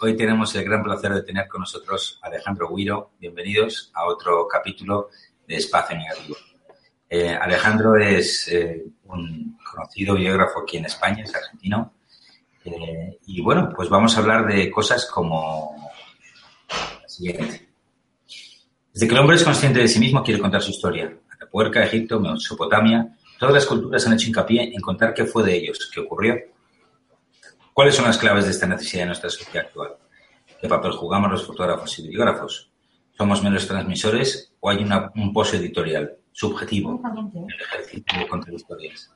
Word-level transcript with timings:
Hoy 0.00 0.16
tenemos 0.16 0.54
el 0.54 0.64
gran 0.64 0.82
placer 0.82 1.12
de 1.12 1.22
tener 1.22 1.46
con 1.46 1.60
nosotros 1.60 2.18
a 2.22 2.28
Alejandro 2.28 2.74
Guiro. 2.74 3.10
Bienvenidos 3.20 3.90
a 3.92 4.06
otro 4.06 4.48
capítulo 4.48 5.10
de 5.46 5.56
Espacio 5.56 5.94
Negativo. 5.94 6.36
Eh, 7.10 7.28
Alejandro 7.28 7.94
es 7.98 8.48
eh, 8.48 8.82
un 9.04 9.58
conocido 9.62 10.14
biógrafo 10.14 10.60
aquí 10.62 10.78
en 10.78 10.86
España, 10.86 11.24
es 11.24 11.34
argentino. 11.34 11.92
Eh, 12.64 13.18
y 13.26 13.42
bueno, 13.42 13.70
pues 13.76 13.90
vamos 13.90 14.16
a 14.16 14.20
hablar 14.20 14.46
de 14.46 14.70
cosas 14.70 15.04
como 15.04 15.76
la 16.70 17.06
siguiente. 17.06 17.68
Desde 18.94 19.06
que 19.06 19.12
el 19.12 19.20
hombre 19.20 19.36
es 19.36 19.44
consciente 19.44 19.80
de 19.80 19.88
sí 19.88 20.00
mismo, 20.00 20.22
quiere 20.22 20.40
contar 20.40 20.62
su 20.62 20.70
historia. 20.70 21.14
Atapuerca, 21.30 21.84
Egipto, 21.84 22.18
Mesopotamia, 22.18 23.18
todas 23.38 23.54
las 23.54 23.66
culturas 23.66 24.06
han 24.06 24.14
hecho 24.14 24.28
hincapié 24.28 24.74
en 24.74 24.80
contar 24.80 25.12
qué 25.12 25.26
fue 25.26 25.44
de 25.44 25.56
ellos, 25.56 25.90
qué 25.92 26.00
ocurrió. 26.00 26.36
¿Cuáles 27.72 27.94
son 27.94 28.04
las 28.04 28.18
claves 28.18 28.44
de 28.44 28.50
esta 28.50 28.66
necesidad 28.66 29.02
en 29.02 29.08
nuestra 29.08 29.30
sociedad 29.30 29.66
actual? 29.66 29.96
¿Qué 30.60 30.68
papel 30.68 30.92
jugamos 30.92 31.30
los 31.30 31.46
fotógrafos 31.46 31.98
y 31.98 32.02
videógrafos? 32.02 32.70
¿Somos 33.16 33.42
menos 33.42 33.66
transmisores 33.66 34.52
o 34.60 34.68
hay 34.68 34.86
un 35.14 35.32
pozo 35.32 35.56
editorial 35.56 36.18
subjetivo 36.32 37.00
en 37.34 37.50
el 37.50 37.60
ejercicio 37.60 38.18
de 38.18 38.28
contar 38.28 38.52
historias? 38.52 39.10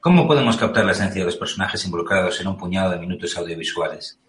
¿Cómo 0.00 0.28
podemos 0.28 0.56
captar 0.56 0.84
la 0.84 0.92
esencia 0.92 1.22
de 1.22 1.26
los 1.26 1.36
personajes 1.36 1.84
involucrados 1.84 2.40
en 2.40 2.46
un 2.46 2.56
puñado 2.56 2.92
de 2.92 2.98
minutos 2.98 3.36
audiovisuales? 3.36 4.20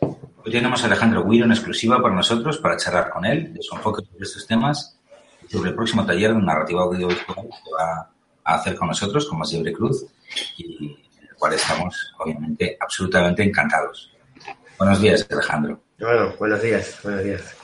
Hoy 0.00 0.50
tenemos 0.50 0.82
a 0.82 0.86
Alejandro 0.86 1.24
Guiro 1.24 1.44
en 1.44 1.52
exclusiva 1.52 2.02
para 2.02 2.14
nosotros 2.14 2.58
para 2.58 2.76
charlar 2.76 3.10
con 3.10 3.24
él 3.24 3.54
de 3.54 3.62
su 3.62 3.76
enfoque 3.76 4.04
sobre 4.04 4.24
estos 4.24 4.48
temas 4.48 4.98
y 5.46 5.52
sobre 5.52 5.70
el 5.70 5.76
próximo 5.76 6.04
taller 6.04 6.34
de 6.34 6.42
narrativa 6.42 6.82
audiovisual 6.82 7.36
que 7.36 7.70
va 7.78 8.10
a 8.42 8.54
hacer 8.54 8.74
con 8.74 8.88
nosotros, 8.88 9.26
con 9.26 9.38
Más 9.38 9.54
Cruz, 9.76 10.06
y 10.56 10.96
cual 11.40 11.54
estamos, 11.54 12.12
obviamente, 12.18 12.76
absolutamente 12.78 13.42
encantados. 13.42 14.12
Buenos 14.78 15.00
días, 15.00 15.26
Alejandro. 15.30 15.80
Bueno, 15.98 16.34
buenos 16.38 16.62
días, 16.62 17.00
buenos 17.02 17.24
días. 17.24 17.56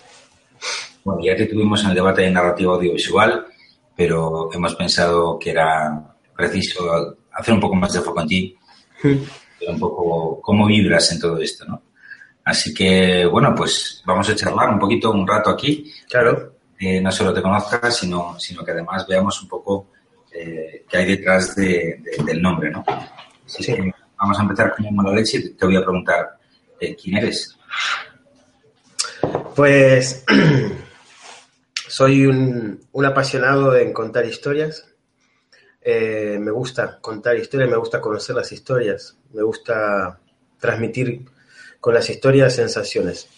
Bueno, 1.05 1.21
ya 1.23 1.37
te 1.37 1.47
tuvimos 1.47 1.85
en 1.85 1.91
el 1.91 1.95
debate 1.95 2.23
de 2.23 2.31
narrativa 2.31 2.75
audiovisual, 2.75 3.47
pero 3.95 4.51
hemos 4.53 4.75
pensado 4.75 5.39
que 5.39 5.51
era 5.51 6.17
preciso 6.35 7.17
hacer 7.33 7.55
un 7.55 7.61
poco 7.61 7.77
más 7.77 7.93
de 7.93 8.01
foco 8.01 8.21
en 8.23 8.27
ti, 8.27 8.59
un 9.05 9.79
poco 9.79 10.41
cómo 10.41 10.67
vibras 10.67 11.13
en 11.13 11.21
todo 11.21 11.39
esto, 11.39 11.67
¿no? 11.67 11.83
Así 12.45 12.73
que, 12.73 13.27
bueno, 13.27 13.55
pues 13.55 14.03
vamos 14.07 14.29
a 14.31 14.35
charlar 14.35 14.71
un 14.71 14.79
poquito, 14.79 15.11
un 15.11 15.27
rato 15.27 15.51
aquí. 15.51 15.93
Claro. 16.09 16.55
Eh, 16.79 17.01
no 17.01 17.11
solo 17.11 17.33
te 17.35 17.43
conozcas, 17.43 17.97
sino, 17.97 18.39
sino 18.39 18.65
que 18.65 18.71
además 18.71 19.07
veamos 19.07 19.43
un 19.43 19.49
poco 19.49 19.89
eh, 20.33 20.85
qué 20.89 20.99
hay 20.99 21.07
detrás 21.07 21.57
del 21.57 22.41
nombre, 22.41 22.71
¿no? 22.71 22.85
Así 23.47 23.63
sí. 23.63 23.75
que 23.75 23.93
vamos 24.19 24.39
a 24.39 24.43
empezar 24.43 24.75
con 24.75 25.05
la 25.05 25.13
leche 25.13 25.51
te 25.51 25.67
voy 25.67 25.77
a 25.77 25.83
preguntar, 25.83 26.39
eh, 26.81 26.97
¿quién 26.97 27.17
eres? 27.19 27.57
Pues 29.55 30.25
soy 31.89 32.27
un, 32.27 32.81
un, 32.93 33.05
apasionado 33.05 33.77
en 33.77 33.93
contar 33.93 34.27
historias. 34.27 34.87
me 35.85 36.51
gusta 36.51 36.99
contar 37.01 37.37
historias, 37.37 37.71
me 37.71 37.77
gusta 37.77 38.01
conocer 38.01 38.37
las 38.37 38.51
historias, 38.53 39.17
me 39.33 39.43
gusta 39.43 40.19
transmitir 40.59 41.25
con 41.81 41.95
las 41.95 42.11
historias, 42.11 42.55
sensaciones. 42.55 43.29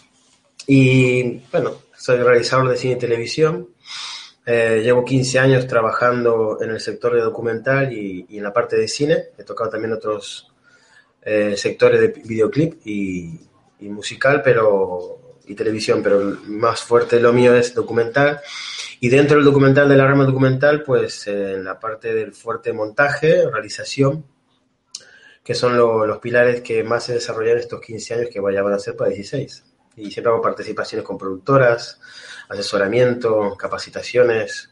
Y 0.67 1.41
bueno, 1.51 1.83
soy 1.97 2.19
realizador 2.19 2.69
de 2.69 2.77
cine 2.77 2.95
y 2.95 2.99
televisión. 2.99 3.69
Eh, 4.51 4.81
llevo 4.83 5.05
15 5.05 5.39
años 5.41 5.67
trabajando 5.67 6.57
en 6.63 6.71
el 6.71 6.81
sector 6.81 7.15
de 7.15 7.21
documental 7.21 7.93
y, 7.93 8.25
en 8.31 8.43
la 8.43 8.51
parte 8.51 8.77
de 8.79 8.89
cine. 8.89 9.27
He 9.37 9.45
tocado 9.45 9.69
también 9.69 9.93
otros 9.93 10.51
eh, 11.21 11.55
sectores 11.55 12.01
de 12.01 12.09
videoclip 12.25 12.81
y, 12.87 13.47
musical, 13.81 14.41
pero 14.43 15.37
y 15.47 15.55
televisión, 15.55 16.03
pero 16.03 16.39
más 16.47 16.81
fuerte 16.81 17.21
lo 17.21 17.31
mío 17.35 17.55
es 17.55 17.75
documental. 17.75 18.41
Y 19.01 19.11
dentro 19.11 19.37
del 19.37 19.45
documental, 19.45 19.87
de 19.87 19.97
la 19.99 20.07
rama 20.07 20.25
documental, 20.25 20.83
pues 20.83 21.27
en 21.27 21.63
la 21.63 21.79
parte 21.79 22.15
del 22.15 22.33
fuerte 22.33 22.73
montaje, 22.73 23.51
realización, 23.51 24.25
que 25.45 25.55
son 25.55 25.77
los 25.77 26.19
pilares 26.21 26.63
que 26.63 26.83
más 26.83 27.05
se 27.05 27.13
desarrollan 27.13 27.59
estos 27.59 27.83
15 27.83 28.15
años 28.15 28.29
que 28.33 28.41
vaya 28.41 28.63
a 28.63 28.79
ser 28.79 28.97
para 28.97 29.11
16. 29.11 29.68
Y 29.99 30.11
siempre 30.11 30.33
hago 30.33 30.43
participaciones 30.43 31.05
con 31.05 31.19
productoras, 31.19 32.01
asesoramiento, 32.49 33.57
capacitaciones, 33.57 34.71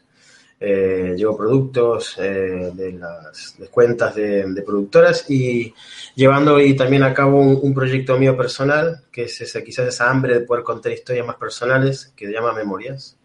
eh, 0.59 1.13
llevo 1.15 1.37
productos 1.37 2.15
eh, 2.17 2.71
de 2.73 2.93
las 2.93 3.55
cuentas 3.69 4.15
de, 4.15 4.63
productoras 4.65 5.29
y 5.29 5.71
llevando 6.15 6.59
y 6.59 6.75
también 6.75 7.03
a 7.03 7.13
cabo 7.13 7.39
un, 7.39 7.73
proyecto 7.75 8.17
mío 8.17 8.35
personal, 8.35 9.03
que 9.11 9.23
es 9.23 9.39
ese, 9.39 9.63
quizás 9.63 9.87
esa 9.87 10.09
hambre 10.09 10.33
de 10.33 10.39
poder 10.41 10.63
contar 10.63 10.91
historias 10.91 11.27
más 11.27 11.35
personales, 11.35 12.11
que 12.15 12.25
se 12.25 12.33
llama 12.33 12.53
Memorias. 12.53 13.17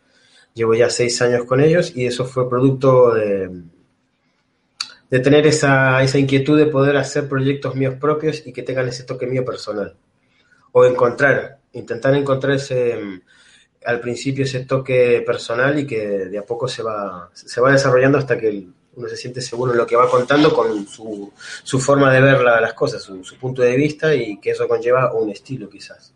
Llevo 0.53 0.75
ya 0.75 0.91
seis 0.91 1.23
años 1.23 1.45
con 1.47 1.63
ellos 1.63 1.97
y 1.97 2.05
eso 2.05 2.27
fue 2.27 2.51
producto 2.51 3.15
de, 3.15 3.51
de 5.09 5.21
tener 5.21 5.47
esa, 5.47 6.03
esa 6.03 6.19
inquietud 6.19 6.59
de 6.59 6.67
poder 6.67 6.99
hacer 6.99 7.29
proyectos 7.31 7.75
míos 7.75 7.95
propios 7.99 8.47
y 8.47 8.53
que 8.53 8.63
tengan 8.63 8.89
ese 8.89 9.05
toque 9.05 9.27
mío 9.27 9.43
personal. 9.43 9.97
O 10.73 10.85
encontrar, 10.85 11.62
intentar 11.73 12.15
encontrar 12.15 12.57
ese, 12.57 13.23
al 13.85 14.01
principio 14.01 14.45
ese 14.45 14.65
toque 14.65 15.23
personal 15.27 15.79
y 15.79 15.87
que 15.87 16.07
de 16.07 16.39
a 16.39 16.45
poco 16.45 16.69
se 16.69 16.83
va, 16.83 17.31
se 17.33 17.61
va 17.61 17.73
desarrollando 17.73 18.19
hasta 18.19 18.39
que 18.39 18.67
uno 18.95 19.09
se 19.09 19.17
siente 19.17 19.41
seguro 19.41 19.73
en 19.73 19.79
lo 19.79 19.87
que 19.87 19.97
va 19.97 20.09
contando 20.09 20.53
con 20.55 20.87
su, 20.87 21.33
su 21.63 21.81
forma 21.81 22.13
de 22.13 22.21
ver 22.21 22.41
las 22.43 22.75
cosas, 22.75 23.03
su, 23.03 23.25
su, 23.25 23.37
punto 23.37 23.63
de 23.63 23.77
vista 23.77 24.15
y 24.15 24.39
que 24.39 24.51
eso 24.51 24.69
conlleva 24.69 25.13
un 25.15 25.31
estilo 25.31 25.69
quizás. 25.69 26.15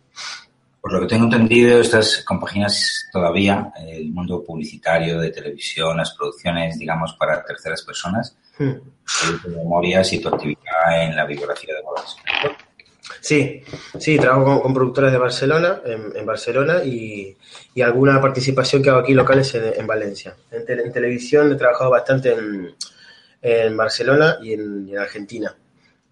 Por 0.81 0.93
lo 0.93 1.01
que 1.01 1.07
tengo 1.07 1.25
entendido, 1.25 1.81
estas 1.81 2.23
compaginas 2.23 3.09
todavía 3.11 3.73
el 3.77 4.11
mundo 4.13 4.45
publicitario 4.45 5.19
de 5.19 5.31
televisión, 5.31 5.97
las 5.97 6.15
producciones, 6.15 6.79
digamos, 6.79 7.15
para 7.15 7.45
terceras 7.45 7.83
personas, 7.83 8.37
hmm. 8.59 9.51
memorias 9.57 10.13
y 10.13 10.21
tu 10.21 10.29
actividad 10.29 11.03
en 11.03 11.17
la 11.17 11.25
bibliografía 11.25 11.75
de. 11.75 12.56
Sí, 13.27 13.61
sí, 13.99 14.19
trabajo 14.19 14.63
con, 14.63 14.73
productoras 14.73 15.11
de 15.11 15.19
Barcelona, 15.19 15.81
en, 15.85 16.25
Barcelona, 16.25 16.85
y, 16.85 17.37
y, 17.75 17.83
alguna 17.83 18.21
participación 18.21 18.81
que 18.81 18.91
hago 18.91 19.01
aquí 19.01 19.15
locales 19.15 19.53
en, 19.57 19.65
en 19.81 19.85
Valencia. 19.85 20.37
En, 20.53 20.93
televisión 20.93 21.51
he 21.51 21.57
trabajado 21.57 21.91
bastante 21.91 22.37
en, 23.43 23.77
Barcelona 23.77 24.39
y 24.41 24.53
en 24.53 24.97
Argentina 24.97 25.57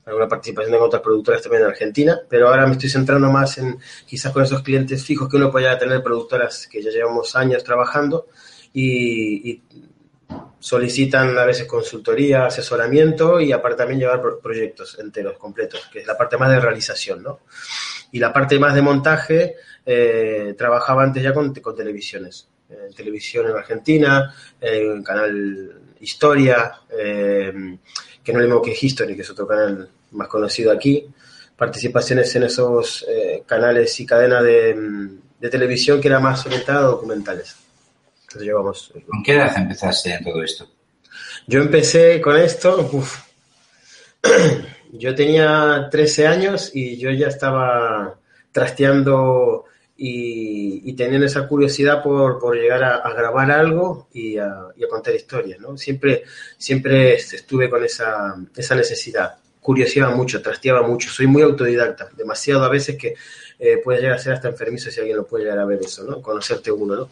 alguna 0.07 0.27
participación 0.27 0.75
en 0.75 0.83
otras 0.83 1.03
productoras 1.03 1.41
también 1.41 1.63
en 1.63 1.69
Argentina, 1.69 2.21
pero 2.29 2.49
ahora 2.49 2.67
me 2.67 2.73
estoy 2.73 2.91
centrando 2.91 3.31
más 3.31 3.59
en 3.59 3.79
quizás 4.07 4.33
con 4.33 4.43
esos 4.43 4.63
clientes 4.63 5.05
fijos 5.05 5.29
que 5.29 5.37
uno 5.37 5.53
pueda 5.53 5.79
tener 5.79 6.03
productoras 6.03 6.67
que 6.67 6.83
ya 6.83 6.91
llevamos 6.91 7.37
años 7.37 7.63
trabajando 7.63 8.27
y, 8.73 9.63
solicitan 10.59 11.37
a 11.37 11.45
veces 11.45 11.67
consultoría, 11.67 12.47
asesoramiento 12.47 13.41
y 13.41 13.53
aparte 13.53 13.79
también 13.79 14.01
llevar 14.01 14.23
proyectos 14.43 14.99
enteros, 14.99 15.39
completos, 15.39 15.89
que 15.93 16.01
es 16.01 16.07
la 16.07 16.17
parte 16.17 16.37
más 16.37 16.51
de 16.51 16.61
realización, 16.61 17.23
¿no? 17.23 17.41
Y 18.13 18.19
la 18.19 18.33
parte 18.33 18.59
más 18.59 18.75
de 18.75 18.83
montaje, 18.83 19.57
eh, 19.85 20.55
trabajaba 20.57 21.03
antes 21.03 21.23
ya 21.23 21.33
con, 21.33 21.53
con 21.55 21.77
televisiones, 21.77 22.49
televisión 22.97 23.47
en 23.49 23.57
Argentina, 23.57 24.35
en 24.61 25.03
Canal 25.03 25.95
Historia, 26.01 26.73
eh, 26.91 27.79
que 28.23 28.33
no 28.33 28.39
le 28.39 28.47
mismo 28.47 28.63
que 28.63 28.77
History, 28.79 29.15
que 29.15 29.23
es 29.23 29.31
otro 29.31 29.47
canal 29.47 29.89
más 30.13 30.29
conocido 30.29 30.73
aquí, 30.73 31.07
participaciones 31.57 32.35
en 32.37 32.45
esos 32.45 33.05
eh, 33.09 33.43
canales 33.47 33.99
y 34.01 34.07
cadenas 34.07 34.43
de, 34.43 35.11
televisión 35.51 36.01
que 36.01 36.09
era 36.09 36.21
más 36.21 36.47
orientada 36.47 36.79
a 36.81 36.83
documentales. 36.85 37.55
Entonces 38.35 38.49
llevamos... 38.49 38.93
¿Con 39.07 39.23
qué 39.23 39.37
edad 39.37 39.57
empezaste 39.57 40.13
en 40.13 40.25
todo 40.25 40.43
esto? 40.43 40.69
Yo 41.47 41.61
empecé 41.61 42.21
con 42.21 42.37
esto, 42.37 42.91
yo 44.93 45.15
tenía 45.15 45.87
13 45.89 46.27
años 46.27 46.73
y 46.75 46.97
yo 46.97 47.11
ya 47.11 47.29
estaba 47.29 48.19
trasteando 48.51 49.67
y, 49.97 50.93
teniendo 50.95 51.27
esa 51.27 51.47
curiosidad 51.47 52.03
por, 52.03 52.41
por 52.41 52.57
llegar 52.57 52.83
a, 52.83 53.09
grabar 53.13 53.53
algo 53.53 54.09
y 54.13 54.37
a, 54.39 54.67
contar 54.91 55.15
historias, 55.15 55.61
¿no? 55.61 55.77
Siempre, 55.77 56.25
siempre 56.59 57.15
estuve 57.15 57.71
con 57.71 57.85
esa, 57.85 58.35
esa 58.57 58.75
necesidad. 58.75 59.37
Curioseaba 59.61 60.15
mucho, 60.15 60.43
trasteaba 60.43 60.83
mucho, 60.83 61.09
soy 61.09 61.29
muy 61.29 61.43
autodidacta, 61.43 62.09
demasiado 62.17 62.65
a 62.65 62.69
veces 62.69 62.97
que 62.97 63.15
eh, 63.61 63.79
puede 63.83 64.01
llegar 64.01 64.17
a 64.17 64.19
ser 64.19 64.33
hasta 64.33 64.49
enfermizo 64.49 64.91
si 64.91 64.99
alguien 64.99 65.17
lo 65.17 65.27
puede 65.27 65.45
llegar 65.45 65.61
a 65.61 65.65
ver 65.65 65.81
eso, 65.81 66.03
¿no? 66.05 66.21
Conocerte 66.21 66.73
uno, 66.73 66.97
¿no? 66.97 67.09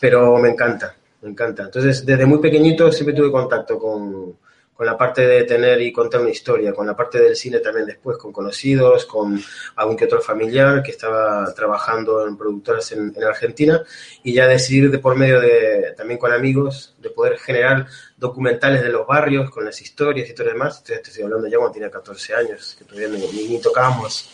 Pero 0.00 0.36
me 0.38 0.50
encanta, 0.50 0.94
me 1.22 1.30
encanta. 1.30 1.64
Entonces, 1.64 2.04
desde 2.04 2.26
muy 2.26 2.38
pequeñito 2.38 2.90
siempre 2.92 3.14
tuve 3.14 3.30
contacto 3.30 3.78
con, 3.78 4.36
con 4.76 4.84
la 4.84 4.96
parte 4.96 5.26
de 5.26 5.44
tener 5.44 5.80
y 5.80 5.90
contar 5.90 6.20
una 6.20 6.30
historia, 6.30 6.74
con 6.74 6.86
la 6.86 6.94
parte 6.94 7.18
del 7.18 7.34
cine 7.34 7.60
también 7.60 7.86
después, 7.86 8.18
con 8.18 8.30
conocidos, 8.30 9.06
con 9.06 9.42
algún 9.76 9.96
que 9.96 10.04
otro 10.04 10.20
familiar 10.20 10.82
que 10.82 10.90
estaba 10.90 11.52
trabajando 11.54 12.26
en 12.26 12.36
productoras 12.36 12.92
en, 12.92 13.14
Argentina 13.24 13.82
y 14.22 14.34
ya 14.34 14.46
decidir 14.46 14.90
de 14.90 14.98
por 14.98 15.16
medio 15.16 15.40
de, 15.40 15.94
también 15.96 16.18
con 16.18 16.30
amigos, 16.30 16.94
de 16.98 17.08
poder 17.08 17.38
generar 17.38 17.86
documentales 18.18 18.82
de 18.82 18.90
los 18.90 19.06
barrios 19.06 19.50
con 19.50 19.64
las 19.64 19.80
historias 19.80 20.28
y 20.28 20.34
todo 20.34 20.48
lo 20.48 20.52
demás. 20.52 20.76
Estoy, 20.76 20.96
estoy 20.96 21.22
hablando 21.24 21.48
ya 21.48 21.56
cuando 21.56 21.72
tenía 21.72 21.90
14 21.90 22.34
años, 22.34 22.76
que 22.78 22.84
todavía 22.84 23.08
ni, 23.08 23.48
ni 23.48 23.58
tocábamos 23.60 24.28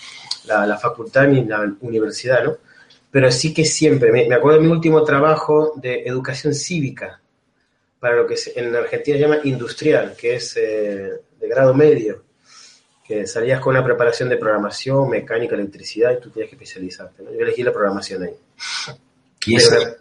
la, 0.47 0.67
la, 0.67 0.77
facultad 0.77 1.29
ni 1.29 1.45
la 1.45 1.73
universidad, 1.81 2.43
¿no? 2.43 2.57
Pero 3.13 3.31
sí 3.31 3.55
que 3.55 3.65
siempre, 3.65 4.11
me, 4.11 4.27
me 4.27 4.35
acuerdo 4.35 4.59
de 4.59 4.67
mi 4.67 4.73
último 4.73 5.05
trabajo 5.05 5.75
de 5.77 6.03
educación 6.05 6.55
cívica, 6.55 7.23
para 8.03 8.17
lo 8.17 8.27
que 8.27 8.35
en 8.57 8.75
Argentina 8.75 9.17
se 9.17 9.23
llama 9.23 9.39
industrial, 9.45 10.17
que 10.19 10.35
es 10.35 10.57
eh, 10.57 11.13
de 11.39 11.49
grado 11.49 11.73
medio, 11.73 12.25
que 13.05 13.29
salías 13.29 13.61
con 13.61 13.77
una 13.77 13.85
preparación 13.85 14.29
de 14.29 14.39
programación, 14.39 15.09
mecánica, 15.09 15.55
electricidad 15.55 16.11
y 16.11 16.21
tú 16.21 16.31
tienes 16.31 16.51
que 16.51 16.57
especializarte. 16.57 17.23
Yo 17.23 17.39
elegí 17.39 17.63
la 17.63 17.73
programación 17.73 18.25
ahí. 18.25 18.35
¿Y 19.47 19.55
ese, 19.55 19.99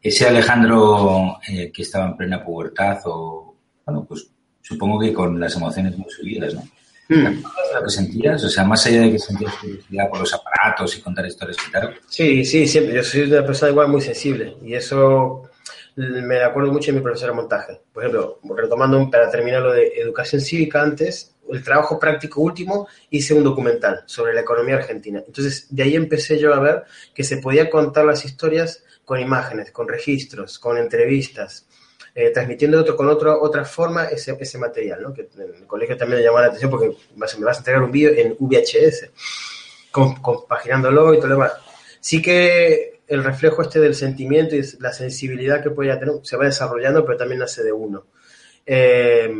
ese 0.00 0.26
Alejandro 0.26 1.40
eh, 1.46 1.70
que 1.70 1.82
estaba 1.82 2.06
en 2.06 2.16
plena 2.16 2.42
pubertad 2.42 3.00
o, 3.04 3.54
bueno, 3.84 4.06
pues 4.08 4.26
supongo 4.62 5.00
que 5.00 5.12
con 5.12 5.38
las 5.38 5.54
emociones 5.54 5.98
muy 5.98 6.10
subidas, 6.10 6.54
¿no? 6.54 6.62
Hmm. 7.08 7.42
lo 7.74 7.84
que 7.84 7.90
sentías? 7.90 8.44
O 8.44 8.48
sea, 8.48 8.64
más 8.64 8.86
allá 8.86 9.02
de 9.02 9.12
que 9.12 9.18
sentías 9.18 9.54
curiosidad 9.56 10.08
por 10.08 10.20
los 10.20 10.32
aparatos 10.32 10.96
y 10.96 11.00
contar 11.00 11.26
historias 11.26 11.58
y 11.68 11.72
tal. 11.72 11.94
Sí, 12.08 12.44
sí, 12.44 12.66
siempre. 12.66 12.94
Yo 12.94 13.02
soy 13.02 13.22
una 13.22 13.44
persona 13.44 13.70
igual 13.70 13.88
muy 13.88 14.00
sensible 14.00 14.56
y 14.62 14.74
eso 14.74 15.50
me 15.96 16.42
acuerdo 16.42 16.72
mucho 16.72 16.90
de 16.90 16.98
mi 16.98 17.02
profesora 17.02 17.32
de 17.32 17.36
montaje. 17.36 17.80
Por 17.92 18.02
ejemplo, 18.02 18.38
retomando 18.56 19.10
para 19.10 19.30
terminar 19.30 19.62
lo 19.62 19.72
de 19.72 19.88
educación 19.96 20.40
cívica 20.40 20.80
antes, 20.80 21.34
el 21.50 21.62
trabajo 21.62 21.98
práctico 21.98 22.40
último, 22.40 22.88
hice 23.10 23.34
un 23.34 23.44
documental 23.44 24.04
sobre 24.06 24.32
la 24.32 24.40
economía 24.40 24.76
argentina. 24.76 25.22
Entonces, 25.26 25.66
de 25.70 25.82
ahí 25.82 25.96
empecé 25.96 26.38
yo 26.38 26.54
a 26.54 26.60
ver 26.60 26.84
que 27.14 27.24
se 27.24 27.38
podía 27.38 27.68
contar 27.68 28.06
las 28.06 28.24
historias 28.24 28.84
con 29.04 29.20
imágenes, 29.20 29.70
con 29.70 29.88
registros, 29.88 30.58
con 30.58 30.78
entrevistas, 30.78 31.66
eh, 32.14 32.30
transmitiendo 32.30 32.80
otro, 32.80 32.96
con 32.96 33.08
otro, 33.08 33.40
otra 33.40 33.64
forma 33.64 34.04
ese, 34.04 34.36
ese 34.38 34.58
material, 34.58 35.02
¿no? 35.02 35.14
que 35.14 35.28
en 35.34 35.54
el 35.54 35.66
colegio 35.66 35.96
también 35.96 36.20
me 36.20 36.24
llamó 36.24 36.40
la 36.40 36.46
atención 36.46 36.70
porque 36.70 36.94
me 37.16 37.44
vas 37.44 37.56
a 37.56 37.58
entregar 37.58 37.82
un 37.82 37.90
vídeo 37.90 38.10
en 38.10 38.36
VHS, 38.38 39.10
compaginándolo 39.90 41.14
y 41.14 41.16
todo 41.16 41.28
lo 41.28 41.34
demás. 41.34 41.52
Sí 42.00 42.20
que 42.20 43.00
el 43.06 43.24
reflejo 43.24 43.62
este 43.62 43.80
del 43.80 43.94
sentimiento 43.94 44.56
y 44.56 44.62
la 44.80 44.92
sensibilidad 44.92 45.62
que 45.62 45.70
puede 45.70 45.96
tener 45.96 46.14
se 46.22 46.36
va 46.36 46.44
desarrollando, 46.44 47.04
pero 47.04 47.18
también 47.18 47.40
nace 47.40 47.62
de 47.62 47.72
uno. 47.72 48.06
Eh, 48.64 49.30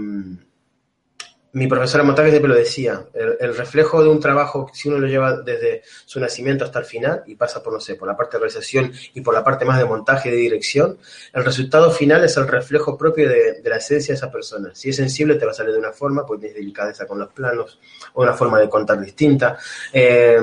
mi 1.54 1.66
profesora 1.66 2.02
montaje 2.02 2.30
siempre 2.30 2.48
lo 2.48 2.56
decía, 2.56 3.04
el, 3.12 3.54
reflejo 3.54 4.02
de 4.02 4.08
un 4.08 4.20
trabajo, 4.20 4.70
si 4.72 4.88
uno 4.88 4.98
lo 4.98 5.06
lleva 5.06 5.42
desde 5.42 5.82
su 6.06 6.18
nacimiento 6.18 6.64
hasta 6.64 6.78
el 6.78 6.86
final 6.86 7.22
y 7.26 7.34
pasa 7.34 7.62
por, 7.62 7.74
no 7.74 7.80
sé, 7.80 7.94
por 7.94 8.08
la 8.08 8.16
parte 8.16 8.36
de 8.36 8.44
realización 8.44 8.90
y 9.12 9.20
por 9.20 9.34
la 9.34 9.44
parte 9.44 9.66
más 9.66 9.78
de 9.78 9.84
montaje 9.84 10.30
y 10.30 10.32
de 10.32 10.38
dirección, 10.38 10.96
el 11.32 11.44
resultado 11.44 11.90
final 11.90 12.24
es 12.24 12.36
el 12.38 12.48
reflejo 12.48 12.96
propio 12.96 13.28
de, 13.28 13.60
la 13.64 13.76
esencia 13.76 14.14
de 14.14 14.16
esa 14.16 14.32
persona. 14.32 14.70
Si 14.74 14.88
es 14.88 14.96
sensible 14.96 15.34
te 15.34 15.44
va 15.44 15.50
a 15.50 15.54
salir 15.54 15.72
de 15.72 15.78
una 15.78 15.92
forma, 15.92 16.24
pues 16.24 16.40
tienes 16.40 16.56
delicadeza 16.56 17.06
con 17.06 17.18
los 17.18 17.28
planos 17.32 17.78
o 18.14 18.22
una 18.22 18.32
forma 18.32 18.58
de 18.58 18.70
contar 18.70 18.98
distinta. 19.00 19.58
Eh, 19.92 20.40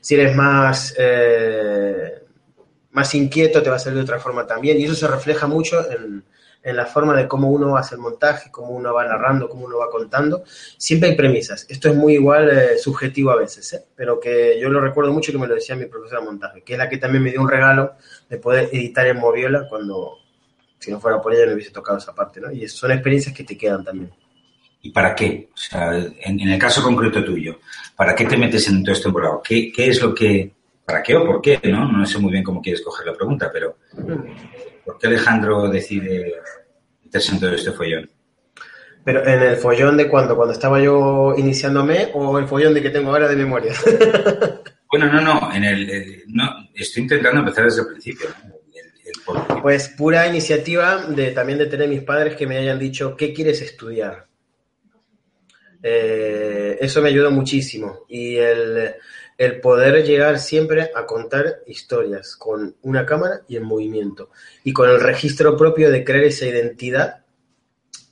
si 0.00 0.14
eres 0.14 0.36
más... 0.36 0.94
Eh, 0.98 2.18
más 2.92 3.14
inquieto 3.14 3.62
te 3.62 3.70
va 3.70 3.76
a 3.76 3.78
salir 3.78 3.96
de 3.96 4.02
otra 4.02 4.18
forma 4.18 4.46
también. 4.46 4.78
Y 4.78 4.84
eso 4.84 4.94
se 4.94 5.08
refleja 5.08 5.46
mucho 5.46 5.90
en, 5.90 6.22
la 6.64 6.86
forma 6.86 7.16
de 7.16 7.26
cómo 7.26 7.48
uno 7.48 7.76
hace 7.76 7.96
el 7.96 8.00
montaje, 8.00 8.50
cómo 8.50 8.70
uno 8.70 8.94
va 8.94 9.04
narrando, 9.04 9.48
cómo 9.48 9.66
uno 9.66 9.78
va 9.78 9.90
contando. 9.90 10.44
Siempre 10.76 11.10
hay 11.10 11.16
premisas. 11.16 11.66
Esto 11.68 11.88
es 11.88 11.96
muy 11.96 12.14
igual 12.14 12.50
eh, 12.50 12.78
subjetivo 12.78 13.32
a 13.32 13.36
veces, 13.36 13.72
¿eh? 13.72 13.84
pero 13.96 14.20
que 14.20 14.58
yo 14.60 14.68
lo 14.68 14.80
recuerdo 14.80 15.12
mucho 15.12 15.32
que 15.32 15.38
me 15.38 15.48
lo 15.48 15.54
decía 15.54 15.74
mi 15.74 15.86
profesora 15.86 16.20
de 16.20 16.26
montaje, 16.26 16.62
que 16.62 16.74
es 16.74 16.78
la 16.78 16.88
que 16.88 16.98
también 16.98 17.24
me 17.24 17.30
dio 17.30 17.40
un 17.40 17.48
regalo 17.48 17.94
de 18.28 18.38
poder 18.38 18.68
editar 18.72 19.06
en 19.06 19.18
Moviola 19.18 19.66
cuando, 19.68 20.18
si 20.78 20.90
no 20.90 21.00
fuera 21.00 21.20
por 21.20 21.34
ella, 21.34 21.46
no 21.46 21.54
hubiese 21.54 21.72
tocado 21.72 21.98
esa 21.98 22.14
parte. 22.14 22.40
¿no? 22.40 22.52
Y 22.52 22.68
son 22.68 22.92
experiencias 22.92 23.34
que 23.34 23.44
te 23.44 23.58
quedan 23.58 23.84
también. 23.84 24.12
¿Y 24.82 24.90
para 24.90 25.14
qué? 25.14 25.48
O 25.54 25.56
sea, 25.56 25.96
en, 25.96 26.40
el 26.40 26.58
caso 26.58 26.82
concreto 26.82 27.24
tuyo, 27.24 27.58
¿para 27.96 28.14
qué 28.14 28.24
te 28.24 28.36
metes 28.36 28.68
en 28.68 28.82
todo 28.82 28.94
este 28.94 29.08
embolado? 29.08 29.40
¿Qué, 29.42 29.70
¿Qué 29.72 29.88
es 29.88 30.02
lo 30.02 30.12
que 30.12 30.52
para 30.84 31.02
qué 31.02 31.14
o 31.14 31.24
por 31.24 31.40
qué, 31.40 31.60
¿no? 31.64 31.90
No 31.90 32.04
sé 32.04 32.18
muy 32.18 32.32
bien 32.32 32.44
cómo 32.44 32.60
quieres 32.60 32.82
coger 32.82 33.06
la 33.06 33.14
pregunta, 33.14 33.50
pero 33.52 33.78
¿por 34.84 34.98
qué 34.98 35.06
Alejandro 35.06 35.68
decide 35.68 36.34
meterse 37.04 37.32
en 37.32 37.40
todo 37.40 37.52
este 37.52 37.72
follón? 37.72 38.10
Pero 39.04 39.26
en 39.26 39.42
el 39.42 39.56
follón 39.56 39.96
de 39.96 40.08
cuando, 40.08 40.36
cuando 40.36 40.52
estaba 40.52 40.80
yo 40.80 41.34
iniciándome 41.36 42.10
o 42.14 42.38
el 42.38 42.46
follón 42.46 42.74
de 42.74 42.82
que 42.82 42.90
tengo 42.90 43.10
ahora 43.10 43.28
de 43.28 43.36
memoria. 43.36 43.74
bueno, 44.90 45.12
no, 45.12 45.20
no, 45.20 45.52
en 45.52 45.64
el, 45.64 46.22
no, 46.28 46.68
estoy 46.74 47.02
intentando 47.02 47.40
empezar 47.40 47.64
desde 47.64 47.80
el 47.80 47.88
principio. 47.88 48.28
pues 49.60 49.88
pura 49.88 50.28
iniciativa 50.28 51.06
de 51.06 51.32
también 51.32 51.58
de 51.58 51.66
tener 51.66 51.88
mis 51.88 52.02
padres 52.02 52.36
que 52.36 52.46
me 52.46 52.58
hayan 52.58 52.78
dicho 52.78 53.16
qué 53.16 53.32
quieres 53.32 53.60
estudiar. 53.60 54.26
Eh, 55.82 56.78
eso 56.80 57.02
me 57.02 57.08
ayudó 57.08 57.32
muchísimo 57.32 58.04
y 58.08 58.36
el 58.36 58.94
el 59.42 59.60
poder 59.60 60.04
llegar 60.04 60.38
siempre 60.38 60.92
a 60.94 61.04
contar 61.04 61.62
historias 61.66 62.36
con 62.36 62.76
una 62.82 63.04
cámara 63.04 63.40
y 63.48 63.56
en 63.56 63.64
movimiento 63.64 64.30
y 64.62 64.72
con 64.72 64.88
el 64.88 65.00
registro 65.00 65.56
propio 65.56 65.90
de 65.90 66.04
crear 66.04 66.22
esa 66.22 66.46
identidad 66.46 67.24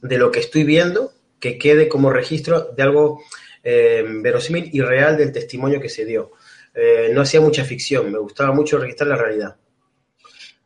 de 0.02 0.18
lo 0.18 0.32
que 0.32 0.40
estoy 0.40 0.64
viendo 0.64 1.12
que 1.38 1.56
quede 1.56 1.88
como 1.88 2.10
registro 2.10 2.72
de 2.76 2.82
algo 2.82 3.22
eh, 3.62 4.04
verosímil 4.04 4.70
y 4.72 4.80
real 4.80 5.16
del 5.16 5.30
testimonio 5.30 5.80
que 5.80 5.88
se 5.88 6.04
dio. 6.04 6.32
Eh, 6.74 7.12
no 7.14 7.20
hacía 7.20 7.40
mucha 7.40 7.64
ficción, 7.64 8.10
me 8.10 8.18
gustaba 8.18 8.52
mucho 8.52 8.78
registrar 8.78 9.10
la 9.10 9.16
realidad. 9.16 9.56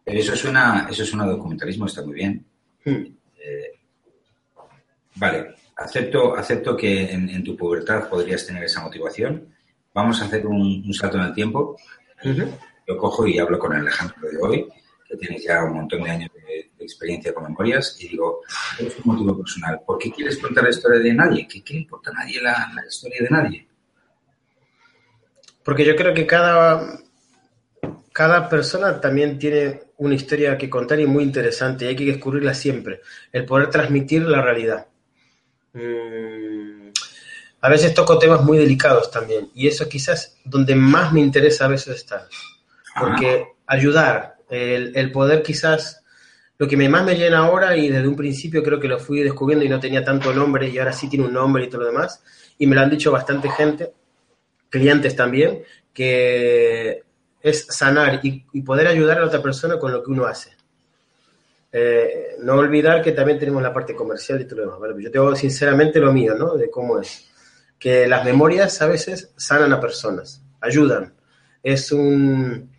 eso 0.07 0.33
es 0.33 0.45
una, 0.47 0.89
eso 0.91 1.03
es 1.03 1.13
un 1.13 1.27
documentalismo, 1.27 1.85
está 1.85 2.03
muy 2.03 2.15
bien. 2.15 2.43
Hmm. 2.87 3.05
Eh, 3.39 3.71
vale, 5.17 5.57
acepto, 5.77 6.35
acepto 6.35 6.75
que 6.75 7.13
en, 7.13 7.29
en, 7.29 7.45
tu 7.45 7.55
pubertad 7.55 8.09
podrías 8.09 8.47
tener 8.47 8.65
esa 8.65 8.81
motivación 8.81 9.53
vamos 9.95 10.21
a 10.21 10.27
hacer 10.27 10.47
un, 10.47 10.93
salto 10.93 11.17
en 11.17 11.25
el 11.25 11.33
tiempo. 11.33 11.77
Yo 12.87 12.99
cojo 12.99 13.27
y 13.27 13.39
hablo 13.39 13.59
con 13.59 13.73
Alejandro 13.73 14.29
de 14.29 14.37
hoy, 14.39 14.69
que 15.09 15.17
tiene 15.17 15.39
ya 15.39 15.65
un 15.65 15.75
montón 15.75 16.03
de 16.03 16.11
años 16.11 16.31
de, 16.35 16.71
experiencia 16.85 17.33
con 17.33 17.45
memorias, 17.45 17.97
y 17.99 18.09
digo, 18.09 18.43
es 18.79 18.95
un 18.99 19.15
motivo 19.15 19.39
personal. 19.39 19.81
¿Por 19.87 19.97
qué 19.97 20.13
quieres 20.13 20.37
contar 20.37 20.65
la 20.65 20.71
historia 20.71 21.01
de 21.01 21.15
nadie? 21.15 21.49
¿Qué, 21.49 21.65
qué 21.65 21.79
importa 21.79 22.11
a 22.11 22.13
nadie 22.13 22.43
la, 22.43 22.75
historia 22.87 23.23
de 23.23 23.31
nadie? 23.31 23.69
Porque 25.63 25.83
yo 25.83 25.97
creo 25.97 26.13
que 26.13 26.27
cada, 26.27 26.99
cada 28.13 28.51
persona 28.51 29.01
también 29.01 29.39
tiene 29.39 29.81
una 29.97 30.15
historia 30.15 30.59
que 30.59 30.69
contar 30.69 31.01
y 31.01 31.07
muy 31.07 31.25
interesante 31.25 31.87
y 31.87 31.89
hay 31.89 31.97
que 31.97 32.05
descubrirla 32.05 32.53
siempre. 32.53 33.01
El 33.33 33.47
poder 33.47 33.71
transmitir 33.71 34.27
la 34.27 34.43
realidad. 34.43 34.87
Mm, 35.73 36.84
a 37.65 37.71
veces 37.71 37.95
toco 37.95 38.19
temas 38.19 38.43
muy 38.43 38.59
delicados 38.59 39.11
también 39.11 39.49
y 39.55 39.69
eso 39.69 39.89
quizás 39.89 40.37
donde 40.45 40.75
más 40.75 41.15
me 41.15 41.21
interesa 41.21 41.65
a 41.65 41.69
veces 41.69 41.97
estar. 41.97 42.29
Porque 43.01 43.47
ayudar, 43.67 44.37
el, 44.51 45.11
poder 45.11 45.43
quizás, 45.43 46.05
lo 46.59 46.69
que 46.69 46.77
más 46.77 47.03
me 47.07 47.15
llena 47.15 47.39
ahora 47.39 47.75
y 47.75 47.89
desde 47.89 48.07
un 48.07 48.17
principio 48.17 48.63
creo 48.63 48.79
que 48.79 48.87
lo 48.87 48.99
fui 48.99 49.23
descubriendo 49.23 49.65
y 49.65 49.71
no 49.71 49.81
tenía 49.81 50.05
tanto 50.05 50.35
nombre 50.35 50.69
y 50.69 50.77
ahora 50.77 50.93
sí 50.93 51.09
tiene 51.09 51.25
un 51.25 51.33
nombre 51.33 51.65
y 51.65 51.71
todo 51.71 51.81
lo 51.81 51.87
demás, 51.87 52.23
y 52.59 52.67
me 52.67 52.75
lo 52.77 52.83
han 52.83 52.91
dicho 52.91 53.11
bastante 53.11 53.49
gente, 53.49 53.95
clientes 54.69 55.17
también, 55.17 55.63
que 55.95 57.03
es 57.41 57.67
sanar 57.71 58.21
y, 58.23 58.45
poder 58.61 58.89
ayudar 58.89 59.17
a 59.17 59.21
la 59.23 59.27
otra 59.29 59.41
persona 59.41 59.79
con 59.79 59.91
lo 59.91 60.03
que 60.03 60.11
uno 60.11 60.27
hace. 60.27 60.51
Eh, 61.73 62.37
no 62.41 62.57
olvidar 62.57 63.01
que 63.01 63.13
también 63.13 63.39
tenemos 63.39 63.63
la 63.63 63.73
parte 63.73 63.95
comercial 63.95 64.43
y 64.43 64.45
todo 64.45 64.67
lo 64.67 64.79
demás. 64.79 65.03
Yo 65.03 65.11
tengo 65.11 65.35
sinceramente 65.35 65.99
lo 65.99 66.13
mío, 66.13 66.35
¿no? 66.35 66.57
De 66.57 66.71
cómo 66.71 67.01
es 67.01 67.31
que 67.85 68.07
las 68.07 68.25
memorias 68.25 68.81
a 68.81 68.87
veces 68.87 69.35
sanan 69.37 69.71
a 69.75 69.79
personas, 69.79 70.41
ayudan. 70.63 71.13
Es 71.63 71.93
un, 71.93 72.71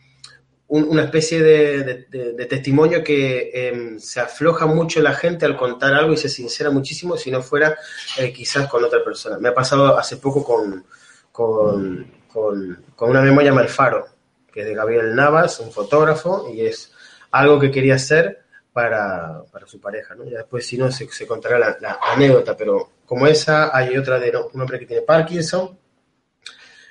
una 0.67 1.03
especie 1.03 1.43
de, 1.43 2.47
testimonio 2.49 3.03
que 3.03 3.51
em, 3.53 3.99
se 3.99 4.19
afloja 4.19 4.65
mucho 4.65 5.03
la 5.03 5.13
gente 5.13 5.45
al 5.45 5.57
contar 5.57 5.93
algo 5.93 6.13
y 6.13 6.17
se 6.17 6.27
sincera 6.27 6.71
muchísimo 6.71 7.17
si 7.17 7.29
no 7.29 7.43
fuera 7.43 7.77
eh, 8.17 8.33
quizás 8.33 8.67
con 8.67 8.83
otra 8.83 9.03
persona. 9.03 9.37
Me 9.37 9.49
ha 9.49 9.53
pasado 9.53 9.95
hace 9.95 10.17
poco 10.17 10.43
con, 10.43 10.83
con, 11.31 12.11
con, 12.33 13.09
una 13.11 13.21
memoria 13.21 13.53
Malfaro, 13.53 14.07
que 14.51 14.61
es 14.61 14.65
de 14.65 14.73
Gabriel 14.73 15.13
Navas, 15.13 15.59
un 15.59 15.71
fotógrafo, 15.71 16.49
y 16.51 16.65
es 16.65 16.91
algo 17.29 17.59
que 17.59 17.69
quería 17.69 17.93
hacer 17.93 18.39
para, 18.73 19.43
su 19.67 19.79
pareja. 19.79 20.15
¿no? 20.15 20.25
Y 20.25 20.31
después, 20.31 20.65
si 20.65 20.79
no, 20.79 20.91
se, 20.91 21.27
contará 21.27 21.59
la 21.59 21.99
anécdota, 22.11 22.57
pero 22.57 22.94
como 23.05 23.27
esa, 23.27 23.75
hay 23.75 23.97
otra 23.97 24.19
de 24.19 24.31
un 24.53 24.61
hombre 24.61 24.79
que 24.79 24.85
tiene 24.85 25.01
Parkinson, 25.01 25.77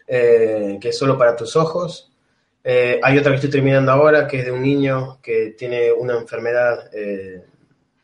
eh, 0.07 0.79
que 0.81 0.91
es 0.91 0.99
solo 0.99 1.17
para 1.19 1.35
tus 1.35 1.57
ojos. 1.57 2.11
Eh, 2.63 3.01
hay 3.03 3.19
otra 3.19 3.33
que 3.33 3.37
estoy 3.37 3.51
terminando 3.51 3.93
ahora, 3.93 4.27
que 4.27 4.39
es 4.39 4.45
de 4.45 4.53
un 4.53 4.63
niño 4.63 5.19
que 5.23 5.55
tiene 5.57 5.93
una 5.93 6.15
enfermedad 6.15 6.89
eh, 6.93 7.45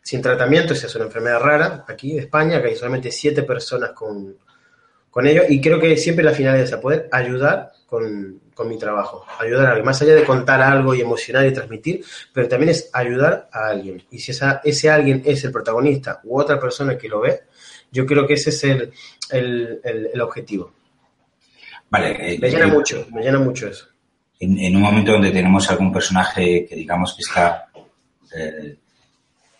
sin 0.02 0.20
tratamiento, 0.20 0.72
esa 0.72 0.86
es 0.86 0.94
una 0.96 1.06
enfermedad 1.06 1.40
rara 1.40 1.84
aquí 1.88 2.12
en 2.12 2.20
España, 2.20 2.60
que 2.60 2.68
hay 2.68 2.76
solamente 2.76 3.10
siete 3.10 3.42
personas 3.42 3.92
con, 3.92 4.36
con 5.10 5.26
ello, 5.26 5.42
y 5.48 5.60
creo 5.60 5.78
que 5.78 5.96
siempre 5.96 6.24
la 6.24 6.32
finalidad 6.32 6.64
es 6.64 6.76
poder 6.76 7.08
ayudar 7.12 7.72
con, 7.86 8.40
con 8.54 8.68
mi 8.68 8.78
trabajo, 8.78 9.24
ayudar 9.38 9.66
a 9.66 9.68
alguien, 9.70 9.86
más 9.86 10.02
allá 10.02 10.14
de 10.14 10.24
contar 10.24 10.60
algo 10.60 10.94
y 10.94 11.00
emocionar 11.00 11.46
y 11.46 11.52
transmitir, 11.52 12.04
pero 12.32 12.48
también 12.48 12.70
es 12.70 12.90
ayudar 12.92 13.48
a 13.52 13.68
alguien. 13.68 14.02
Y 14.10 14.18
si 14.18 14.32
esa, 14.32 14.60
ese 14.64 14.90
alguien 14.90 15.22
es 15.24 15.42
el 15.44 15.52
protagonista 15.52 16.20
u 16.24 16.38
otra 16.38 16.60
persona 16.60 16.98
que 16.98 17.08
lo 17.08 17.20
ve, 17.20 17.44
yo 17.90 18.06
creo 18.06 18.26
que 18.26 18.34
ese 18.34 18.50
es 18.50 18.64
el, 18.64 18.92
el, 19.30 19.80
el, 20.12 20.20
objetivo. 20.20 20.72
Vale. 21.88 22.34
Eh, 22.34 22.38
me 22.38 22.50
llena 22.50 22.66
mucho, 22.68 23.06
me 23.12 23.22
llena 23.22 23.38
mucho 23.38 23.68
eso. 23.68 23.86
En, 24.38 24.58
en, 24.58 24.76
un 24.76 24.82
momento 24.82 25.12
donde 25.12 25.30
tenemos 25.30 25.70
algún 25.70 25.92
personaje 25.92 26.66
que 26.66 26.74
digamos 26.74 27.14
que 27.14 27.22
está 27.22 27.68
eh, 28.34 28.76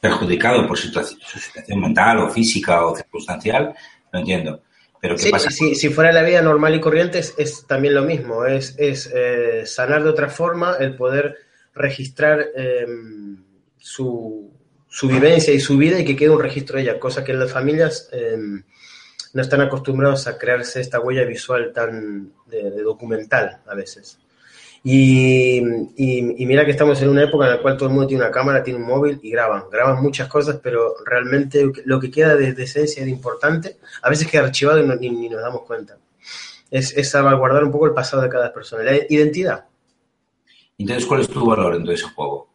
perjudicado 0.00 0.66
por 0.66 0.78
su 0.78 0.88
situación 0.88 1.80
mental 1.80 2.18
o 2.18 2.30
física 2.30 2.87
o 2.87 2.96
circunstancial, 2.96 3.75
lo 4.12 4.18
entiendo. 4.18 4.62
Pero 5.00 5.16
¿qué 5.16 5.30
pasa? 5.30 5.50
Si, 5.50 5.75
si, 5.75 5.88
fuera 5.88 6.12
la 6.12 6.22
vida 6.22 6.42
normal 6.42 6.75
y 6.75 6.80
corriente 6.80 7.18
es, 7.18 7.66
también 7.66 7.94
lo 7.94 8.02
mismo, 8.02 8.44
es, 8.44 8.75
es 8.78 9.10
eh, 9.14 9.64
sanar 9.64 10.02
de 10.02 10.10
otra 10.10 10.28
forma, 10.28 10.76
el 10.78 10.94
poder 10.94 11.37
registrar 11.75 12.49
em, 12.54 13.42
su, 13.78 14.52
su, 14.90 15.09
vivencia 15.09 15.54
y 15.54 15.61
su 15.61 15.78
vida 15.78 15.99
y 15.99 16.04
que 16.04 16.16
quede 16.16 16.30
un 16.30 16.42
registro 16.42 16.76
de 16.76 16.82
ella, 16.82 17.00
cosa 17.00 17.25
que 17.25 17.32
las 17.32 17.50
familias 17.50 18.11
em, 18.12 18.62
no 19.32 19.42
están 19.42 19.62
acostumbrados 19.62 20.26
a 20.26 20.37
crearse 20.37 20.80
esta 20.80 21.00
huella 21.00 21.25
visual 21.25 21.73
tan 21.73 22.32
de 22.47 22.82
documental 22.82 23.62
a 23.66 23.75
veces. 23.75 24.18
Y, 24.82 25.61
mira 26.38 26.64
que 26.64 26.70
estamos 26.70 27.00
en 27.02 27.11
una 27.11 27.25
época 27.25 27.44
en 27.44 27.52
la 27.52 27.62
cual 27.62 27.76
todo 27.76 27.88
el 27.88 27.94
mundo 27.94 28.09
tiene 28.09 28.25
una 28.25 28.32
cámara, 28.32 28.62
tiene 28.62 28.80
un 28.80 28.87
móvil 28.87 29.20
y 29.23 29.30
graban. 29.30 29.64
Graban 29.70 30.02
muchas 30.02 30.28
cosas, 30.28 30.59
pero 30.62 30.94
realmente 31.04 31.70
lo 31.85 32.00
que 32.00 32.11
queda 32.11 32.35
de, 32.35 32.50
esencia 32.62 33.04
de 33.04 33.11
importante, 33.11 33.76
a 34.02 34.09
veces 34.09 34.28
queda 34.28 34.44
archivado 34.44 34.80
y 34.80 35.11
ni, 35.11 35.28
nos 35.28 35.42
damos 35.42 35.62
cuenta. 35.62 35.99
Es, 36.70 36.97
es, 36.97 37.11
salvaguardar 37.11 37.64
un 37.64 37.73
poco 37.73 37.87
el 37.87 37.92
pasado 37.92 38.23
de 38.23 38.28
cada 38.28 38.52
persona, 38.52 38.85
la 38.85 38.97
identidad. 39.09 39.64
Entonces, 40.78 41.04
¿cuál 41.04 41.20
es 41.20 41.28
tu 41.28 41.44
valor 41.44 41.75
en 41.75 41.82
todo 41.82 41.92
ese 41.92 42.06
juego? 42.06 42.50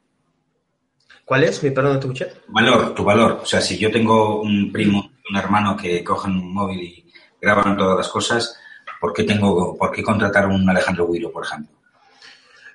¿Cuál 1.25 1.43
es? 1.43 1.63
Mi 1.63 1.71
perdón, 1.71 1.99
¿te 1.99 2.05
escuché? 2.05 2.27
Valor, 2.47 2.93
tu 2.93 3.03
valor. 3.03 3.39
O 3.41 3.45
sea, 3.45 3.59
si 3.59 3.77
yo 3.77 3.91
tengo 3.91 4.41
un 4.41 4.71
primo, 4.71 5.11
un 5.29 5.35
hermano 5.35 5.75
que 5.75 6.03
cogen 6.03 6.33
un 6.33 6.53
móvil 6.53 6.81
y 6.81 7.11
graban 7.41 7.75
todas 7.75 7.97
las 7.97 8.07
cosas, 8.07 8.57
¿por 9.01 9.11
qué, 9.11 9.23
tengo, 9.23 9.75
por 9.75 9.91
qué 9.91 10.03
contratar 10.03 10.45
a 10.45 10.47
un 10.47 10.69
Alejandro 10.69 11.07
Guiro, 11.07 11.31
por 11.31 11.43
ejemplo? 11.43 11.75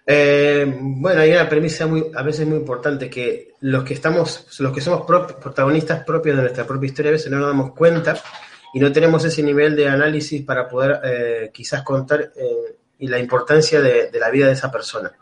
Eh, 0.07 0.67
bueno, 0.81 1.21
hay 1.21 1.31
una 1.31 1.49
premisa 1.49 1.87
muy, 1.87 2.11
a 2.15 2.23
veces 2.23 2.47
muy 2.47 2.59
importante 2.59 3.09
que 3.09 3.55
los 3.61 3.85
que 3.85 3.95
estamos, 3.95 4.47
los 4.59 4.73
que 4.73 4.81
somos 4.81 5.03
protagonistas 5.07 6.05
propios 6.05 6.37
de 6.37 6.43
nuestra 6.43 6.67
propia 6.67 6.89
historia, 6.89 7.11
a 7.11 7.13
veces 7.13 7.31
no 7.31 7.39
nos 7.39 7.49
damos 7.49 7.73
cuenta 7.73 8.21
y 8.75 8.81
no 8.81 8.91
tenemos 8.91 9.25
ese 9.25 9.43
nivel 9.43 9.77
de 9.77 9.89
análisis 9.89 10.43
para 10.43 10.69
poder 10.69 11.01
eh, 11.05 11.51
quizás 11.53 11.83
contar 11.83 12.33
eh, 12.35 12.77
y 12.99 13.07
la 13.07 13.19
importancia 13.19 13.81
de, 13.81 14.11
la 14.19 14.31
vida 14.31 14.47
de 14.47 14.53
esa 14.53 14.71
persona. 14.71 15.13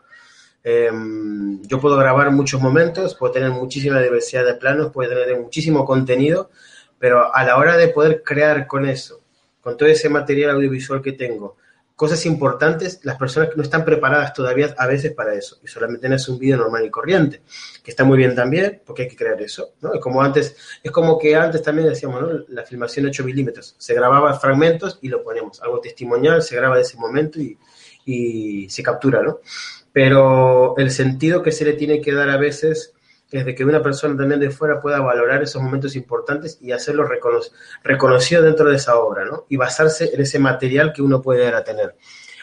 Yo 0.63 1.79
puedo 1.79 1.97
grabar 1.97 2.31
muchos 2.31 2.61
momentos, 2.61 3.15
puedo 3.15 3.31
tener 3.31 3.51
muchísima 3.51 3.99
diversidad 3.99 4.45
de 4.45 4.55
planos, 4.55 4.91
puedo 4.91 5.09
tener 5.09 5.39
muchísimo 5.39 5.85
contenido, 5.85 6.49
pero 6.97 7.33
a 7.33 7.43
la 7.43 7.57
hora 7.57 7.77
de 7.77 7.87
poder 7.87 8.23
crear 8.23 8.67
con 8.67 8.85
eso, 8.85 9.21
con 9.61 9.77
todo 9.77 9.87
ese 9.87 10.09
material 10.09 10.51
audiovisual 10.51 11.01
que 11.01 11.13
tengo, 11.13 11.55
cosas 11.95 12.25
importantes, 12.25 13.01
las 13.03 13.17
personas 13.17 13.49
que 13.49 13.57
no 13.57 13.63
están 13.63 13.83
preparadas 13.83 14.33
todavía 14.33 14.73
a 14.77 14.87
veces 14.87 15.11
para 15.11 15.33
eso 15.33 15.57
y 15.61 15.67
solamente 15.67 16.01
tienes 16.01 16.29
un 16.29 16.39
vídeo 16.39 16.55
normal 16.55 16.85
y 16.85 16.89
corriente, 16.89 17.41
que 17.83 17.91
está 17.91 18.05
muy 18.05 18.17
bien 18.17 18.35
también, 18.35 18.81
porque 18.85 19.01
hay 19.01 19.07
que 19.09 19.17
crear 19.17 19.41
eso, 19.41 19.73
¿no? 19.81 19.93
Es 19.93 19.99
como 19.99 20.21
antes, 20.21 20.55
es 20.81 20.91
como 20.91 21.19
que 21.19 21.35
antes 21.35 21.61
también 21.61 21.89
decíamos, 21.89 22.21
¿no? 22.21 22.29
La 22.47 22.63
filmación 22.63 23.05
8 23.07 23.23
milímetros, 23.25 23.75
se 23.77 23.93
grababa 23.93 24.39
fragmentos 24.39 24.97
y 25.01 25.09
lo 25.09 25.21
ponemos, 25.23 25.61
algo 25.61 25.81
testimonial, 25.81 26.41
se 26.41 26.55
graba 26.55 26.77
de 26.77 26.83
ese 26.83 26.97
momento 26.97 27.39
y, 27.39 27.57
y 28.05 28.69
se 28.69 28.83
captura, 28.83 29.21
¿no? 29.21 29.39
Pero 29.91 30.75
el 30.77 30.91
sentido 30.91 31.41
que 31.41 31.51
se 31.51 31.65
le 31.65 31.73
tiene 31.73 32.01
que 32.01 32.13
dar 32.13 32.29
a 32.29 32.37
veces 32.37 32.93
es 33.31 33.45
de 33.45 33.53
que 33.53 33.63
una 33.63 33.81
persona 33.81 34.17
también 34.17 34.39
de 34.39 34.49
fuera 34.49 34.79
pueda 34.79 34.99
valorar 34.99 35.43
esos 35.43 35.61
momentos 35.61 35.95
importantes 35.95 36.57
y 36.61 36.71
hacerlo 36.71 37.07
reconocido 37.83 38.41
dentro 38.41 38.69
de 38.69 38.75
esa 38.75 38.97
obra, 38.97 39.25
¿no? 39.25 39.45
Y 39.49 39.57
basarse 39.57 40.11
en 40.13 40.21
ese 40.21 40.39
material 40.39 40.93
que 40.93 41.01
uno 41.01 41.21
puede 41.21 41.43
dar 41.43 41.55
a 41.55 41.63
tener. 41.63 41.95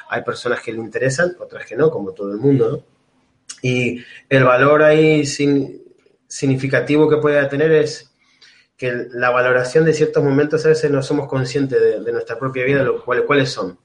Hay 0.09 0.23
personas 0.23 0.61
que 0.61 0.73
le 0.73 0.79
interesan, 0.79 1.37
otras 1.41 1.67
que 1.67 1.75
no, 1.75 1.91
como 1.91 2.13
todo 2.13 2.31
el 2.31 2.39
mundo, 2.39 2.71
¿no? 2.71 2.97
Y 3.63 4.05
el 4.29 4.45
valor 4.45 4.83
ahí 4.83 5.25
significativo 5.27 7.09
que 7.09 7.17
puede 7.17 7.45
tener 7.47 7.73
es 7.73 8.13
que 8.77 9.09
la 9.11 9.31
valoración 9.31 9.85
de 9.85 9.95
ciertos 9.95 10.23
momentos 10.23 10.65
a 10.67 10.69
veces 10.69 10.91
no 10.91 11.03
somos 11.03 11.29
conscientes 11.29 12.05
de, 12.05 12.13
nuestra 12.13 12.39
propia 12.39 12.65
vida, 12.65 12.83
lo 12.83 13.03
cual, 13.05 13.25
cuáles 13.25 13.51
son. 13.51 13.79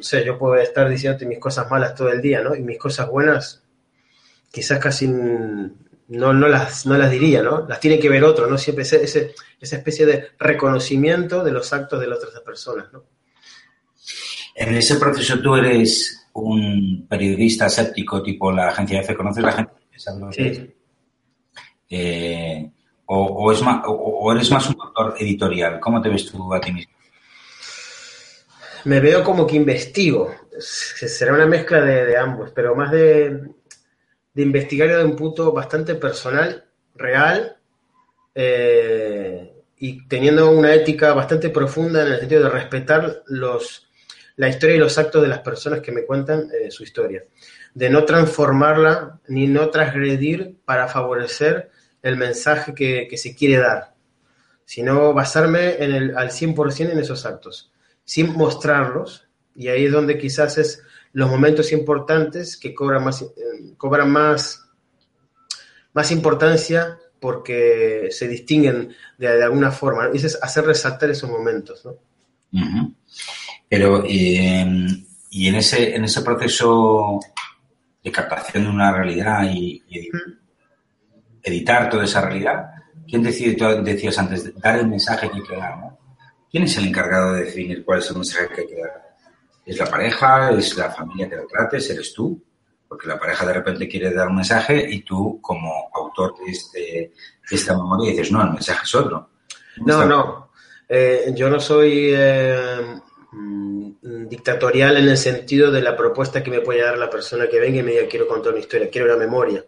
No 0.00 0.04
sé, 0.04 0.24
yo 0.24 0.38
puedo 0.38 0.56
estar 0.56 0.88
diciéndote 0.88 1.26
mis 1.26 1.38
cosas 1.38 1.70
malas 1.70 1.94
todo 1.94 2.08
el 2.08 2.22
día, 2.22 2.40
¿no? 2.40 2.54
Y 2.54 2.62
mis 2.62 2.78
cosas 2.78 3.06
buenas 3.10 3.62
quizás 4.50 4.78
casi 4.78 5.06
no, 5.06 6.32
no, 6.32 6.48
las, 6.48 6.86
no 6.86 6.96
las 6.96 7.10
diría, 7.10 7.42
¿no? 7.42 7.66
Las 7.68 7.80
tiene 7.80 7.98
que 7.98 8.08
ver 8.08 8.24
otro, 8.24 8.46
¿no? 8.46 8.56
Siempre 8.56 8.84
ese, 8.84 9.04
esa 9.04 9.76
especie 9.76 10.06
de 10.06 10.28
reconocimiento 10.38 11.44
de 11.44 11.52
los 11.52 11.70
actos 11.74 12.00
de 12.00 12.06
las 12.06 12.24
otras 12.24 12.40
personas, 12.40 12.90
¿no? 12.94 13.04
En 14.54 14.74
ese 14.74 14.96
proceso 14.96 15.38
tú 15.38 15.54
eres 15.54 16.30
un 16.32 17.06
periodista 17.06 17.66
escéptico 17.66 18.22
tipo 18.22 18.50
la 18.50 18.70
agencia 18.70 19.02
F, 19.02 19.14
¿conoces 19.14 19.44
la 19.44 19.50
agencia 19.50 19.74
Sí. 20.32 20.74
Eh, 21.90 22.70
o, 23.04 23.52
es 23.52 23.62
más, 23.62 23.82
o, 23.86 24.32
eres 24.32 24.50
más 24.50 24.66
un 24.66 24.76
autor 24.80 25.14
editorial? 25.18 25.78
¿Cómo 25.78 26.00
te 26.00 26.08
ves 26.08 26.24
tú 26.24 26.54
a 26.54 26.58
ti 26.58 26.72
mismo? 26.72 26.94
Me 28.84 29.00
veo 29.00 29.22
como 29.22 29.46
que 29.46 29.56
investigo. 29.56 30.34
Será 30.58 31.34
una 31.34 31.46
mezcla 31.46 31.80
de, 31.80 32.16
ambos, 32.16 32.50
pero 32.54 32.74
más 32.74 32.90
de, 32.90 33.40
de 34.34 34.42
investigar 34.42 34.88
de 34.88 35.04
un 35.04 35.16
punto 35.16 35.52
bastante 35.52 35.94
personal, 35.94 36.64
real, 36.94 37.56
eh, 38.34 39.52
y 39.78 40.06
teniendo 40.06 40.50
una 40.50 40.74
ética 40.74 41.14
bastante 41.14 41.48
profunda 41.48 42.02
en 42.02 42.12
el 42.12 42.20
sentido 42.20 42.44
de 42.44 42.50
respetar 42.50 43.22
los, 43.26 43.88
la 44.36 44.48
historia 44.48 44.76
y 44.76 44.78
los 44.78 44.98
actos 44.98 45.22
de 45.22 45.28
las 45.28 45.40
personas 45.40 45.80
que 45.80 45.92
me 45.92 46.04
cuentan 46.04 46.48
eh, 46.52 46.70
su 46.70 46.82
historia. 46.82 47.24
De 47.74 47.88
no 47.88 48.04
transformarla 48.04 49.20
ni 49.28 49.46
no 49.46 49.70
transgredir 49.70 50.56
para 50.64 50.88
favorecer 50.88 51.70
el 52.02 52.16
mensaje 52.16 52.74
que, 52.74 53.06
que 53.08 53.16
se 53.16 53.34
quiere 53.34 53.58
dar, 53.58 53.94
sino 54.64 55.12
basarme 55.12 55.82
en 55.82 55.92
el, 55.92 56.16
al 56.16 56.30
100% 56.30 56.90
en 56.90 56.98
esos 56.98 57.26
actos, 57.26 57.72
sin 58.10 58.36
mostrarlos, 58.36 59.28
y 59.54 59.68
ahí 59.68 59.84
es 59.84 59.92
donde 59.92 60.18
quizás 60.18 60.58
es 60.58 60.82
los 61.12 61.30
momentos 61.30 61.70
importantes 61.70 62.56
que 62.56 62.74
cobran 62.74 63.04
más, 63.04 63.22
eh, 63.22 63.28
cobran 63.76 64.10
más, 64.10 64.68
más 65.92 66.10
importancia 66.10 66.98
porque 67.20 68.08
se 68.10 68.26
distinguen 68.26 68.92
de, 69.16 69.44
alguna 69.44 69.70
forma. 69.70 70.10
Y 70.12 70.16
es 70.16 70.36
hacer 70.42 70.64
resaltar 70.64 71.08
esos 71.08 71.30
momentos. 71.30 71.86
¿no? 71.86 72.96
Pero, 73.68 74.02
em, 74.04 74.88
y 75.30 75.46
en 75.46 75.54
ese, 75.54 75.94
en 75.94 76.02
ese 76.02 76.22
proceso 76.22 77.20
de 78.02 78.10
captación 78.10 78.64
de 78.64 78.70
una 78.70 78.90
realidad 78.90 79.48
y, 79.52 79.84
editar 81.44 81.88
toda 81.88 82.06
esa 82.06 82.22
realidad, 82.22 82.70
¿quién 83.08 83.22
decide, 83.22 83.54
tú 83.54 83.84
decías 83.84 84.18
antes, 84.18 84.52
dar 84.60 84.80
el 84.80 84.88
mensaje 84.88 85.30
que 85.30 85.36
hay 85.36 85.42
que 85.44 85.56
dar? 85.56 85.99
¿Quién 86.50 86.64
es 86.64 86.76
el 86.76 86.88
encargado 86.88 87.34
de 87.34 87.44
definir 87.44 87.84
cuál 87.84 88.00
es 88.00 88.10
el 88.10 88.16
mensaje 88.16 88.48
que 88.48 88.60
hay 88.62 88.66
que 88.66 88.80
dar? 88.80 89.16
¿Es 89.64 89.78
la 89.78 89.86
pareja? 89.86 90.50
¿Es 90.50 90.76
la 90.76 90.90
familia 90.90 91.28
que 91.28 91.36
lo 91.36 91.46
trates? 91.46 91.90
¿Eres 91.90 92.12
tú? 92.12 92.42
Porque 92.88 93.06
la 93.06 93.18
pareja 93.18 93.46
de 93.46 93.52
repente 93.52 93.88
quiere 93.88 94.12
dar 94.12 94.26
un 94.26 94.36
mensaje 94.36 94.84
y 94.90 95.02
tú, 95.02 95.38
como 95.40 95.90
autor 95.94 96.34
de, 96.38 96.50
este, 96.50 97.12
esta 97.48 97.76
memoria, 97.76 98.10
dices, 98.10 98.32
no, 98.32 98.42
el 98.42 98.50
mensaje 98.50 98.80
es 98.82 98.94
otro. 98.96 99.30
No, 99.86 100.04
no. 100.04 100.50
Eh, 100.88 101.32
yo 101.36 101.48
no 101.48 101.60
soy 101.60 102.10
eh, 102.12 102.98
dictatorial 104.02 104.96
en 104.96 105.08
el 105.08 105.16
sentido 105.16 105.70
de 105.70 105.82
la 105.82 105.96
propuesta 105.96 106.42
que 106.42 106.50
me 106.50 106.62
puede 106.62 106.82
dar 106.82 106.98
la 106.98 107.08
persona 107.08 107.48
que 107.48 107.60
venga 107.60 107.78
y 107.78 107.82
me 107.84 107.92
diga, 107.92 108.08
quiero 108.08 108.26
contar 108.26 108.52
una 108.52 108.60
historia, 108.60 108.90
quiero 108.90 109.06
una 109.06 109.24
memoria. 109.24 109.64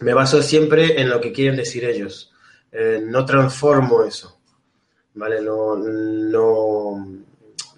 Me 0.00 0.14
baso 0.14 0.42
siempre 0.42 1.00
en 1.00 1.08
lo 1.10 1.20
que 1.20 1.30
quieren 1.30 1.56
decir 1.56 1.84
ellos. 1.84 2.32
Eh, 2.72 3.02
no 3.04 3.24
transformo 3.24 4.02
eso. 4.02 4.39
¿Vale? 5.14 5.40
No, 5.40 5.76
no, 5.76 7.20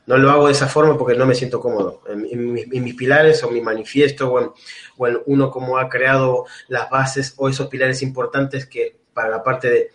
no 0.06 0.16
lo 0.16 0.30
hago 0.30 0.46
de 0.46 0.52
esa 0.52 0.68
forma 0.68 0.98
porque 0.98 1.16
no 1.16 1.26
me 1.26 1.34
siento 1.34 1.60
cómodo. 1.60 2.02
En, 2.08 2.52
mis, 2.52 2.94
pilares 2.94 3.42
o 3.44 3.50
mi 3.50 3.60
manifiesto 3.60 4.32
o 4.32 5.06
en, 5.08 5.18
uno 5.26 5.50
como 5.50 5.78
ha 5.78 5.88
creado 5.88 6.46
las 6.68 6.90
bases 6.90 7.34
o 7.36 7.48
esos 7.48 7.68
pilares 7.68 8.02
importantes 8.02 8.66
que 8.66 8.96
para 9.14 9.30
la 9.30 9.42
parte 9.42 9.70
de 9.70 9.90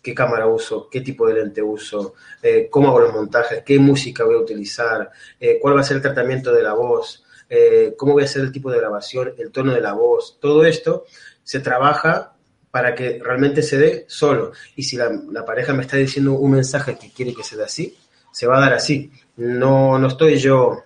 qué 0.00 0.14
cámara 0.14 0.46
uso, 0.46 0.88
qué 0.90 1.00
tipo 1.00 1.26
de 1.26 1.34
lente 1.34 1.62
uso, 1.62 2.14
eh, 2.42 2.68
cómo 2.70 2.88
hago 2.88 3.00
los 3.00 3.12
montajes, 3.12 3.62
qué 3.64 3.78
música 3.78 4.24
voy 4.24 4.34
a 4.34 4.38
utilizar, 4.38 5.10
eh, 5.38 5.58
cuál 5.60 5.76
va 5.76 5.80
a 5.80 5.84
ser 5.84 5.98
el 5.98 6.02
tratamiento 6.02 6.52
de 6.52 6.62
la 6.62 6.74
voz, 6.74 7.24
eh, 7.48 7.94
cómo 7.96 8.14
voy 8.14 8.22
a 8.22 8.26
hacer 8.26 8.42
el 8.42 8.50
tipo 8.50 8.70
de 8.70 8.78
grabación, 8.78 9.34
el 9.38 9.52
tono 9.52 9.72
de 9.72 9.80
la 9.80 9.92
voz, 9.92 10.38
todo 10.40 10.64
esto 10.64 11.04
se 11.44 11.60
trabaja 11.60 12.31
para 12.72 12.94
que 12.94 13.20
realmente 13.22 13.62
se 13.62 13.78
dé 13.78 14.04
solo. 14.08 14.52
Y 14.74 14.82
si 14.82 14.96
la, 14.96 15.12
pareja 15.46 15.74
me 15.74 15.82
está 15.82 15.98
diciendo 15.98 16.32
un 16.32 16.52
mensaje 16.52 16.98
que 16.98 17.12
quiere 17.12 17.34
que 17.34 17.44
se 17.44 17.56
dé 17.56 17.64
así, 17.64 17.96
se 18.32 18.46
va 18.46 18.56
a 18.56 18.60
dar 18.60 18.72
así. 18.72 19.12
No, 19.36 19.98
no 19.98 20.08
estoy 20.08 20.38
yo, 20.38 20.82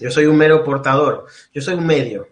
yo 0.00 0.10
soy 0.10 0.26
un 0.26 0.36
mero 0.36 0.64
portador, 0.64 1.26
yo 1.54 1.62
soy 1.62 1.74
un 1.74 1.86
medio, 1.86 2.28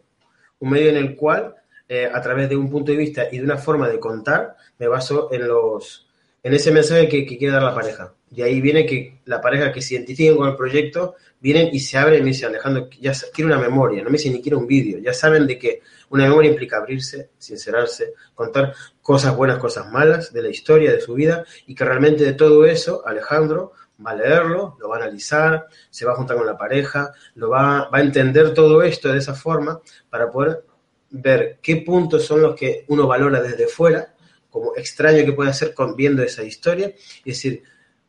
un 0.59 0.71
medio 0.71 0.91
en 0.91 0.97
el 0.97 1.15
cual, 1.15 1.55
eh, 1.89 2.11
a 2.13 2.21
través 2.21 2.49
de 2.49 2.57
un 2.57 2.69
punto 2.69 2.91
de 2.91 2.99
vista 2.99 3.29
y 3.31 3.39
de 3.39 3.45
una 3.45 3.59
forma 3.59 3.89
de 3.89 4.01
contar, 4.01 4.57
me 4.79 4.89
baso 4.89 5.29
en 5.33 5.47
los 5.47 6.09
en 6.43 6.55
ese 6.55 6.71
mensaje 6.71 7.09
que, 7.09 7.27
que 7.27 7.39
quiere 7.39 7.55
dar 7.55 7.63
la 7.63 7.75
pareja. 7.75 8.15
De 8.31 8.45
ahí 8.45 8.61
viene 8.61 8.87
que 8.87 9.21
la 9.25 9.41
pareja 9.41 9.73
que 9.73 9.83
se 9.83 9.95
identifiquen 9.95 10.37
con 10.37 10.49
el 10.49 10.57
proyecto 10.57 11.17
vienen 11.41 11.71
y 11.73 11.81
se 11.81 11.99
abren 11.99 12.27
y 12.27 12.31
me 12.31 12.47
Alejandro, 12.47 12.89
ya 13.01 13.13
quiero 13.33 13.49
una 13.49 13.59
memoria, 13.59 14.03
no 14.03 14.11
me 14.11 14.19
dicen 14.19 14.33
ni 14.33 14.43
quiero 14.43 14.59
un 14.59 14.67
vídeo, 14.67 14.99
ya 14.99 15.13
saben 15.13 15.47
de 15.47 15.59
que 15.59 15.81
una 16.11 16.25
memoria 16.25 16.51
implica 16.51 16.77
abrirse, 16.77 17.31
sincerarse, 17.39 18.15
contar 18.35 18.75
cosas 19.01 19.35
buenas, 19.35 19.59
cosas 19.59 19.91
malas 19.91 20.33
de 20.33 20.43
la 20.43 20.49
historia, 20.49 20.93
de 20.93 21.01
su 21.01 21.15
vida, 21.15 21.45
y 21.67 21.75
que 21.75 21.85
realmente 21.85 22.25
de 22.25 22.35
todo 22.35 22.65
eso 22.65 23.03
Alejandro 23.07 23.73
va 24.05 24.13
a 24.13 24.17
leerlo, 24.17 24.77
lo 24.79 24.89
va 24.89 24.97
a 24.97 25.03
analizar, 25.03 25.67
se 25.89 26.05
va 26.05 26.13
a 26.13 26.17
juntar 26.17 26.37
con 26.37 26.47
la 26.47 26.57
pareja, 26.57 27.13
lo 27.35 27.51
va, 27.51 27.89
va 27.89 27.99
a 27.99 28.03
entender 28.03 28.55
todo 28.55 28.83
esto 28.83 29.11
de 29.11 29.19
esa 29.19 29.35
forma 29.35 29.81
para 30.09 30.31
poder 30.31 30.65
ver 31.11 31.59
qué 31.61 31.79
puntos 31.79 32.25
son 32.25 32.43
los 32.43 32.55
que 32.55 32.85
uno 32.89 33.07
valora 33.07 33.41
desde 33.41 33.67
fuera, 33.67 34.15
como 34.51 34.77
extraño 34.77 35.25
que 35.25 35.33
puede 35.33 35.53
ser 35.53 35.75
con, 35.75 35.97
viendo 35.97 36.23
esa 36.23 36.43
historia, 36.43 36.93
y 37.25 37.31
decir, 37.31 37.63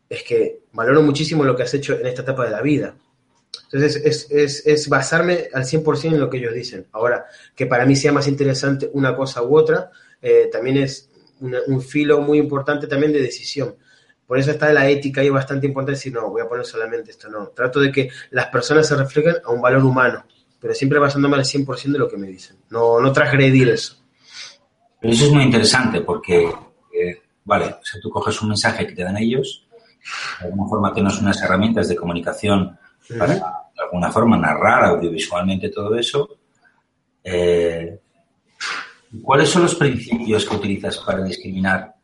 es 0.09 0.23
que 0.23 0.61
valoro 0.73 1.01
muchísimo 1.01 1.43
lo 1.43 1.55
que 1.55 1.63
has 1.63 1.73
hecho 1.73 1.97
en 1.97 2.05
esta 2.05 2.23
etapa 2.23 2.45
de 2.45 2.51
la 2.51 2.61
vida. 2.61 2.95
Entonces, 3.71 4.01
es, 4.03 4.31
es, 4.31 4.67
es 4.67 4.89
basarme 4.89 5.47
al 5.53 5.63
100% 5.63 6.05
en 6.05 6.19
lo 6.19 6.29
que 6.29 6.37
ellos 6.37 6.53
dicen. 6.53 6.87
Ahora, 6.91 7.25
que 7.55 7.65
para 7.65 7.85
mí 7.85 7.95
sea 7.95 8.11
más 8.11 8.27
interesante 8.27 8.89
una 8.93 9.15
cosa 9.15 9.41
u 9.43 9.57
otra, 9.57 9.91
eh, 10.21 10.49
también 10.51 10.77
es 10.77 11.09
una, 11.39 11.59
un 11.67 11.81
filo 11.81 12.19
muy 12.21 12.37
importante 12.37 12.87
también 12.87 13.13
de 13.13 13.21
decisión. 13.21 13.75
Por 14.27 14.37
eso 14.37 14.51
está 14.51 14.71
la 14.71 14.89
ética 14.89 15.21
ahí 15.21 15.29
bastante 15.29 15.67
importante 15.67 15.97
decir, 15.97 16.13
no, 16.13 16.29
voy 16.29 16.41
a 16.41 16.47
poner 16.47 16.65
solamente 16.65 17.11
esto, 17.11 17.29
no. 17.29 17.49
Trato 17.49 17.79
de 17.79 17.91
que 17.91 18.09
las 18.29 18.47
personas 18.47 18.87
se 18.87 18.95
reflejen 18.95 19.35
a 19.43 19.51
un 19.51 19.61
valor 19.61 19.83
humano, 19.83 20.25
pero 20.59 20.73
siempre 20.73 20.99
basándome 20.99 21.35
al 21.35 21.43
100% 21.43 21.91
de 21.91 21.99
lo 21.99 22.07
que 22.09 22.17
me 22.17 22.27
dicen. 22.27 22.57
No, 22.69 23.01
no 23.01 23.11
transgredir 23.11 23.67
eso. 23.69 24.00
Pero 25.01 25.13
eso 25.13 25.25
es 25.25 25.31
muy 25.31 25.43
interesante 25.43 26.01
porque, 26.01 26.43
eh, 26.93 27.21
vale, 27.43 27.65
o 27.65 27.83
sea, 27.83 27.99
tú 27.99 28.11
coges 28.11 28.39
un 28.43 28.49
mensaje 28.49 28.85
que 28.85 28.93
te 28.93 29.03
dan 29.03 29.17
ellos, 29.17 29.65
de 30.39 30.45
alguna 30.45 30.69
forma 30.69 30.93
tienes 30.93 31.19
unas 31.19 31.41
herramientas 31.41 31.89
de 31.89 31.95
comunicación 31.95 32.77
para, 33.17 33.33
de 33.33 33.83
alguna 33.83 34.11
forma, 34.11 34.37
narrar 34.37 34.85
audiovisualmente 34.85 35.69
todo 35.69 35.95
eso. 35.95 36.37
Eh, 37.23 37.99
¿Cuáles 39.23 39.49
son 39.49 39.63
los 39.63 39.75
principios 39.75 40.45
que 40.45 40.55
utilizas 40.55 40.99
para 40.99 41.23
discriminar 41.23 41.95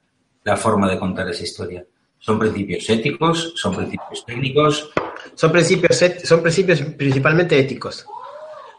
la 0.43 0.57
forma 0.57 0.89
de 0.89 0.97
contar 0.97 1.29
esa 1.29 1.43
historia? 1.43 1.85
¿Son 2.17 2.39
principios 2.39 2.89
éticos? 2.89 3.53
¿Son 3.55 3.75
principios 3.75 4.25
técnicos? 4.25 4.89
Son 5.35 5.51
principios, 5.51 6.03
son 6.23 6.41
principios 6.41 6.81
principalmente 6.81 7.59
éticos. 7.59 8.07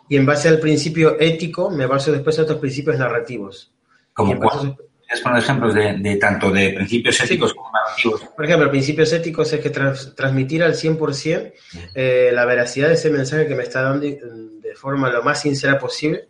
Y 0.09 0.17
en 0.17 0.27
base 0.27 0.49
al 0.49 0.59
principio 0.59 1.17
ético 1.21 1.71
me 1.71 1.87
baso 1.87 2.11
después 2.11 2.37
en 2.37 2.45
otros 2.45 2.59
principios 2.59 2.99
narrativos. 2.99 3.71
¿Como 4.19 4.37
cuál? 4.37 4.77
¿Puedes 4.77 5.23
poner 5.23 5.39
ejemplos 5.39 5.75
de, 5.75 5.97
de, 5.99 6.17
tanto 6.17 6.51
de 6.51 6.71
principios 6.71 7.21
éticos 7.21 7.51
sí. 7.51 7.57
como 7.57 7.71
narrativos? 7.71 8.21
Por 8.37 8.45
ejemplo, 8.45 8.69
principios 8.69 9.13
éticos 9.13 9.53
es 9.53 9.61
que 9.61 9.71
trans, 9.71 10.15
transmitir 10.15 10.63
al 10.63 10.75
100% 10.75 11.53
eh, 11.95 12.31
la 12.35 12.45
veracidad 12.45 12.89
de 12.89 12.95
ese 12.95 13.09
mensaje 13.09 13.47
que 13.47 13.55
me 13.55 13.63
está 13.63 13.83
dando 13.83 14.05
de 14.07 14.75
forma 14.75 15.09
lo 15.09 15.23
más 15.23 15.41
sincera 15.41 15.79
posible 15.79 16.29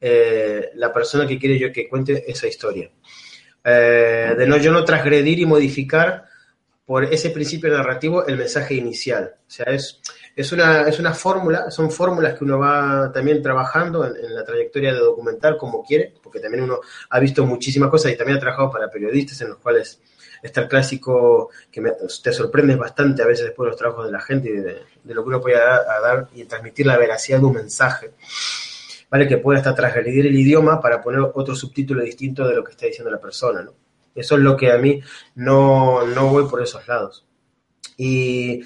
eh, 0.00 0.70
la 0.76 0.92
persona 0.92 1.26
que 1.26 1.38
quiere 1.38 1.58
yo 1.58 1.72
que 1.72 1.88
cuente 1.88 2.24
esa 2.30 2.46
historia. 2.46 2.90
Eh, 3.64 4.34
de 4.38 4.46
no 4.46 4.58
yo 4.58 4.70
no 4.70 4.84
transgredir 4.84 5.40
y 5.40 5.46
modificar 5.46 6.26
por 6.86 7.04
ese 7.04 7.30
principio 7.30 7.70
narrativo 7.70 8.26
el 8.26 8.36
mensaje 8.36 8.74
inicial. 8.74 9.34
O 9.46 9.50
sea, 9.50 9.66
es, 9.66 10.00
es 10.36 10.52
una, 10.52 10.88
es 10.88 10.98
una 10.98 11.14
fórmula, 11.14 11.70
son 11.70 11.90
fórmulas 11.90 12.34
que 12.36 12.44
uno 12.44 12.58
va 12.58 13.10
también 13.12 13.42
trabajando 13.42 14.04
en, 14.06 14.16
en, 14.16 14.34
la 14.34 14.44
trayectoria 14.44 14.92
de 14.92 14.98
documental 14.98 15.56
como 15.56 15.84
quiere, 15.84 16.12
porque 16.22 16.40
también 16.40 16.64
uno 16.64 16.80
ha 17.10 17.20
visto 17.20 17.46
muchísimas 17.46 17.90
cosas 17.90 18.12
y 18.12 18.16
también 18.16 18.38
ha 18.38 18.40
trabajado 18.40 18.70
para 18.70 18.90
periodistas 18.90 19.40
en 19.42 19.50
los 19.50 19.58
cuales 19.58 20.00
está 20.42 20.62
el 20.62 20.68
clásico 20.68 21.50
que 21.70 21.80
me, 21.80 21.92
te 22.22 22.32
sorprende 22.32 22.76
bastante 22.76 23.22
a 23.22 23.26
veces 23.26 23.46
después 23.46 23.66
de 23.66 23.70
los 23.70 23.78
trabajos 23.78 24.06
de 24.06 24.12
la 24.12 24.20
gente 24.20 24.50
y 24.50 24.52
de, 24.52 24.82
de 25.02 25.14
lo 25.14 25.22
que 25.22 25.28
uno 25.28 25.40
puede 25.40 25.56
dar, 25.56 25.80
a 25.88 26.00
dar 26.00 26.28
y 26.34 26.44
transmitir 26.44 26.86
la 26.86 26.98
veracidad 26.98 27.38
de 27.38 27.46
un 27.46 27.54
mensaje. 27.54 28.12
¿Vale? 29.10 29.28
Que 29.28 29.38
puede 29.38 29.58
hasta 29.58 29.74
transgredir 29.74 30.26
el 30.26 30.36
idioma 30.36 30.80
para 30.80 31.00
poner 31.00 31.20
otro 31.20 31.54
subtítulo 31.54 32.02
distinto 32.02 32.46
de 32.48 32.56
lo 32.56 32.64
que 32.64 32.72
está 32.72 32.86
diciendo 32.86 33.10
la 33.10 33.20
persona, 33.20 33.62
¿no? 33.62 33.72
Eso 34.14 34.36
es 34.36 34.42
lo 34.42 34.56
que 34.56 34.72
a 34.72 34.78
mí 34.78 35.00
no, 35.36 36.04
no 36.06 36.28
voy 36.28 36.48
por 36.48 36.62
esos 36.62 36.86
lados. 36.88 37.24
Y 37.96 38.64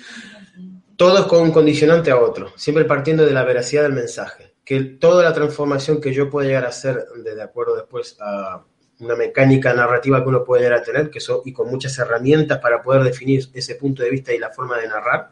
todo 0.98 1.20
es 1.20 1.26
con 1.26 1.42
un 1.42 1.52
condicionante 1.52 2.10
a 2.10 2.18
otro, 2.18 2.52
siempre 2.56 2.84
partiendo 2.84 3.24
de 3.24 3.32
la 3.32 3.44
veracidad 3.44 3.84
del 3.84 3.92
mensaje. 3.92 4.56
Que 4.64 4.80
toda 4.80 5.22
la 5.22 5.32
transformación 5.32 6.00
que 6.00 6.12
yo 6.12 6.28
pueda 6.28 6.48
llegar 6.48 6.64
a 6.64 6.70
hacer 6.70 7.04
de, 7.24 7.36
de 7.36 7.42
acuerdo 7.42 7.76
después 7.76 8.16
a 8.20 8.64
una 8.98 9.14
mecánica 9.14 9.72
narrativa 9.72 10.20
que 10.20 10.28
uno 10.28 10.42
puede 10.42 10.64
llegar 10.64 10.80
a 10.80 10.82
tener, 10.82 11.08
que 11.08 11.20
son, 11.20 11.40
y 11.44 11.52
con 11.52 11.70
muchas 11.70 11.96
herramientas 12.00 12.58
para 12.58 12.82
poder 12.82 13.04
definir 13.04 13.48
ese 13.54 13.76
punto 13.76 14.02
de 14.02 14.10
vista 14.10 14.34
y 14.34 14.38
la 14.38 14.50
forma 14.50 14.76
de 14.76 14.88
narrar, 14.88 15.30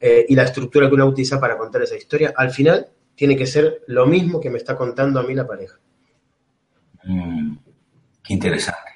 eh, 0.00 0.26
y 0.28 0.34
la 0.34 0.42
estructura 0.42 0.88
que 0.88 0.94
uno 0.94 1.06
utiliza 1.06 1.38
para 1.38 1.56
contar 1.56 1.82
esa 1.82 1.94
historia, 1.94 2.34
al 2.36 2.50
final 2.50 2.88
tiene 3.14 3.36
que 3.36 3.46
ser 3.46 3.82
lo 3.86 4.04
mismo 4.04 4.40
que 4.40 4.50
me 4.50 4.58
está 4.58 4.74
contando 4.74 5.20
a 5.20 5.22
mí 5.22 5.32
la 5.32 5.46
pareja. 5.46 5.78
Mm, 7.04 7.56
qué 8.24 8.34
interesante. 8.34 8.90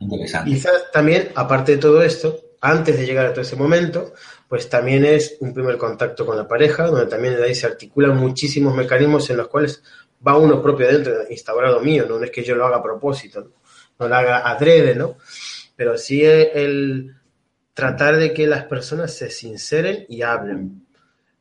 Interesante. 0.00 0.50
Quizás 0.50 0.90
también, 0.90 1.28
aparte 1.34 1.72
de 1.72 1.78
todo 1.78 2.02
esto, 2.02 2.43
antes 2.64 2.96
de 2.96 3.04
llegar 3.04 3.26
a 3.26 3.32
todo 3.32 3.42
ese 3.42 3.56
momento, 3.56 4.14
pues 4.48 4.70
también 4.70 5.04
es 5.04 5.36
un 5.40 5.52
primer 5.52 5.76
contacto 5.76 6.24
con 6.24 6.36
la 6.36 6.48
pareja, 6.48 6.86
donde 6.86 7.06
también 7.06 7.36
de 7.36 7.44
ahí 7.44 7.54
se 7.54 7.66
articulan 7.66 8.16
muchísimos 8.16 8.74
mecanismos 8.74 9.28
en 9.28 9.36
los 9.36 9.48
cuales 9.48 9.82
va 10.26 10.38
uno 10.38 10.62
propio 10.62 10.88
dentro, 10.88 11.12
instaurado 11.28 11.80
mío, 11.80 12.06
no 12.08 12.22
es 12.24 12.30
que 12.30 12.42
yo 12.42 12.54
lo 12.54 12.64
haga 12.64 12.78
a 12.78 12.82
propósito, 12.82 13.42
no, 13.42 13.50
no 13.98 14.08
lo 14.08 14.14
haga 14.14 14.48
adrede, 14.48 14.94
¿no? 14.94 15.18
Pero 15.76 15.98
sí 15.98 16.24
el 16.24 17.14
tratar 17.74 18.16
de 18.16 18.32
que 18.32 18.46
las 18.46 18.64
personas 18.64 19.12
se 19.12 19.28
sinceren 19.28 20.06
y 20.08 20.22
hablen. 20.22 20.86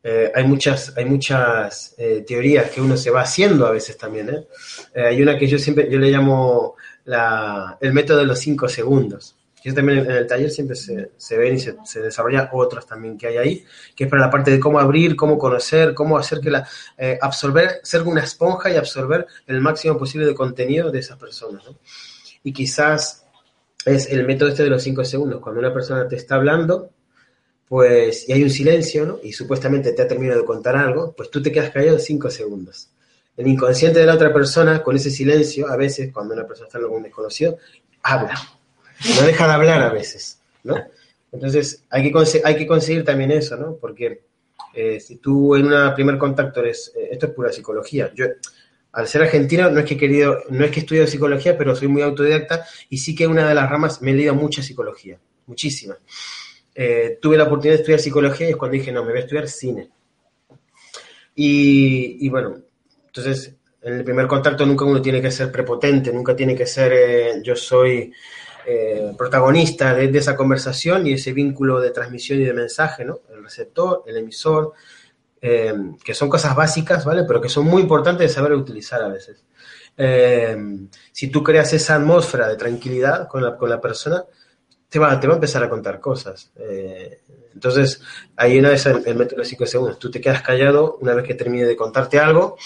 Eh, 0.03 0.29
hay 0.35 0.43
muchas, 0.43 0.93
hay 0.97 1.05
muchas 1.05 1.95
eh, 1.97 2.25
teorías 2.27 2.69
que 2.69 2.81
uno 2.81 2.97
se 2.97 3.11
va 3.11 3.21
haciendo 3.21 3.65
a 3.65 3.71
veces 3.71 3.97
también. 3.97 4.29
¿eh? 4.29 4.47
eh 4.93 5.05
hay 5.07 5.21
una 5.21 5.37
que 5.37 5.47
yo 5.47 5.57
siempre, 5.57 5.89
yo 5.89 5.99
le 5.99 6.11
llamo 6.11 6.75
la, 7.05 7.77
el 7.79 7.93
método 7.93 8.17
de 8.17 8.25
los 8.25 8.39
cinco 8.39 8.67
segundos. 8.67 9.37
Yo 9.63 9.73
también 9.73 9.99
en 9.99 10.11
el 10.11 10.27
taller 10.27 10.49
siempre 10.49 10.75
se, 10.75 11.11
se 11.15 11.37
ven 11.37 11.55
y 11.55 11.59
se, 11.59 11.75
se 11.85 12.01
desarrollan 12.01 12.49
otros 12.51 12.85
también 12.85 13.17
que 13.17 13.27
hay 13.27 13.37
ahí, 13.37 13.65
que 13.95 14.03
es 14.03 14.09
para 14.09 14.23
la 14.23 14.29
parte 14.29 14.51
de 14.51 14.59
cómo 14.59 14.79
abrir, 14.79 15.15
cómo 15.15 15.37
conocer, 15.37 15.93
cómo 15.93 16.17
hacer 16.17 16.39
que 16.41 16.51
la, 16.51 16.67
eh, 16.97 17.17
absorber, 17.21 17.79
ser 17.83 18.01
una 18.01 18.23
esponja 18.23 18.69
y 18.69 18.75
absorber 18.75 19.25
el 19.47 19.61
máximo 19.61 19.97
posible 19.97 20.27
de 20.27 20.35
contenido 20.35 20.91
de 20.91 20.99
esas 20.99 21.17
personas. 21.17 21.63
Y 22.43 22.51
quizás 22.51 23.25
es 23.85 24.09
el 24.09 24.25
método 24.25 24.49
este 24.49 24.63
de 24.63 24.69
los 24.69 24.83
cinco 24.83 25.05
segundos. 25.05 25.41
Cuando 25.41 25.59
una 25.59 25.73
persona 25.73 26.07
te 26.07 26.17
está 26.17 26.35
hablando, 26.35 26.89
pues, 27.67 28.27
y 28.27 28.33
hay 28.33 28.43
un 28.43 28.49
silencio, 28.49 29.05
¿no? 29.05 29.19
Y 29.23 29.33
supuestamente 29.33 29.93
te 29.93 30.01
ha 30.01 30.07
terminado 30.07 30.41
de 30.41 30.45
contar 30.45 30.75
algo, 30.75 31.13
pues 31.15 31.29
tú 31.29 31.41
te 31.41 31.51
quedas 31.51 31.71
callado 31.71 31.99
cinco 31.99 32.29
segundos. 32.29 32.89
El 33.35 33.47
inconsciente 33.47 33.99
de 33.99 34.05
la 34.05 34.13
otra 34.13 34.31
persona, 34.31 34.83
con 34.83 34.95
ese 34.95 35.09
silencio, 35.09 35.67
a 35.67 35.75
veces, 35.75 36.11
cuando 36.13 36.33
una 36.33 36.45
persona 36.45 36.67
está 36.67 36.77
en 36.77 36.83
algún 36.83 37.03
desconocido, 37.03 37.57
habla. 38.03 38.35
No 39.03 39.25
deja 39.25 39.47
de 39.47 39.53
hablar 39.53 39.81
a 39.81 39.91
veces, 39.91 40.39
¿no? 40.63 40.75
Entonces, 41.31 41.83
hay 41.89 42.11
que, 42.11 42.41
hay 42.43 42.55
que 42.55 42.67
conseguir 42.67 43.03
también 43.03 43.31
eso, 43.31 43.57
¿no? 43.57 43.75
Porque 43.75 44.21
eh, 44.73 44.99
si 44.99 45.17
tú 45.17 45.55
en 45.55 45.65
un 45.71 45.93
primer 45.93 46.17
contacto 46.17 46.59
eres, 46.61 46.93
eh, 46.95 47.09
esto 47.11 47.27
es 47.27 47.31
pura 47.33 47.51
psicología. 47.51 48.11
Yo, 48.15 48.25
al 48.93 49.07
ser 49.07 49.23
argentino, 49.23 49.69
no 49.71 49.79
es 49.79 49.85
que 49.85 49.95
he 49.95 49.97
querido, 49.97 50.43
no 50.49 50.63
es 50.63 50.71
que 50.71 50.79
he 50.79 50.83
estudiado 50.83 51.07
psicología, 51.07 51.57
pero 51.57 51.75
soy 51.75 51.87
muy 51.87 52.03
autodidacta 52.03 52.65
y 52.89 52.97
sí 52.99 53.15
que 53.15 53.25
una 53.25 53.47
de 53.47 53.55
las 53.55 53.69
ramas 53.69 54.01
me 54.01 54.11
he 54.11 54.13
leído 54.13 54.35
mucha 54.35 54.61
psicología, 54.61 55.19
muchísima. 55.47 55.97
Eh, 56.75 57.17
tuve 57.21 57.37
la 57.37 57.43
oportunidad 57.43 57.75
de 57.75 57.81
estudiar 57.81 57.99
psicología 57.99 58.47
y 58.47 58.51
es 58.51 58.55
cuando 58.55 58.77
dije, 58.77 58.91
no, 58.91 59.03
me 59.03 59.09
voy 59.09 59.19
a 59.19 59.23
estudiar 59.23 59.47
cine. 59.47 59.89
Y, 61.35 62.25
y 62.25 62.29
bueno, 62.29 62.61
entonces, 63.07 63.55
en 63.81 63.93
el 63.93 64.03
primer 64.03 64.27
contacto 64.27 64.65
nunca 64.65 64.85
uno 64.85 65.01
tiene 65.01 65.21
que 65.21 65.31
ser 65.31 65.51
prepotente, 65.51 66.13
nunca 66.13 66.35
tiene 66.35 66.55
que 66.55 66.65
ser, 66.65 66.93
eh, 66.93 67.41
yo 67.43 67.55
soy 67.55 68.13
eh, 68.65 69.13
protagonista 69.17 69.93
de, 69.93 70.17
esa 70.17 70.35
conversación 70.35 71.07
y 71.07 71.13
ese 71.13 71.33
vínculo 71.33 71.79
de 71.79 71.91
transmisión 71.91 72.39
y 72.39 72.45
de 72.45 72.53
mensaje, 72.53 73.05
¿no? 73.05 73.21
El 73.33 73.43
receptor, 73.43 74.03
el 74.07 74.17
emisor, 74.17 74.73
eh, 75.41 75.73
que 76.03 76.13
son 76.13 76.29
cosas 76.29 76.55
básicas, 76.55 77.05
¿vale? 77.05 77.23
Pero 77.27 77.41
que 77.41 77.49
son 77.49 77.65
muy 77.65 77.81
importantes 77.81 78.29
de 78.29 78.33
saber 78.33 78.53
utilizar 78.53 79.01
a 79.01 79.09
veces. 79.09 79.43
Eh, 79.97 80.57
si 81.11 81.27
tú 81.27 81.43
creas 81.43 81.73
esa 81.73 81.95
atmósfera 81.95 82.47
de 82.47 82.55
tranquilidad 82.55 83.27
con 83.27 83.43
la, 83.43 83.57
con 83.57 83.69
la 83.69 83.79
persona, 83.81 84.23
te 84.89 84.99
va, 84.99 85.19
te 85.19 85.27
va, 85.27 85.33
a 85.33 85.37
empezar 85.37 85.63
a 85.63 85.69
contar 85.69 85.99
cosas. 85.99 86.51
Eh, 86.55 87.21
entonces, 87.53 88.01
hay 88.35 88.57
una 88.57 88.69
vez 88.69 88.85
el, 88.85 89.03
el 89.05 89.15
método 89.15 89.39
de 89.39 89.45
5 89.45 89.65
segundos. 89.65 89.99
Tú 89.99 90.09
te 90.09 90.21
quedas 90.21 90.41
callado 90.41 90.97
una 91.01 91.13
vez 91.13 91.25
que 91.25 91.35
termine 91.35 91.65
de 91.65 91.75
contarte 91.75 92.19
algo 92.19 92.57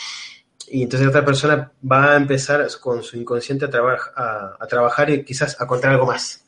y 0.67 0.83
entonces 0.83 1.07
otra 1.07 1.23
persona 1.23 1.71
va 1.89 2.13
a 2.13 2.17
empezar 2.17 2.67
con 2.79 3.03
su 3.03 3.17
inconsciente 3.17 3.65
a, 3.65 4.57
a 4.59 4.67
trabajar 4.67 5.09
y 5.09 5.23
quizás 5.23 5.59
a 5.59 5.67
contar 5.67 5.91
algo 5.91 6.05
más. 6.05 6.43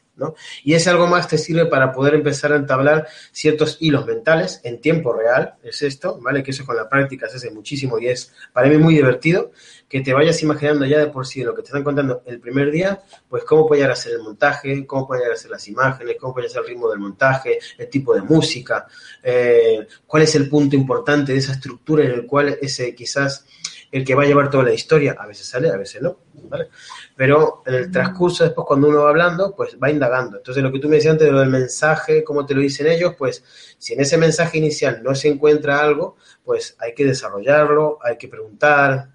Y 0.63 0.73
ese 0.73 0.89
algo 0.89 1.07
más 1.07 1.27
te 1.27 1.37
sirve 1.37 1.65
para 1.65 1.91
poder 1.91 2.15
empezar 2.15 2.51
a 2.53 2.57
entablar 2.57 3.07
ciertos 3.31 3.77
hilos 3.79 4.05
mentales 4.05 4.61
en 4.63 4.81
tiempo 4.81 5.13
real, 5.13 5.55
es 5.63 5.81
esto, 5.81 6.19
¿vale? 6.21 6.43
Que 6.43 6.51
eso 6.51 6.65
con 6.65 6.75
la 6.75 6.89
práctica 6.89 7.27
se 7.27 7.37
hace 7.37 7.51
muchísimo 7.51 7.99
y 7.99 8.07
es 8.07 8.33
para 8.53 8.67
mí 8.67 8.77
muy 8.77 8.95
divertido 8.95 9.51
que 9.87 10.01
te 10.01 10.13
vayas 10.13 10.41
imaginando 10.43 10.85
ya 10.85 10.99
de 10.99 11.07
por 11.07 11.25
sí 11.25 11.43
lo 11.43 11.55
que 11.55 11.61
te 11.61 11.67
están 11.67 11.83
contando 11.83 12.21
el 12.25 12.39
primer 12.39 12.71
día, 12.71 13.01
pues 13.27 13.43
cómo 13.43 13.67
puede 13.67 13.81
llegar 13.81 13.93
a 13.93 13.95
ser 13.95 14.13
el 14.13 14.19
montaje, 14.19 14.85
cómo 14.85 15.07
puede 15.07 15.21
llegar 15.21 15.35
a 15.35 15.39
ser 15.39 15.51
las 15.51 15.67
imágenes, 15.67 16.17
cómo 16.19 16.33
puede 16.33 16.49
ser 16.49 16.61
el 16.61 16.67
ritmo 16.67 16.89
del 16.89 16.99
montaje, 16.99 17.59
el 17.77 17.89
tipo 17.89 18.13
de 18.13 18.21
música, 18.21 18.85
eh, 19.23 19.87
cuál 20.05 20.23
es 20.23 20.35
el 20.35 20.47
punto 20.47 20.75
importante 20.75 21.33
de 21.33 21.39
esa 21.39 21.53
estructura 21.53 22.03
en 22.03 22.11
el 22.11 22.25
cual 22.25 22.57
ese 22.61 22.93
quizás 22.93 23.45
el 23.91 24.05
que 24.05 24.15
va 24.15 24.23
a 24.23 24.25
llevar 24.25 24.49
toda 24.49 24.63
la 24.63 24.73
historia, 24.73 25.15
a 25.17 25.25
veces 25.25 25.47
sale, 25.47 25.69
a 25.69 25.77
veces 25.77 26.01
no, 26.01 26.19
¿vale? 26.43 26.69
Pero 27.15 27.63
en 27.65 27.73
el 27.73 27.91
transcurso, 27.91 28.43
después 28.43 28.65
cuando 28.67 28.87
uno 28.87 29.03
va 29.03 29.09
hablando, 29.09 29.55
pues 29.55 29.77
va 29.81 29.89
indagando. 29.89 30.37
Entonces, 30.37 30.61
lo 30.61 30.71
que 30.71 30.79
tú 30.79 30.87
me 30.87 30.97
decías 30.97 31.13
antes 31.13 31.31
del 31.31 31.49
mensaje, 31.49 32.23
cómo 32.23 32.45
te 32.45 32.53
lo 32.53 32.61
dicen 32.61 32.87
ellos, 32.87 33.15
pues 33.17 33.43
si 33.77 33.93
en 33.93 34.01
ese 34.01 34.17
mensaje 34.17 34.57
inicial 34.59 35.01
no 35.03 35.15
se 35.15 35.29
encuentra 35.29 35.79
algo, 35.79 36.17
pues 36.43 36.75
hay 36.79 36.93
que 36.93 37.05
desarrollarlo, 37.05 37.97
hay 38.01 38.17
que 38.17 38.27
preguntar, 38.27 39.09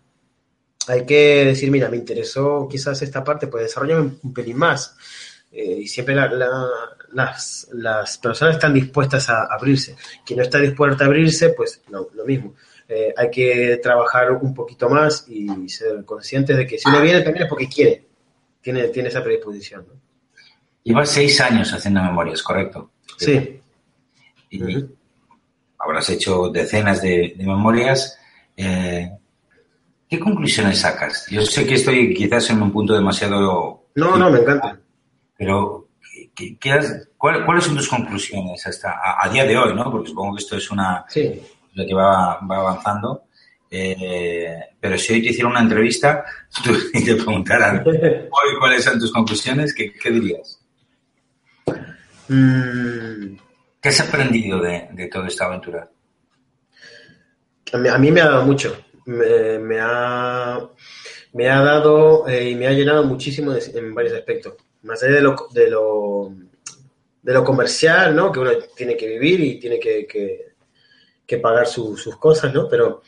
hay 0.89 1.07
que 1.07 1.45
decir, 1.47 1.71
mira, 1.71 1.89
me 1.89 1.97
interesó 1.97 2.67
quizás 2.69 3.01
esta 3.03 3.23
parte, 3.23 3.47
pues 3.47 3.65
desarrollame 3.65 4.19
un 4.23 4.35
pelín 4.35 4.59
más. 4.59 4.97
Eh, 5.57 5.83
y 5.83 5.87
siempre 5.87 6.17
las, 6.17 7.69
las, 7.73 8.19
personas 8.19 8.57
están 8.57 8.75
dispuestas 8.75 9.31
a 9.31 9.45
abrirse. 9.45 9.95
Quien 10.27 10.39
no 10.39 10.43
está 10.43 10.59
dispuesto 10.59 11.05
a 11.05 11.07
abrirse, 11.07 11.51
pues 11.51 11.81
no, 11.91 12.09
lo 12.13 12.25
mismo. 12.25 12.55
Eh, 12.97 13.13
hay 13.17 13.29
que 13.29 13.81
trabajar 13.83 14.31
un 14.31 14.55
poquito 14.55 14.89
más 14.89 15.27
y 15.29 15.69
ser 15.69 16.05
conscientes 16.05 16.57
de 16.57 16.65
que 16.65 16.79
si 16.79 16.89
uno 16.89 17.01
viene 17.01 17.23
también 17.23 17.43
es 17.43 17.49
porque 17.49 17.69
quiere, 17.69 18.07
tiene, 18.61 18.87
tiene 18.87 19.09
esa 19.09 19.21
predisposición. 19.21 19.85
Llevas 20.85 21.11
seis 21.11 21.41
años 21.41 21.73
haciendo 21.73 22.01
memorias, 22.01 22.41
¿correcto? 22.41 22.93
Sí. 23.19 23.61
Y 24.49 24.61
habrás 25.77 26.09
hecho 26.11 26.51
decenas 26.51 27.03
de, 27.03 27.35
memorias. 27.39 28.17
Eh, 28.57 29.11
¿Qué 30.09 30.21
conclusiones 30.21 30.79
sacas? 30.79 31.27
Yo 31.29 31.43
sé 31.43 31.67
que 31.67 31.75
estoy 31.75 32.15
quizás 32.15 32.49
en 32.51 32.63
un 32.63 32.71
punto 32.71 32.95
demasiado... 32.95 33.87
No, 33.97 34.17
no, 34.17 34.31
me 34.31 34.39
encanta. 34.39 34.79
Pero, 35.37 35.89
¿cuáles 37.19 37.65
son 37.65 37.75
tus 37.75 37.89
conclusiones 37.89 38.65
hasta 38.65 38.93
a, 38.93 39.27
a, 39.27 39.29
día 39.29 39.45
de 39.45 39.57
hoy, 39.57 39.75
no? 39.75 39.91
Porque 39.91 40.11
supongo 40.11 40.37
que 40.37 40.43
esto 40.45 40.57
es 40.57 40.71
una, 40.71 41.05
sí 41.09 41.43
lo 41.75 41.87
que 41.87 41.95
va, 41.95 42.39
va 42.41 42.57
avanzando. 42.57 43.25
Eh, 43.71 44.57
pero 44.79 44.97
si 44.97 45.15
hoy 45.15 45.23
te 45.23 45.31
hiciera 45.31 45.49
una 45.49 45.61
entrevista 45.61 46.25
y 46.95 47.05
te 47.05 47.17
preguntaran 47.17 47.83
hoy 47.85 48.59
cuáles 48.61 48.85
son 48.85 49.01
tus 49.01 49.13
conclusiones, 49.13 49.75
¿qué, 49.75 49.93
qué 49.93 50.11
dirías? 50.11 50.61
Mm. 52.29 53.37
¿Qué 53.81 53.89
has 53.89 54.01
aprendido 54.01 54.61
de, 54.61 54.89
de 54.93 55.09
toda 55.09 55.27
esta 55.27 55.47
aventura? 55.47 55.91
A 57.73 57.79
mí, 57.79 57.89
a 57.89 57.99
mí, 57.99 58.11
me 58.13 58.21
ha 58.21 58.31
dado 58.31 58.47
mucho. 58.47 58.85
Me, 59.07 59.59
me 59.59 59.79
ha, 59.81 60.61
me 61.33 61.51
ha 61.51 61.61
dado 61.61 62.27
eh, 62.29 62.51
y 62.51 62.55
me 62.55 62.67
ha 62.67 62.73
llenado 62.73 63.05
muchísimo 63.05 63.53
en 63.53 63.95
varios 63.95 64.15
aspectos. 64.15 64.55
Más 64.83 65.03
allá 65.03 65.17
de 65.17 65.21
lo, 65.21 65.37
de 65.53 65.69
lo, 65.69 66.33
de 67.23 67.33
lo 67.33 67.45
comercial, 67.45 68.15
¿no? 68.15 68.31
Que 68.31 68.41
uno 68.41 68.53
tiene 68.77 68.97
que 68.97 69.09
vivir 69.09 69.41
y 69.41 69.59
tiene 69.59 69.79
que, 69.79 70.07
que 70.07 70.54
que 71.27 71.39
pagar 71.39 71.67
sus 71.67 72.17
cosas, 72.17 72.53
¿no? 72.53 72.69
Pero 72.69 73.03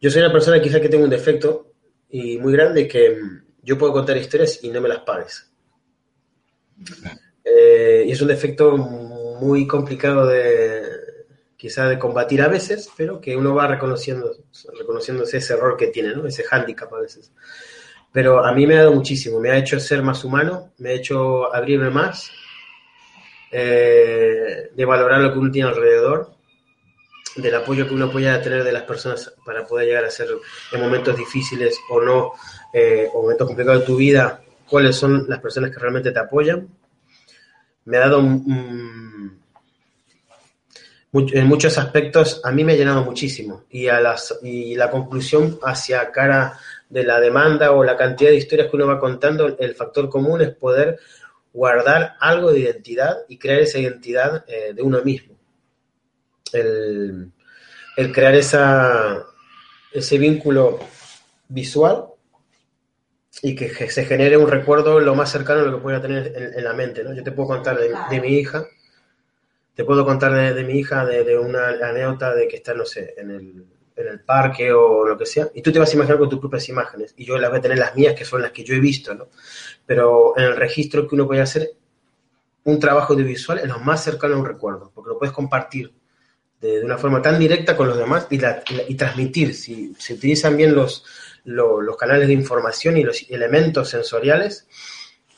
yo 0.00 0.10
soy 0.10 0.22
una 0.22 0.32
persona 0.32 0.60
quizá 0.60 0.80
que 0.80 0.88
tengo 0.88 1.04
un 1.04 1.10
defecto 1.10 1.72
y 2.10 2.38
muy 2.38 2.52
grande 2.52 2.86
que 2.86 3.10
mm, 3.10 3.42
yo 3.62 3.76
puedo 3.76 3.92
contar 3.92 4.16
historias 4.16 4.62
y 4.62 4.70
no 4.70 4.80
me 4.80 4.88
las 4.88 5.00
pagues. 5.00 5.50
Eh, 7.44 8.04
y 8.06 8.12
es 8.12 8.20
un 8.22 8.28
defecto 8.28 8.76
muy 8.76 9.66
complicado 9.66 10.26
de 10.26 10.82
quizá 11.56 11.88
de 11.88 11.98
combatir 11.98 12.40
a 12.40 12.48
veces, 12.48 12.88
pero 12.96 13.20
que 13.20 13.36
uno 13.36 13.54
va 13.54 13.66
reconociendo, 13.66 14.32
reconociéndose 14.78 15.38
ese 15.38 15.54
error 15.54 15.76
que 15.76 15.88
tiene, 15.88 16.14
¿no? 16.14 16.24
Ese 16.24 16.44
hándicap 16.44 16.92
a 16.94 17.00
veces. 17.00 17.32
Pero 18.12 18.44
a 18.44 18.52
mí 18.52 18.66
me 18.66 18.76
ha 18.76 18.84
dado 18.84 18.92
muchísimo, 18.92 19.40
me 19.40 19.50
ha 19.50 19.58
hecho 19.58 19.80
ser 19.80 20.02
más 20.02 20.22
humano, 20.24 20.72
me 20.78 20.90
ha 20.90 20.92
hecho 20.92 21.52
abrirme 21.52 21.90
más, 21.90 22.30
eh, 23.50 24.70
de 24.72 24.84
valorar 24.84 25.20
lo 25.20 25.32
que 25.32 25.38
uno 25.38 25.50
tiene 25.50 25.68
alrededor 25.68 26.37
del 27.40 27.54
apoyo 27.54 27.86
que 27.86 27.94
uno 27.94 28.10
pueda 28.10 28.40
tener 28.42 28.64
de 28.64 28.72
las 28.72 28.82
personas 28.82 29.32
para 29.44 29.64
poder 29.66 29.86
llegar 29.86 30.04
a 30.04 30.10
ser 30.10 30.28
en 30.72 30.80
momentos 30.80 31.16
difíciles 31.16 31.78
o 31.88 32.00
no, 32.00 32.32
eh, 32.72 33.08
o 33.12 33.22
momentos 33.22 33.46
complicados 33.46 33.80
de 33.80 33.86
tu 33.86 33.96
vida, 33.96 34.42
cuáles 34.68 34.96
son 34.96 35.26
las 35.28 35.40
personas 35.40 35.70
que 35.70 35.78
realmente 35.78 36.10
te 36.10 36.18
apoyan. 36.18 36.68
Me 37.84 37.96
ha 37.96 38.00
dado 38.00 38.18
en 38.18 39.38
muchos 41.46 41.78
aspectos, 41.78 42.40
a 42.44 42.50
mí 42.50 42.64
me 42.64 42.74
ha 42.74 42.76
llenado 42.76 43.02
muchísimo. 43.02 43.64
Y, 43.70 43.88
a 43.88 44.00
las, 44.00 44.38
y 44.42 44.74
la 44.74 44.90
conclusión 44.90 45.58
hacia 45.62 46.10
cara 46.10 46.58
de 46.90 47.04
la 47.04 47.20
demanda 47.20 47.72
o 47.72 47.84
la 47.84 47.96
cantidad 47.96 48.30
de 48.30 48.36
historias 48.36 48.68
que 48.68 48.76
uno 48.76 48.86
va 48.86 49.00
contando, 49.00 49.56
el 49.58 49.74
factor 49.74 50.08
común 50.08 50.42
es 50.42 50.50
poder 50.50 50.98
guardar 51.52 52.16
algo 52.20 52.52
de 52.52 52.60
identidad 52.60 53.18
y 53.28 53.38
crear 53.38 53.60
esa 53.60 53.78
identidad 53.78 54.44
eh, 54.48 54.74
de 54.74 54.82
uno 54.82 55.02
mismo 55.02 55.37
el, 56.54 57.32
crear 58.12 58.34
esa, 58.34 59.24
ese 59.92 60.18
vínculo 60.18 60.78
visual 61.48 62.06
y 63.42 63.54
que 63.54 63.68
se 63.90 64.04
genere 64.04 64.36
un 64.36 64.48
recuerdo 64.48 65.00
lo 65.00 65.14
más 65.14 65.30
cercano 65.30 65.60
a 65.60 65.64
lo 65.64 65.76
que 65.76 65.82
pueda 65.82 66.00
tener 66.00 66.52
en, 66.56 66.64
la 66.64 66.72
mente. 66.72 67.04
¿no? 67.04 67.12
Yo 67.12 67.22
te 67.22 67.32
puedo 67.32 67.48
contar 67.48 67.78
de, 67.78 68.20
mi 68.20 68.28
hija, 68.28 68.66
te 69.74 69.84
puedo 69.84 70.04
contar 70.04 70.54
de, 70.54 70.64
mi 70.64 70.78
hija, 70.78 71.04
de, 71.04 71.38
una 71.38 71.68
anécdota 71.68 72.34
de 72.34 72.48
que 72.48 72.56
está, 72.56 72.74
no 72.74 72.84
sé, 72.84 73.14
en 73.16 73.30
el, 73.30 73.66
en 73.96 74.08
el 74.08 74.20
parque 74.20 74.72
o 74.72 75.06
lo 75.06 75.16
que 75.16 75.26
sea, 75.26 75.48
y 75.54 75.62
tú 75.62 75.72
te 75.72 75.78
vas 75.78 75.90
a 75.90 75.94
imaginar 75.94 76.18
con 76.18 76.28
tus 76.28 76.40
propias 76.40 76.68
imágenes, 76.68 77.14
y 77.16 77.24
yo 77.24 77.38
las 77.38 77.50
voy 77.50 77.58
a 77.58 77.62
tener 77.62 77.78
las 77.78 77.94
mías, 77.94 78.14
que 78.14 78.24
son 78.24 78.42
las 78.42 78.52
que 78.52 78.64
yo 78.64 78.74
he 78.74 78.80
visto, 78.80 79.14
¿no? 79.14 79.28
Pero 79.86 80.36
en 80.36 80.44
el 80.44 80.56
registro 80.56 81.06
que 81.06 81.14
uno 81.14 81.26
puede 81.26 81.40
hacer, 81.40 81.72
un 82.64 82.78
trabajo 82.78 83.14
audiovisual 83.14 83.58
es 83.58 83.68
lo 83.68 83.78
más 83.78 84.04
cercano 84.04 84.34
a 84.34 84.38
un 84.38 84.46
recuerdo, 84.46 84.90
porque 84.94 85.10
lo 85.10 85.18
puedes 85.18 85.32
compartir 85.32 85.92
de, 86.60 86.84
una 86.84 86.98
forma 86.98 87.22
tan 87.22 87.38
directa 87.38 87.76
con 87.76 87.88
los 87.88 87.96
demás 87.96 88.26
y, 88.30 88.40
y, 88.88 88.94
transmitir. 88.94 89.54
Si 89.54 89.94
se 89.98 90.14
utilizan 90.14 90.56
bien 90.56 90.74
los, 90.74 91.04
los, 91.44 91.96
canales 91.96 92.28
de 92.28 92.34
información 92.34 92.96
y 92.96 93.04
los 93.04 93.28
elementos 93.30 93.88
sensoriales, 93.88 94.66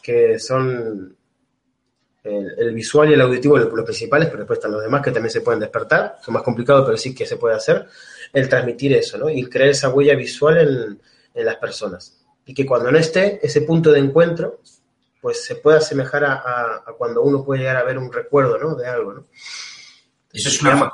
que 0.02 0.38
son 0.38 1.16
el, 2.24 2.74
visual 2.74 3.10
y 3.10 3.14
el 3.14 3.20
auditivo 3.20 3.58
los, 3.58 3.84
principales, 3.84 4.28
pero 4.28 4.40
después 4.40 4.58
están 4.58 4.72
los 4.72 4.82
demás 4.82 5.02
que 5.02 5.10
también 5.10 5.30
se 5.30 5.40
pueden 5.40 5.60
despertar, 5.60 6.18
son 6.22 6.34
más 6.34 6.42
complicados, 6.42 6.84
pero 6.86 6.96
sí 6.96 7.14
que 7.14 7.26
se 7.26 7.36
puede 7.36 7.54
hacer, 7.54 7.86
el 8.32 8.48
transmitir 8.48 8.94
eso, 8.94 9.18
¿no? 9.18 9.28
Y 9.28 9.44
crear 9.44 9.70
esa 9.70 9.88
huella 9.90 10.14
visual 10.14 10.58
en, 10.58 11.02
en 11.34 11.46
las 11.46 11.56
personas. 11.56 12.24
Y 12.46 12.54
que 12.54 12.66
cuando 12.66 12.90
no 12.90 12.98
esté, 12.98 13.40
ese 13.42 13.62
punto 13.62 13.92
de 13.92 14.00
encuentro, 14.00 14.60
pues 15.20 15.44
se 15.44 15.56
pueda 15.56 15.78
asemejar 15.78 16.24
a, 16.24 16.34
a, 16.34 16.94
cuando 16.96 17.22
uno 17.22 17.44
puede 17.44 17.60
llegar 17.60 17.76
a 17.76 17.84
ver 17.84 17.98
un 17.98 18.12
recuerdo, 18.12 18.58
¿no? 18.58 18.74
De 18.74 18.86
algo, 18.86 19.12
¿no? 19.12 19.26
Eso 20.32 20.48
es 20.48 20.62
una, 20.62 20.92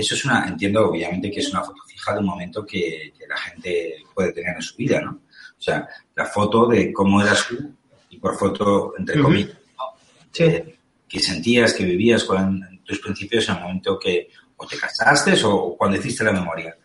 eso 0.00 0.14
es 0.14 0.24
una, 0.24 0.46
entiendo 0.46 0.88
obviamente 0.88 1.30
que 1.30 1.40
es 1.40 1.50
una 1.50 1.62
foto 1.62 1.82
fija 1.86 2.12
de 2.14 2.20
un 2.20 2.26
momento 2.26 2.64
que, 2.64 3.12
la 3.28 3.36
gente 3.36 4.04
puede 4.12 4.32
tener 4.32 4.56
en 4.56 4.62
su 4.62 4.76
vida, 4.76 5.00
¿no? 5.00 5.10
O 5.12 5.62
sea, 5.62 5.86
la 6.16 6.26
foto 6.26 6.66
de 6.66 6.92
cómo 6.92 7.22
eras 7.22 7.46
tú, 7.46 7.56
y 8.08 8.18
por 8.18 8.36
foto, 8.36 8.94
entre 8.98 9.20
comillas, 9.20 9.56
sí. 10.32 10.44
que 11.08 11.20
sentías, 11.20 11.72
que 11.74 11.84
vivías 11.84 12.24
con 12.24 12.80
tus 12.84 12.98
principios 12.98 13.48
en 13.48 13.56
el 13.56 13.62
momento 13.62 13.98
que 13.98 14.28
o 14.56 14.66
te 14.66 14.76
casaste 14.76 15.34
o 15.44 15.76
cuando 15.76 15.96
hiciste 15.96 16.24
la 16.24 16.32
memoria. 16.32 16.76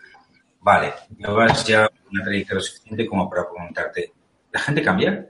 Vale, 0.62 0.94
llevas 1.18 1.66
ya 1.66 1.90
una 2.12 2.24
trayectoria 2.24 2.62
suficiente 2.62 3.06
como 3.06 3.30
para 3.30 3.50
preguntarte, 3.50 4.14
¿la 4.52 4.60
gente 4.60 4.82
cambia? 4.82 5.30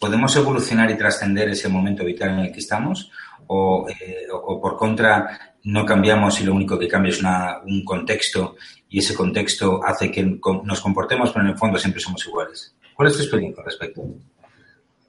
¿Podemos 0.00 0.34
evolucionar 0.34 0.90
y 0.90 0.96
trascender 0.96 1.48
ese 1.50 1.68
momento 1.68 2.04
vital 2.04 2.30
en 2.30 2.38
el 2.40 2.52
que 2.52 2.58
estamos? 2.60 3.10
O, 3.46 3.86
eh, 3.88 4.26
o, 4.32 4.60
por 4.60 4.76
contra 4.76 5.54
no 5.64 5.84
cambiamos 5.84 6.40
y 6.40 6.44
lo 6.44 6.54
único 6.54 6.78
que 6.78 6.88
cambia 6.88 7.10
es 7.10 7.22
un 7.22 7.84
contexto 7.84 8.56
y 8.88 8.98
ese 8.98 9.14
contexto 9.14 9.80
hace 9.84 10.10
que 10.10 10.22
nos 10.22 10.80
comportemos, 10.80 11.30
pero 11.30 11.44
en 11.44 11.52
el 11.52 11.58
fondo 11.58 11.78
siempre 11.78 12.00
somos 12.00 12.26
iguales. 12.26 12.74
¿Cuál 12.94 13.08
es 13.08 13.16
tu 13.16 13.22
experiencia 13.22 13.60
al 13.60 13.66
respecto? 13.66 14.04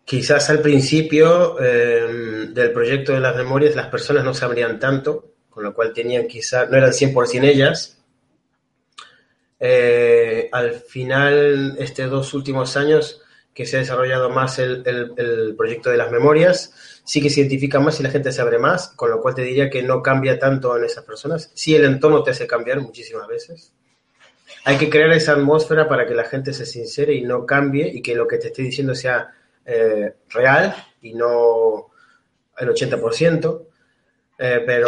Quizás 0.05 0.49
al 0.49 0.59
principio 0.59 1.57
eh, 1.59 2.47
del 2.49 2.71
proyecto 2.71 3.13
de 3.13 3.19
las 3.19 3.35
memorias 3.35 3.75
las 3.75 3.87
personas 3.87 4.23
no 4.23 4.33
sabrían 4.33 4.79
tanto, 4.79 5.33
con 5.49 5.63
lo 5.63 5.73
cual 5.73 5.93
tenían 5.93 6.27
quizás, 6.27 6.69
no 6.69 6.77
eran 6.77 6.91
100% 6.91 7.43
ellas. 7.43 7.97
Eh, 9.59 10.49
al 10.51 10.73
final, 10.73 11.75
estos 11.79 12.09
dos 12.09 12.33
últimos 12.33 12.75
años 12.75 13.21
que 13.53 13.65
se 13.65 13.77
ha 13.77 13.79
desarrollado 13.79 14.29
más 14.29 14.59
el, 14.59 14.83
el 14.85 15.55
proyecto 15.55 15.89
de 15.89 15.97
las 15.97 16.11
memorias, 16.11 16.92
sí 17.03 17.21
que 17.21 17.29
se 17.29 17.41
identifica 17.41 17.79
más 17.79 17.99
y 17.99 18.03
la 18.03 18.09
gente 18.09 18.31
se 18.31 18.41
abre 18.41 18.59
más, 18.59 18.89
con 18.89 19.09
lo 19.09 19.21
cual 19.21 19.35
te 19.35 19.41
diría 19.41 19.69
que 19.69 19.83
no 19.83 20.01
cambia 20.01 20.39
tanto 20.39 20.75
en 20.77 20.85
esas 20.85 21.03
personas. 21.03 21.51
Sí, 21.53 21.75
el 21.75 21.85
entorno 21.85 22.23
te 22.23 22.31
hace 22.31 22.47
cambiar 22.47 22.79
muchísimas 22.79 23.27
veces. 23.27 23.73
hay 24.65 24.77
que 24.77 24.89
crear 24.89 25.11
esa 25.11 25.33
atmósfera 25.33 25.87
para 25.87 26.05
que 26.05 26.13
la 26.13 26.23
gente 26.25 26.53
se 26.53 26.65
sincere 26.65 27.13
y 27.13 27.21
no 27.21 27.45
cambie 27.45 27.87
y 27.87 28.01
que 28.01 28.15
lo 28.15 28.27
que 28.27 28.37
te 28.37 28.47
esté 28.47 28.61
diciendo 28.61 28.95
sea 28.95 29.33
eh, 29.65 30.15
real 30.29 30.75
y 31.01 31.13
no 31.13 31.91
el 32.57 32.69
80%. 32.69 33.67
Eh, 34.39 34.63
pero 34.65 34.87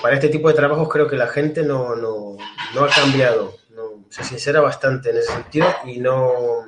para 0.00 0.14
este 0.14 0.28
tipo 0.28 0.48
de 0.48 0.54
trabajos 0.54 0.88
creo 0.88 1.06
que 1.06 1.16
la 1.16 1.28
gente 1.28 1.62
no, 1.62 1.94
no, 1.94 2.36
no 2.74 2.84
ha 2.84 2.88
cambiado, 2.88 3.54
no, 3.70 4.04
se 4.08 4.24
sincera 4.24 4.60
bastante 4.60 5.10
en 5.10 5.18
ese 5.18 5.32
sentido 5.32 5.66
y 5.84 5.98
no, 5.98 6.64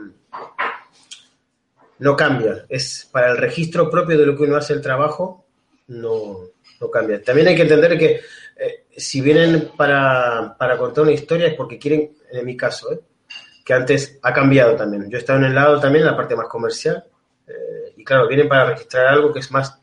no 2.01 2.17
cambia. 2.17 2.65
Es 2.69 3.09
para 3.13 3.31
el 3.31 3.37
registro 3.37 3.89
propio 3.89 4.19
de 4.19 4.27
lo 4.27 4.37
que 4.37 4.43
uno 4.43 4.57
hace 4.57 4.73
el 4.73 4.81
trabajo, 4.81 5.47
no, 5.89 6.39
no 6.81 6.91
cambia. 6.91 7.23
También 7.23 7.49
hay 7.49 7.57
que 7.57 7.63
entender 7.63 7.97
que 7.99 8.21
eh, 8.57 8.85
si 8.97 9.21
vienen 9.21 9.71
para, 9.77 10.57
para, 10.59 10.77
contar 10.77 11.05
una 11.05 11.13
historia 11.13 11.47
es 11.47 11.55
porque 11.55 11.79
quieren, 11.79 12.17
en 12.33 12.45
mi 12.45 12.57
caso, 12.57 12.93
¿eh? 12.93 13.01
que 13.65 13.75
antes 13.75 14.19
ha 14.23 14.33
cambiado 14.33 14.75
también. 14.77 15.09
Yo 15.11 15.19
he 15.19 15.21
estado 15.21 15.39
en 15.39 15.47
el 15.47 15.55
lado 15.55 15.79
también, 15.79 16.05
la 16.05 16.17
parte 16.17 16.35
más 16.35 16.49
comercial, 16.49 17.05
eh, 17.47 17.93
y 17.97 18.03
claro, 18.03 18.27
vienen 18.27 18.49
para 18.49 18.71
registrar 18.71 19.07
algo 19.07 19.33
que 19.33 19.41
es 19.41 19.51
más, 19.51 19.79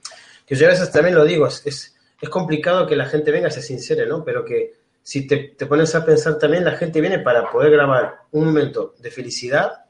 que 0.46 0.56
yo 0.56 0.66
a 0.66 0.72
veces 0.72 0.92
también 0.92 1.16
lo 1.16 1.24
digo, 1.24 1.46
es, 1.46 1.62
es, 1.66 1.96
es 2.20 2.30
complicado 2.30 2.88
que 2.88 2.96
la 2.96 3.06
gente 3.06 3.32
venga, 3.32 3.52
se 3.52 3.62
sincere, 3.62 4.08
¿no? 4.08 4.24
Pero 4.24 4.44
que 4.44 4.74
si 5.04 5.28
te, 5.28 5.54
te, 5.56 5.68
pones 5.68 5.94
a 5.94 6.04
pensar 6.04 6.40
también, 6.40 6.66
la 6.66 6.78
gente 6.78 7.00
viene 7.00 7.20
para 7.20 7.50
poder 7.52 7.72
grabar 7.72 8.22
un 8.32 8.46
momento 8.46 8.96
de 9.00 9.12
felicidad, 9.12 9.86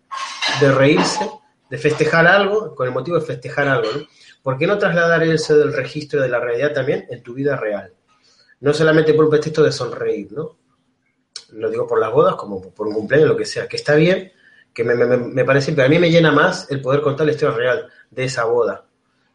de 0.60 0.72
reírse, 0.72 1.30
de 1.70 1.78
festejar 1.78 2.28
algo, 2.28 2.76
con 2.76 2.88
el 2.88 2.94
motivo 2.94 3.20
de 3.20 3.26
festejar 3.26 3.68
algo, 3.68 3.92
¿no? 3.92 4.08
¿Por 4.42 4.58
qué 4.58 4.66
no 4.66 4.78
trasladar 4.78 5.24
eso 5.24 5.58
del 5.58 5.74
registro 5.74 6.22
de 6.22 6.30
la 6.30 6.40
realidad 6.40 6.74
también 6.74 7.06
en 7.10 7.22
tu 7.22 7.34
vida 7.34 7.58
real? 7.58 7.94
No 8.62 8.74
solamente 8.74 9.14
por 9.14 9.26
un 9.26 9.32
pretexto 9.32 9.64
de 9.64 9.72
sonreír, 9.72 10.32
¿no? 10.32 10.58
Lo 11.52 11.70
digo 11.70 11.86
por 11.86 12.00
las 12.00 12.12
bodas, 12.12 12.36
como 12.36 12.62
por 12.62 12.88
un 12.88 12.94
cumpleaños, 12.94 13.30
lo 13.30 13.38
que 13.38 13.46
sea, 13.46 13.68
que 13.68 13.76
está 13.76 13.96
bien, 13.96 14.32
que 14.74 14.84
me, 14.84 15.44
parece, 15.44 15.74
pero 15.74 15.88
a 15.88 15.90
mí 15.90 15.98
me 15.98 16.12
llena 16.12 16.32
más 16.32 16.70
el 16.70 16.82
poder 16.82 17.02
contar 17.02 17.26
la 17.26 17.32
historia 17.32 17.58
real 17.58 17.90
de 18.12 18.24
esa 18.26 18.46
boda, 18.46 18.86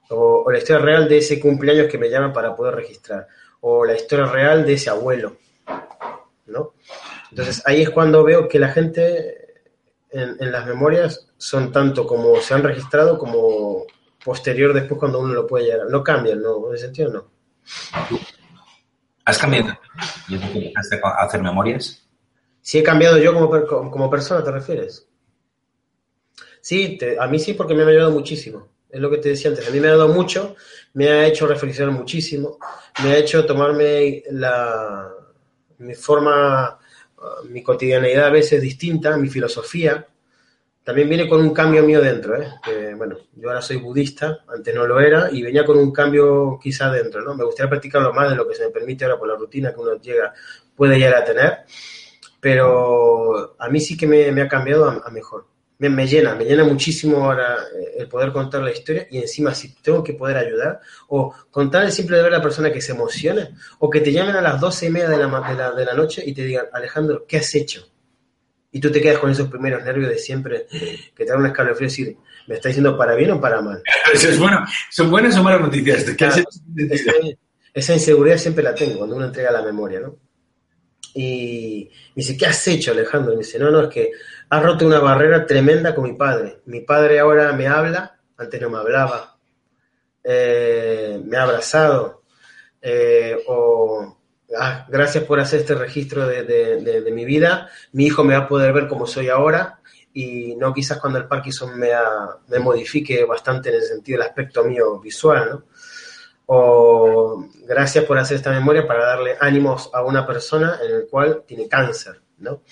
o, 0.09 0.51
la 0.51 0.59
historia 0.59 0.83
real 0.83 1.09
de 1.09 1.19
ese 1.19 1.41
cumpleaños 1.41 1.89
que 1.89 1.99
me 1.99 2.09
llaman 2.09 2.33
para 2.33 2.55
poder 2.55 2.77
registrar, 2.77 3.27
o 3.61 3.85
la 3.85 3.95
historia 3.95 4.27
real 4.27 4.65
de 4.65 4.75
ese 4.75 4.91
abuelo, 4.91 5.37
¿no? 6.47 6.75
Entonces 7.31 7.63
ahí 7.67 7.83
es 7.83 7.91
cuando 7.91 8.23
veo 8.23 8.49
que 8.49 8.59
la 8.59 8.69
gente 8.69 9.65
en, 10.11 10.37
en 10.39 10.53
las 10.53 10.67
memorias 10.67 11.32
son 11.43 11.73
tanto 11.73 12.07
como 12.07 12.41
se 12.41 12.55
han 12.55 12.63
registrado 12.63 13.19
como 13.19 13.85
posterior 14.25 14.73
después 14.73 15.01
cuando 15.01 15.19
uno 15.19 15.35
lo 15.35 15.45
puede 15.45 15.65
llegar. 15.65 15.89
No 15.91 16.01
cambian, 16.01 16.41
¿no? 16.41 16.69
En 16.69 16.75
ese 16.77 16.85
sentido, 16.85 17.11
no. 17.11 17.33
¿Has 19.25 19.39
cambiado 19.39 19.77
dejaste 20.29 21.01
a 21.03 21.25
hacer 21.25 21.43
memorias? 21.43 22.09
Sí, 22.61 22.79
he 22.79 22.83
cambiado 22.85 23.19
yo 23.19 23.35
como, 23.35 23.91
como 23.91 24.09
persona, 24.09 24.45
¿te 24.45 24.53
refieres? 24.53 25.09
Sí, 26.61 26.97
te, 26.97 27.19
a 27.19 27.27
mí 27.27 27.41
sí, 27.41 27.55
porque 27.55 27.75
me 27.75 27.83
ha 27.83 27.87
ayudado 27.89 28.13
muchísimo. 28.13 28.69
Es 28.89 29.01
lo 29.01 29.11
que 29.11 29.19
te 29.19 29.31
decía 29.31 29.51
antes. 29.51 29.67
A 29.67 29.73
mí 29.73 29.81
me 29.81 29.89
ha 29.89 29.91
ayudado 29.95 30.15
mucho, 30.15 30.55
me 30.93 31.09
ha 31.09 31.27
hecho 31.27 31.49
reflexionar 31.49 31.93
muchísimo, 31.93 32.57
me 33.03 33.11
ha 33.11 33.19
hecho 33.19 33.45
tomarme 33.45 34.23
la, 34.31 35.11
mi 35.79 35.95
forma, 35.97 36.79
mi 37.49 37.65
cotidianeidad 37.65 38.27
a 38.27 38.31
veces 38.31 38.63
distinta, 38.63 39.17
mi 39.17 39.29
filosofía, 39.29 40.07
también 40.85 41.09
viene 41.09 41.29
con 41.29 41.41
un 41.41 41.55
cambio 41.55 41.83
mío 41.85 42.01
dentro, 42.01 42.41
¿eh? 42.41 42.49
Que, 42.65 42.95
bueno, 42.95 43.17
yo 43.37 43.49
ahora 43.49 43.63
soy 43.63 43.77
budista, 43.77 44.45
antes 44.49 44.75
no 44.75 44.87
lo 44.87 44.99
era, 45.01 45.29
y 45.31 45.43
venía 45.43 45.65
con 45.65 45.79
un 45.79 45.93
cambio 45.93 46.59
quizá 46.61 46.91
dentro, 46.91 47.23
¿no? 47.23 47.35
Me 47.35 47.45
gustaría 47.45 47.71
practicarlo 47.71 48.13
más 48.13 48.31
de 48.31 48.37
lo 48.37 48.49
que 48.49 48.55
se 48.55 48.65
me 48.65 48.71
permite 48.71 49.05
ahora 49.05 49.19
por 49.19 49.29
la 49.29 49.37
rutina 49.37 49.73
que 49.73 49.81
uno 49.81 50.01
llega, 50.01 50.33
puede 50.75 50.99
llegar 50.99 51.23
a 51.23 51.25
tener, 51.25 51.59
pero 52.41 53.55
a 53.59 53.69
mí 53.69 53.81
sí 53.81 53.97
que 53.97 54.07
me, 54.07 54.33
me 54.33 54.43
ha 54.43 54.49
cambiado 54.49 54.87
a, 54.89 55.03
a 55.05 55.11
mejor. 55.11 55.47
Me, 55.79 55.89
me, 55.89 56.07
llena, 56.07 56.35
me 56.35 56.45
llena 56.45 56.65
muchísimo 56.65 57.25
ahora 57.25 57.57
eh, 57.77 57.95
el 57.99 58.09
poder 58.09 58.33
contar 58.33 58.63
la 58.63 58.71
historia 58.71 59.07
y 59.11 59.19
encima 59.19 59.53
si 59.53 59.75
tengo 59.83 60.03
que 60.05 60.15
poder 60.15 60.37
ayudar 60.37 60.81
o 61.09 61.35
contar 61.51 61.85
el 61.85 61.91
simple 61.91 62.17
de 62.17 62.23
ver 62.23 62.35
a 62.35 62.37
la 62.39 62.43
persona 62.43 62.73
que 62.73 62.81
se 62.81 62.93
emocione 62.93 63.51
o 63.81 63.91
que 63.91 64.01
te 64.01 64.13
llamen 64.13 64.37
a 64.37 64.41
las 64.41 64.61
doce 64.61 64.87
y 64.87 64.91
media 64.91 65.09
de 65.09 65.19
la, 65.19 65.27
de 65.27 65.55
la, 65.57 65.73
de 65.73 65.85
la 65.85 65.95
noche 65.95 66.23
y 66.25 66.35
te 66.35 66.45
digan, 66.45 66.67
Alejandro, 66.73 67.25
¿qué 67.27 67.39
has 67.39 67.53
hecho? 67.57 67.92
Y 68.75 68.81
tú 68.81 68.91
te 68.91 69.03
quedas 69.03 69.19
con 69.19 69.31
esos 69.31 69.49
primeros 69.49 69.85
nervios 69.85 70.09
de 70.09 70.19
siempre 70.19 70.67
que 70.71 71.25
te 71.25 71.27
dan 71.27 71.41
un 71.41 71.47
escalofrío 71.47 71.87
y 71.87 71.91
decir, 71.91 72.17
¿me 72.47 72.55
está 72.55 72.69
diciendo 72.69 72.97
para 72.97 73.15
bien 73.15 73.31
o 73.33 73.41
para 73.41 73.61
mal? 73.61 73.83
Es 74.15 74.39
bueno. 74.39 74.65
¿Son 74.91 75.11
buenas 75.11 75.37
o 75.37 75.43
malas 75.43 75.61
noticias? 75.61 76.05
Claro, 76.17 76.43
esa, 76.91 77.13
esa, 77.75 77.93
inseguridad 77.93 78.39
siempre 78.39 78.65
la 78.65 78.75
tengo 78.75 78.99
cuando 78.99 79.17
uno 79.17 79.27
entrega 79.27 79.51
la 79.51 79.63
memoria, 79.63 80.01
¿no? 80.01 80.17
Y 81.15 81.91
me 82.15 82.23
dice, 82.23 82.35
¿qué 82.37 82.47
has 82.47 82.67
hecho, 82.67 82.93
Alejandro? 82.93 83.35
Y 83.35 83.37
me 83.37 83.43
dice, 83.43 83.59
no, 83.59 83.71
no, 83.71 83.83
es 83.83 83.89
que 83.89 84.11
has 84.49 84.63
roto 84.63 84.87
una 84.87 85.01
barrera 85.01 85.45
tremenda 85.45 85.95
con 85.95 86.05
mi 86.05 86.15
padre. 86.15 86.63
Mi 86.65 86.81
padre 86.81 87.21
ahora 87.21 87.53
me 87.53 87.67
habla, 87.67 88.19
antes 88.39 88.59
no 88.59 88.71
me 88.71 88.79
hablaba, 88.79 89.37
eh, 90.25 91.21
me 91.23 91.37
ha 91.37 91.43
abrazado, 91.43 92.23
eh, 92.81 93.37
o 93.47 94.22
ah, 94.59 94.87
gracias 94.89 95.25
por 95.25 95.41
hacer 95.41 95.61
este 95.61 95.75
registro 95.75 96.27
de, 96.27 96.43
de, 96.45 96.81
de, 96.83 97.01
de, 97.03 97.11
mi 97.11 97.25
vida, 97.25 97.71
mi 97.93 98.07
hijo 98.07 98.25
me 98.25 98.35
va 98.35 98.45
a 98.45 98.49
poder 98.49 98.73
ver 98.73 98.89
como 98.89 99.07
soy 99.07 99.29
ahora 99.29 99.81
y 100.15 100.55
no 100.57 100.75
quizás 100.75 100.99
cuando 100.99 101.19
el 101.19 101.27
Parkinson 101.27 101.79
me, 101.79 101.93
ha, 101.93 102.37
me 102.49 102.59
modifique 102.59 103.25
bastante 103.25 103.71
en 103.71 103.77
el 103.77 103.83
sentido 103.83 104.19
del 104.19 104.29
aspecto 104.29 104.65
mío 104.65 104.99
visual, 105.01 105.49
¿no? 105.51 105.65
O 106.47 107.47
gracias 107.67 108.05
por 108.05 108.19
hacer 108.19 108.37
esta 108.37 108.51
memoria 108.51 108.87
para 108.87 109.07
darle 109.07 109.37
ánimos 109.41 109.91
a 109.93 110.03
una 110.03 110.27
persona 110.27 110.79
en 110.85 110.97
el 110.97 111.07
cual 111.07 111.45
tiene 111.47 111.69
cáncer, 111.69 112.21
¿no? 112.39 112.63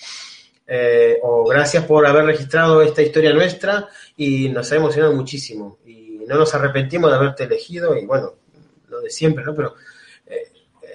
Eh, 0.67 1.17
o 1.23 1.45
gracias 1.45 1.85
por 1.85 2.05
haber 2.05 2.25
registrado 2.25 2.81
esta 2.81 3.01
historia 3.01 3.33
nuestra 3.33 3.89
y 4.15 4.49
nos 4.49 4.71
ha 4.71 4.75
emocionado 4.75 5.13
muchísimo 5.13 5.79
y 5.85 6.23
no 6.27 6.35
nos 6.35 6.53
arrepentimos 6.53 7.09
de 7.09 7.17
haberte 7.17 7.43
elegido 7.45 7.97
y 7.97 8.05
bueno, 8.05 8.35
lo 8.87 9.01
de 9.01 9.09
siempre, 9.09 9.43
¿no? 9.43 9.55
Pero 9.55 9.75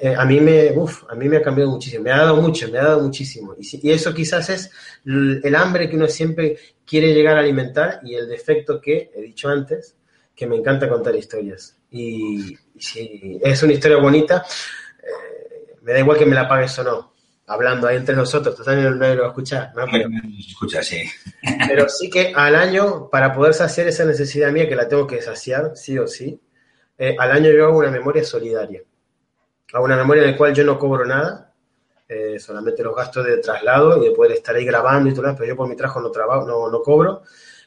eh, 0.01 0.15
a 0.17 0.25
mí 0.25 0.41
me, 0.41 0.73
uf, 0.73 1.05
a 1.09 1.15
mí 1.15 1.29
me 1.29 1.39
ha 1.39 1.43
cambiado 1.43 1.71
muchísimo, 1.71 2.05
me 2.05 2.13
ha 2.13 2.19
dado 2.19 2.37
mucho, 2.37 2.71
me 2.71 2.79
ha 2.79 2.85
dado 2.85 3.01
muchísimo. 3.01 3.55
Y, 3.59 3.89
y, 3.89 3.93
eso 3.93 4.13
quizás 4.13 4.49
es 4.51 4.71
el 5.05 5.55
hambre 5.55 5.89
que 5.89 5.97
uno 5.97 6.09
siempre 6.09 6.59
quiere 6.85 7.15
llegar 7.15 7.37
a 7.37 7.41
alimentar 7.41 8.01
y 8.03 8.15
el 8.15 8.29
defecto 8.29 8.81
que 8.81 9.11
he 9.15 9.23
dicho 9.23 9.49
antes, 9.49 9.97
que 10.35 10.47
me 10.47 10.57
encanta 10.57 10.89
contar 10.89 11.17
historias. 11.17 11.77
Y, 11.91 12.53
y 12.75 12.81
si 12.81 13.41
es 13.43 13.63
una 13.63 13.73
historia 13.73 13.97
bonita, 13.97 14.45
eh, 15.03 15.77
me 15.83 15.93
da 15.93 16.01
igual 16.01 16.19
que 16.19 16.27
me 16.27 16.35
la 16.35 16.49
pagues 16.49 16.79
o 16.79 16.85
no. 16.85 17.13
Hablando 17.49 17.87
ahí 17.87 17.97
entre 17.97 18.17
nosotros, 18.17 18.57
total 18.57 18.99
no 18.99 19.15
lo 19.15 19.21
va 19.21 19.27
a 19.27 19.29
escuchar, 19.29 19.73
¿no? 19.77 19.85
Pero, 19.91 20.09
escucha, 20.37 20.83
sí. 20.83 21.05
pero 21.69 21.89
sí 21.89 22.11
que 22.11 22.33
al 22.35 22.57
año, 22.57 23.09
para 23.09 23.33
poder 23.33 23.55
saciar 23.55 23.87
esa 23.87 24.05
necesidad 24.05 24.51
mía, 24.51 24.69
que 24.69 24.75
la 24.75 24.89
tengo 24.89 25.07
que 25.07 25.23
saciar, 25.23 25.77
sí 25.77 25.97
o 25.97 26.09
sí, 26.09 26.41
eh, 26.99 27.15
al 27.17 27.31
año 27.31 27.51
yo 27.53 27.67
hago 27.67 27.79
una 27.79 27.91
memoria 27.91 28.25
solidaria 28.25 28.83
a 29.73 29.81
una 29.81 29.97
memoria 29.97 30.23
en 30.23 30.33
la 30.33 30.37
cual 30.37 30.55
yo 30.55 30.65
no 30.65 30.79
cobro 30.79 31.05
nada, 31.05 31.53
eh, 32.09 32.39
solamente 32.39 32.83
los 32.83 32.95
gastos 32.95 33.27
de 33.27 33.39
traslado 33.39 34.01
y 34.01 34.09
de 34.09 34.15
poder 34.15 34.33
estar 34.33 34.55
ahí 34.55 34.65
grabando 34.65 35.11
y 35.11 35.15
todo, 35.15 35.35
pero 35.35 35.49
yo 35.49 35.57
por 35.57 35.69
mi 35.69 35.77
trabajo 35.77 36.01
no, 36.01 36.11
trabajo, 36.11 36.47
no, 36.47 36.71
no 36.71 36.83
cobro, 36.83 37.23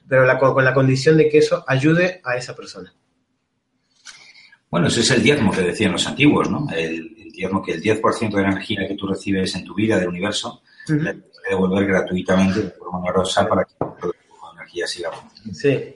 pero 0.07 0.25
la, 0.25 0.37
con 0.37 0.63
la 0.63 0.73
condición 0.73 1.17
de 1.17 1.27
que 1.27 1.39
eso 1.39 1.63
ayude 1.67 2.21
a 2.23 2.37
esa 2.37 2.55
persona. 2.55 2.93
Bueno, 4.69 4.87
ese 4.87 5.01
es 5.01 5.11
el 5.11 5.23
diezmo 5.23 5.51
que 5.51 5.61
decían 5.61 5.91
los 5.91 6.07
antiguos, 6.07 6.49
¿no? 6.49 6.67
El, 6.71 7.15
el 7.17 7.31
diezmo 7.31 7.61
que 7.61 7.73
el 7.73 7.81
10% 7.81 8.29
de 8.29 8.41
la 8.41 8.49
energía 8.49 8.87
que 8.87 8.95
tú 8.95 9.07
recibes 9.07 9.53
en 9.55 9.65
tu 9.65 9.73
vida 9.73 9.97
del 9.97 10.09
universo 10.09 10.61
uh 10.87 10.91
-huh. 10.91 11.23
devolver 11.49 11.85
gratuitamente 11.87 12.61
de 12.61 12.69
forma 12.71 12.99
honrosa 12.99 13.47
para 13.47 13.65
que 13.65 13.73
tu 13.99 14.11
energía 14.53 14.87
siga. 14.87 15.09
Sí, 15.51 15.95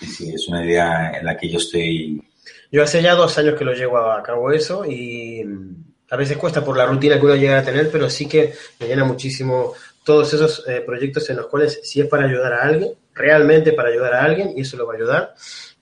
sí, 0.00 0.32
es 0.34 0.48
una 0.48 0.64
idea 0.64 1.18
en 1.18 1.26
la 1.26 1.36
que 1.36 1.48
yo 1.48 1.58
estoy 1.58 2.22
yo 2.70 2.82
hace 2.82 3.02
ya 3.02 3.14
dos 3.14 3.36
años 3.38 3.56
que 3.56 3.64
lo 3.64 3.72
llevo 3.72 3.98
a 3.98 4.22
cabo 4.22 4.52
eso 4.52 4.84
y 4.84 5.44
a 6.10 6.16
veces 6.16 6.36
cuesta 6.36 6.64
por 6.64 6.76
la 6.76 6.86
rutina 6.86 7.18
que 7.18 7.26
uno 7.26 7.36
llega 7.36 7.58
a 7.58 7.64
tener, 7.64 7.90
pero 7.90 8.08
sí 8.08 8.26
que 8.26 8.54
me 8.80 8.86
llena 8.86 9.04
muchísimo 9.04 9.74
todos 10.04 10.32
esos 10.32 10.64
eh, 10.66 10.80
proyectos 10.80 11.28
en 11.30 11.36
los 11.36 11.46
cuales 11.46 11.80
si 11.82 12.00
es 12.00 12.06
para 12.06 12.24
ayudar 12.24 12.54
a 12.54 12.62
alguien, 12.62 12.92
realmente 13.14 13.72
para 13.72 13.90
ayudar 13.90 14.14
a 14.14 14.24
alguien, 14.24 14.52
y 14.56 14.62
eso 14.62 14.76
lo 14.76 14.86
va 14.86 14.94
a 14.94 14.96
ayudar, 14.96 15.34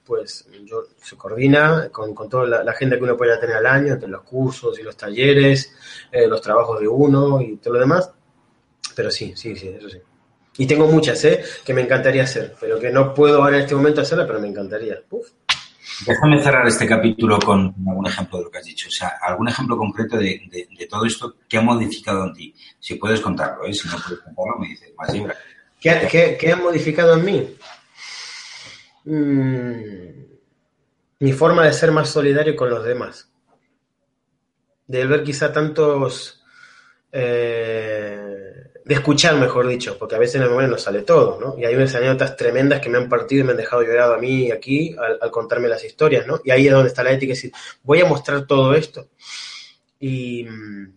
pues 0.05 0.47
yo, 0.65 0.83
se 1.01 1.15
coordina 1.15 1.89
con, 1.91 2.13
con 2.13 2.29
toda 2.29 2.45
la, 2.45 2.63
la, 2.63 2.73
gente 2.73 2.97
que 2.97 3.03
uno 3.03 3.17
pueda 3.17 3.39
tener 3.39 3.57
al 3.57 3.65
año, 3.65 3.93
entre 3.93 4.09
los 4.09 4.23
cursos 4.23 4.77
y 4.79 4.83
los 4.83 4.97
talleres, 4.97 5.73
eh, 6.11 6.27
los 6.27 6.41
trabajos 6.41 6.79
de 6.79 6.87
uno 6.87 7.41
y 7.41 7.57
todo 7.57 7.75
lo 7.75 7.79
demás. 7.81 8.09
Pero 8.95 9.11
sí, 9.11 9.33
sí, 9.35 9.55
sí, 9.55 9.67
eso 9.67 9.89
sí. 9.89 9.99
Y 10.57 10.65
tengo 10.65 10.87
muchas, 10.87 11.23
¿eh? 11.25 11.43
Que 11.63 11.73
me 11.73 11.81
encantaría 11.81 12.23
hacer, 12.23 12.55
pero 12.59 12.79
que 12.79 12.89
no 12.89 13.13
puedo 13.13 13.43
ahora 13.43 13.57
en 13.57 13.63
este 13.63 13.75
momento 13.75 14.01
hacerla, 14.01 14.25
pero 14.25 14.39
me 14.39 14.47
encantaría. 14.47 15.01
Uf. 15.09 15.27
Déjame 16.05 16.41
cerrar 16.41 16.67
este 16.67 16.85
capítulo 16.85 17.39
con 17.39 17.73
algún 17.87 18.07
ejemplo 18.07 18.37
de 18.37 18.43
lo 18.45 18.51
que 18.51 18.59
has 18.59 18.65
dicho. 18.65 18.87
O 18.87 18.91
sea, 18.91 19.13
algún 19.21 19.47
ejemplo 19.47 19.77
concreto 19.77 20.17
de, 20.17 20.41
de, 20.51 20.87
todo 20.87 21.05
esto 21.05 21.35
que 21.49 21.57
ha 21.57 21.61
modificado 21.61 22.25
en 22.25 22.33
ti. 22.33 22.55
Si 22.79 22.95
puedes 22.95 23.19
contarlo, 23.19 23.65
¿eh? 23.65 23.73
Si 23.73 23.87
no 23.87 23.95
puedes 23.97 24.21
contarlo, 24.21 24.59
me 24.59 24.67
dices 24.67 24.93
más 24.97 25.13
libre. 25.13 25.33
¿Qué, 25.79 26.07
qué, 26.09 26.37
qué 26.39 26.51
ha 26.51 26.55
modificado 26.55 27.15
en 27.15 27.25
mí? 27.25 27.57
Mm, 29.05 30.17
mi 31.19 31.33
forma 31.33 31.65
de 31.65 31.73
ser 31.73 31.91
más 31.91 32.09
solidario 32.09 32.55
con 32.55 32.69
los 32.69 32.83
demás. 32.83 33.31
De 34.85 35.05
ver 35.05 35.23
quizá 35.23 35.51
tantos 35.51 36.43
eh, 37.11 38.26
de 38.87 38.93
escuchar, 38.93 39.35
mejor 39.35 39.67
dicho, 39.67 39.97
porque 39.99 40.15
a 40.15 40.17
veces 40.17 40.35
en 40.35 40.43
el 40.43 40.49
momento 40.49 40.71
no 40.71 40.77
sale 40.77 41.01
todo, 41.01 41.37
¿no? 41.41 41.59
Y 41.59 41.65
hay 41.65 41.75
unas 41.75 41.93
anécdotas 41.93 42.37
tremendas 42.37 42.79
que 42.79 42.87
me 42.89 42.97
han 42.97 43.09
partido 43.09 43.41
y 43.41 43.43
me 43.43 43.51
han 43.51 43.57
dejado 43.57 43.83
llorado 43.83 44.13
a 44.13 44.17
mí 44.17 44.49
aquí 44.49 44.95
al, 45.21 45.29
contarme 45.29 45.67
las 45.67 45.83
historias, 45.83 46.25
¿no? 46.25 46.39
Y 46.41 46.51
ahí 46.51 46.67
es 46.67 46.73
donde 46.73 46.87
está 46.87 47.03
la 47.03 47.11
ética, 47.11 47.33
es 47.33 47.39
decir, 47.39 47.51
voy 47.83 47.99
a 47.99 48.05
mostrar 48.05 48.47
todo 48.47 48.73
esto. 48.73 49.09
Y 49.99 50.45
mm, 50.45 50.93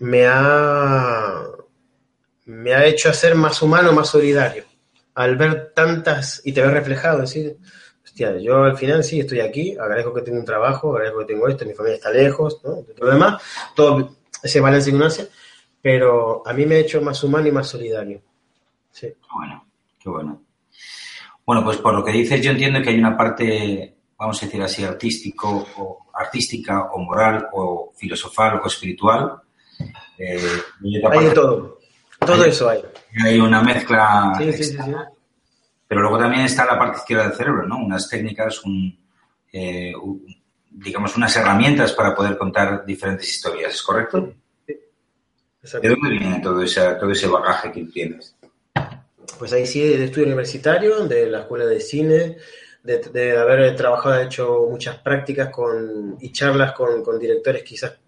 me 0.00 0.26
ha, 0.26 1.44
me 2.46 2.74
ha 2.74 2.86
hecho 2.86 3.12
ser 3.12 3.36
más 3.36 3.62
humano, 3.62 3.92
más 3.92 4.08
solidario. 4.08 4.64
Al 5.14 5.36
ver 5.36 5.70
tantas, 5.76 6.42
y 6.44 6.52
te 6.52 6.60
ves 6.60 6.72
reflejado, 6.72 7.20
decir, 7.20 7.56
hostia, 8.04 8.36
yo 8.38 8.64
al 8.64 8.76
final 8.76 9.04
sí 9.04 9.20
estoy 9.20 9.38
aquí, 9.38 9.76
agradezco 9.78 10.12
que 10.12 10.22
tengo 10.22 10.40
un 10.40 10.44
trabajo, 10.44 10.90
agradezco 10.90 11.20
que 11.20 11.26
tengo 11.34 11.46
esto, 11.46 11.64
mi 11.66 11.74
familia 11.74 11.98
está 11.98 12.10
lejos, 12.10 12.60
¿no? 12.64 12.82
todo 12.96 13.06
lo 13.06 13.12
demás, 13.12 13.40
todo 13.76 14.16
ese 14.42 14.58
balance 14.58 14.90
y 14.90 14.92
pero 15.84 16.42
a 16.46 16.54
mí 16.54 16.64
me 16.64 16.76
ha 16.76 16.78
hecho 16.78 17.02
más 17.02 17.22
humano 17.24 17.46
y 17.46 17.52
más 17.52 17.68
solidario. 17.68 18.22
Sí. 18.90 19.06
Bueno, 19.34 19.66
qué 20.00 20.08
bueno. 20.08 20.42
Bueno, 21.44 21.62
pues 21.62 21.76
por 21.76 21.92
lo 21.92 22.02
que 22.02 22.10
dices, 22.10 22.40
yo 22.40 22.52
entiendo 22.52 22.80
que 22.80 22.88
hay 22.88 22.98
una 22.98 23.14
parte, 23.14 23.94
vamos 24.16 24.42
a 24.42 24.46
decir 24.46 24.62
así, 24.62 24.82
artístico, 24.82 25.66
o 25.76 26.06
artística, 26.14 26.84
o 26.84 26.98
moral, 27.00 27.48
o 27.52 27.92
filosofal, 27.94 28.62
o 28.64 28.66
espiritual. 28.66 29.42
Eh, 30.16 30.40
hay 31.12 31.24
de 31.26 31.30
todo. 31.32 31.80
Todo 32.18 32.44
eso 32.46 32.70
hay. 32.70 32.80
Hay 33.22 33.38
una 33.38 33.62
mezcla. 33.62 34.32
Sí, 34.38 34.52
sí, 34.54 34.64
sí, 34.64 34.78
Pero 35.86 36.00
luego 36.00 36.16
también 36.16 36.46
está 36.46 36.64
la 36.64 36.78
parte 36.78 37.00
izquierda 37.00 37.24
del 37.24 37.36
cerebro, 37.36 37.68
¿no? 37.68 37.76
Unas 37.76 38.08
técnicas, 38.08 38.64
un, 38.64 38.98
eh, 39.52 39.92
digamos, 40.70 41.14
unas 41.18 41.36
herramientas 41.36 41.92
para 41.92 42.14
poder 42.14 42.38
contar 42.38 42.86
diferentes 42.86 43.28
historias, 43.28 43.74
¿es 43.74 43.82
correcto? 43.82 44.32
¿De 45.72 45.88
dónde 45.88 46.10
viene 46.10 46.40
todo 46.42 46.62
ese, 46.62 46.80
todo 47.00 47.10
ese 47.10 47.26
bagaje 47.26 47.72
que 47.72 47.84
tienes? 47.84 48.36
Pues 49.38 49.52
ahí 49.52 49.66
sí, 49.66 49.80
de 49.80 50.04
estudio 50.04 50.26
universitario, 50.26 51.06
de 51.06 51.26
la 51.26 51.40
escuela 51.40 51.64
de 51.64 51.80
cine, 51.80 52.36
de, 52.82 53.36
haber 53.36 53.74
trabajado, 53.74 54.20
hecho 54.20 54.66
muchas 54.70 54.98
prácticas 54.98 55.48
con, 55.48 56.18
y 56.20 56.32
charlas 56.32 56.72
con, 56.72 57.02
con 57.02 57.18
directores 57.18 57.62
quizás, 57.62 57.98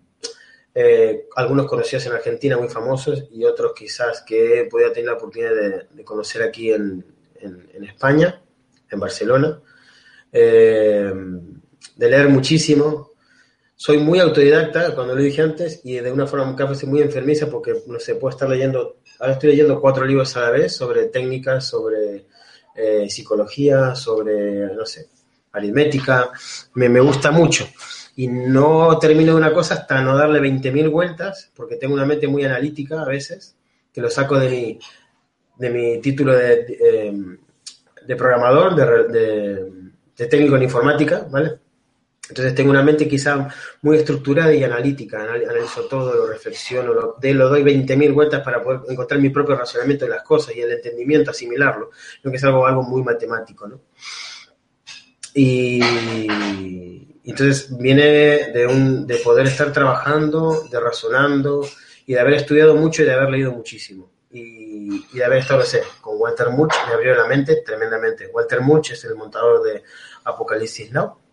eh, 0.74 1.26
algunos 1.34 1.66
conocidos 1.66 2.04
en 2.06 2.12
Argentina, 2.12 2.58
muy 2.58 2.68
famosos, 2.68 3.24
y 3.30 3.44
otros 3.44 3.72
quizás 3.74 4.22
que 4.22 4.60
he 4.60 4.64
podido 4.66 4.92
tener 4.92 5.06
la 5.06 5.16
oportunidad 5.16 5.86
de, 5.90 6.04
conocer 6.04 6.42
aquí 6.42 6.70
en, 6.70 7.04
en, 7.40 7.84
España, 7.84 8.42
en 8.90 9.00
Barcelona, 9.00 9.58
eh, 10.30 11.10
de 11.96 12.10
leer 12.10 12.28
muchísimo, 12.28 13.12
soy 13.78 13.98
muy 13.98 14.18
autodidacta, 14.18 14.94
cuando 14.94 15.14
lo 15.14 15.20
dije 15.20 15.42
antes, 15.42 15.82
y 15.84 15.96
de 15.96 16.10
una 16.10 16.26
forma 16.26 16.56
casi 16.56 16.86
muy 16.86 17.02
enfermiza 17.02 17.48
porque, 17.50 17.74
no 17.86 18.00
sé, 18.00 18.14
puedo 18.14 18.30
estar 18.30 18.48
leyendo, 18.48 18.96
ahora 19.20 19.34
estoy 19.34 19.50
leyendo 19.50 19.78
cuatro 19.80 20.06
libros 20.06 20.34
a 20.36 20.40
la 20.40 20.50
vez 20.50 20.74
sobre 20.74 21.06
técnicas, 21.06 21.68
sobre 21.68 22.24
eh, 22.74 23.06
psicología, 23.10 23.94
sobre, 23.94 24.74
no 24.74 24.86
sé, 24.86 25.08
aritmética, 25.52 26.30
me, 26.74 26.88
me, 26.88 27.00
gusta 27.00 27.30
mucho. 27.30 27.68
Y 28.16 28.28
no 28.28 28.98
termino 28.98 29.36
una 29.36 29.52
cosa 29.52 29.74
hasta 29.74 30.00
no 30.00 30.16
darle 30.16 30.40
20.000 30.40 30.90
vueltas, 30.90 31.52
porque 31.54 31.76
tengo 31.76 31.92
una 31.92 32.06
mente 32.06 32.26
muy 32.28 32.44
analítica 32.44 33.02
a 33.02 33.06
veces, 33.06 33.56
que 33.92 34.00
lo 34.00 34.08
saco 34.08 34.38
de 34.38 34.48
mi, 34.48 34.78
de 35.58 35.70
mi 35.70 36.00
título 36.00 36.34
de, 36.34 36.64
de, 36.64 37.38
de 38.06 38.16
programador, 38.16 38.74
de, 38.74 39.70
de 40.16 40.26
técnico 40.26 40.56
en 40.56 40.62
informática, 40.62 41.26
¿vale? 41.30 41.65
Entonces 42.28 42.54
tengo 42.54 42.70
una 42.70 42.82
mente 42.82 43.06
quizá 43.06 43.48
muy 43.82 43.98
estructurada 43.98 44.52
y 44.52 44.64
analítica, 44.64 45.22
analizo 45.22 45.84
todo, 45.84 46.14
lo 46.14 46.26
reflexiono, 46.26 46.92
lo, 46.92 47.16
de, 47.20 47.32
lo 47.34 47.48
doy 47.48 47.62
20.000 47.62 48.12
vueltas 48.12 48.42
para 48.42 48.62
poder 48.62 48.80
encontrar 48.88 49.20
mi 49.20 49.30
propio 49.30 49.54
razonamiento 49.54 50.06
de 50.06 50.10
las 50.10 50.24
cosas 50.24 50.56
y 50.56 50.60
el 50.60 50.72
entendimiento, 50.72 51.30
asimilarlo, 51.30 51.90
lo 52.22 52.30
que 52.30 52.36
es 52.36 52.44
algo, 52.44 52.66
algo 52.66 52.82
muy 52.82 53.02
matemático, 53.02 53.68
¿no? 53.68 53.80
Y, 55.34 55.80
entonces 57.24 57.76
viene 57.76 58.50
de, 58.52 58.66
un, 58.66 59.06
de 59.06 59.16
poder 59.16 59.46
estar 59.46 59.72
trabajando, 59.72 60.64
de 60.70 60.80
razonando 60.80 61.66
y 62.06 62.14
de 62.14 62.20
haber 62.20 62.34
estudiado 62.34 62.74
mucho 62.76 63.02
y 63.02 63.04
de 63.04 63.12
haber 63.12 63.30
leído 63.30 63.52
muchísimo. 63.52 64.10
Y, 64.30 65.04
y 65.12 65.18
de 65.18 65.24
haber 65.24 65.38
estado, 65.38 65.62
no 65.62 65.80
con 66.00 66.20
Walter 66.20 66.50
Murch, 66.50 66.74
me 66.86 66.94
abrió 66.94 67.14
la 67.14 67.26
mente 67.26 67.62
tremendamente. 67.64 68.28
Walter 68.28 68.60
Murch 68.60 68.92
es 68.92 69.04
el 69.04 69.16
montador 69.16 69.62
de 69.62 69.82
Apocalipsis 70.24 70.92
Now 70.92 71.25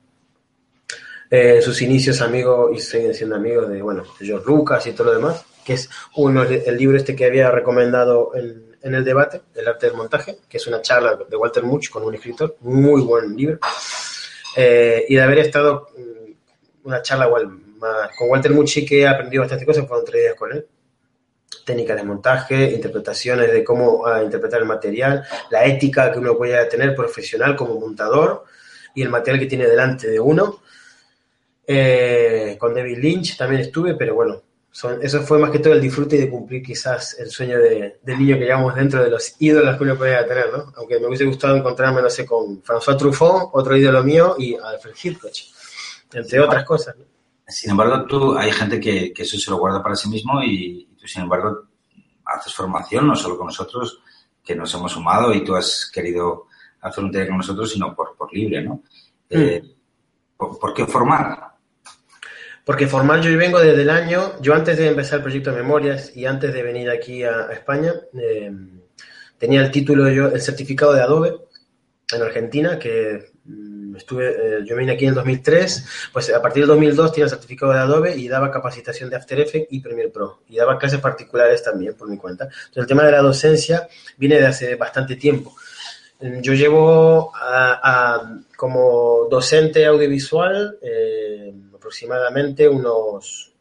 eh, 1.36 1.63
sus 1.63 1.82
inicios 1.82 2.22
amigos 2.22 2.69
y 2.78 2.80
siguen 2.80 3.12
siendo 3.12 3.36
amigos 3.36 3.67
de, 3.67 3.82
bueno, 3.82 4.04
George 4.19 4.46
Lucas 4.46 4.86
y 4.86 4.91
todo 4.91 5.06
lo 5.08 5.15
demás, 5.15 5.43
que 5.65 5.74
es 5.74 5.89
uno, 6.15 6.43
el 6.43 6.78
libro 6.78 6.96
este 6.96 7.15
que 7.15 7.26
había 7.26 7.50
recomendado 7.50 8.34
en, 8.36 8.93
el 8.93 9.04
debate, 9.04 9.41
El 9.56 9.67
arte 9.67 9.88
del 9.88 9.96
montaje, 9.96 10.38
que 10.48 10.58
es 10.58 10.67
una 10.67 10.84
charla 10.84 11.17
de 11.28 11.36
Walter 11.36 11.63
Much 11.63 11.89
con 11.89 12.04
un 12.04 12.13
escritor, 12.13 12.58
muy 12.60 13.02
buen 13.02 13.36
libro, 13.36 13.58
eh, 14.56 15.06
y 15.10 15.15
de 15.15 15.22
haber 15.24 15.39
estado 15.39 15.88
mm, 15.98 16.88
una 16.88 17.02
charla 17.02 17.28
con 17.28 18.30
Walter 18.30 18.52
Much 18.52 18.86
que 18.88 19.02
he 19.02 19.08
aprendido 19.08 19.41
bastante 19.41 19.65
cosas, 19.65 19.88
fueron 19.88 20.06
tres 20.06 20.22
días 20.22 20.36
con 20.36 20.52
él, 20.52 20.67
técnicas 21.65 21.98
de 21.98 22.04
montaje, 22.04 22.72
interpretaciones 22.74 23.52
de 23.52 23.63
cómo 23.63 24.04
uh, 24.04 24.22
interpretar 24.24 24.62
el 24.62 24.67
material, 24.67 25.24
la 25.50 25.65
ética 25.65 26.12
que 26.12 26.19
uno 26.19 26.38
puede 26.38 26.63
tener 26.65 26.93
profesional 26.93 27.56
como 27.56 27.80
montador 27.80 28.43
y 28.93 29.02
el 29.02 29.10
material 29.10 29.39
que 29.39 29.48
tiene 29.48 29.65
delante 29.65 30.08
de 30.08 30.19
uno 30.19 30.62
eh, 31.65 32.58
con 32.60 32.73
David 32.73 32.97
Lynch 32.97 33.38
también 33.38 33.62
estuve, 33.62 33.95
pero 33.95 34.15
bueno, 34.15 34.41
eso 35.02 35.21
fue 35.21 35.38
más 35.38 35.52
que 35.52 35.60
todo 35.60 35.73
el 35.73 35.82
disfrute 35.82 36.17
de 36.17 36.30
cumplir 36.30 36.63
quizás 36.63 37.19
el 37.19 37.30
sueño 37.30 37.60
de, 37.60 37.99
del 38.02 38.17
niño 38.17 38.38
que 38.38 38.45
llevamos 38.45 38.73
dentro 38.73 39.04
de 39.04 39.10
los 39.10 39.36
ídolos 39.39 39.78
que 39.78 39.84
uno 39.84 39.95
podía 39.95 40.28
tener, 40.28 40.52
¿no? 40.52 40.73
Aunque 40.78 40.99
me 40.99 41.08
hubiese 41.08 41.26
gustado 41.26 41.56
encontrarme, 41.56 42.02
no 42.02 42.10
sé, 42.10 42.26
con 42.26 42.63
François 42.63 42.97
Truffaut, 42.97 43.49
otro 43.54 43.78
ídolo 43.78 44.04
mío, 44.04 44.36
y 44.38 44.56
Alfred 44.56 44.93
Hitchcock, 45.02 45.32
entre 46.13 46.39
otras 46.39 46.65
cosas. 46.65 46.95
Sin 47.47 47.71
embargo, 47.71 48.06
tú, 48.08 48.36
hay 48.36 48.52
gente 48.52 48.80
que, 48.80 49.13
eso 49.15 49.38
se 49.38 49.52
lo 49.52 49.58
guarda 49.58 49.84
para 49.84 49.95
sí 49.95 50.10
mismo 50.10 50.41
y, 50.43 50.89
tú, 50.99 51.08
sin 51.08 51.23
embargo, 51.23 51.67
haces 52.26 52.54
formación, 52.54 53.08
no 53.08 53.15
solo 53.15 53.38
con 53.38 53.47
nosotros, 53.47 53.99
que 54.43 54.56
nos 54.56 54.73
hemos 54.73 54.91
sumado 54.91 55.34
y 55.34 55.43
tú 55.43 55.56
has 55.56 55.89
querido 55.93 56.47
hacer 56.82 57.04
un 57.04 57.12
taller 57.12 57.28
con 57.28 57.38
nosotros, 57.38 57.71
sino 57.71 57.95
por, 57.95 58.15
por 58.15 58.34
libre, 58.34 58.63
¿no? 58.63 58.82
Mm. 59.30 59.38
Eh, 59.38 59.63
¿por, 60.36 60.73
qué 60.73 60.86
formar? 60.86 61.52
Porque 62.65 62.88
formal 62.88 63.21
yo 63.21 63.38
vengo 63.38 63.60
desde 63.60 63.82
el 63.82 63.89
año, 63.89 64.41
yo 64.41 64.54
antes 64.54 64.78
de 64.78 64.88
empezar 64.88 65.17
el 65.17 65.23
proyecto 65.23 65.52
de 65.52 65.58
memorias 65.58 66.15
y 66.15 66.26
antes 66.26 66.54
de 66.54 66.63
venir 66.63 66.89
aquí 66.89 67.23
a, 67.23 67.47
España, 67.52 67.93
eh, 68.17 68.52
tenía 69.38 69.62
el 69.62 69.69
título, 69.69 70.10
yo, 70.10 70.28
el 70.28 70.41
certificado 70.41 70.93
de 70.93 71.02
Adobe 71.02 71.36
en 72.13 72.21
Argentina, 72.21 72.80
que 72.80 73.34
mm, 73.43 73.97
estuve, 73.97 74.30
eh, 74.30 74.60
yo 74.65 74.78
vine 74.78 74.93
aquí 74.93 75.04
en 75.04 75.10
el 75.10 75.15
2003, 75.15 76.10
pues 76.13 76.34
a 76.34 76.41
partir 76.41 76.62
del 76.62 76.69
2002 76.69 77.12
tenía 77.12 77.26
el 77.26 77.32
certificado 77.32 77.73
de 77.73 77.80
Adobe 77.80 78.15
y 78.15 78.30
daba 78.30 78.49
capacitación 78.49 79.10
de 79.10 79.17
After 79.17 79.41
Effects 79.41 79.67
y 79.71 79.82
Premiere 79.82 80.10
Pro, 80.10 80.43
y 80.47 80.56
daba 80.56 80.78
clases 80.78 81.02
particulares 81.02 81.62
también, 81.62 81.95
por 81.95 82.08
mi 82.08 82.17
cuenta. 82.17 82.45
Entonces 82.45 82.78
el 82.78 82.88
tema 82.88 83.04
de 83.04 83.12
la 83.12 83.21
docencia 83.21 83.89
viene 84.17 84.39
de 84.39 84.45
hace 84.45 84.76
bastante 84.76 85.17
tiempo. 85.17 85.54
Yo 86.41 86.54
llevo 86.54 87.34
a, 87.36 88.39
como 88.56 89.28
docente 89.30 89.86
audiovisual 89.86 90.78
eh, 90.82 91.54
aproximadamente 91.84 92.69
unos 92.69 93.54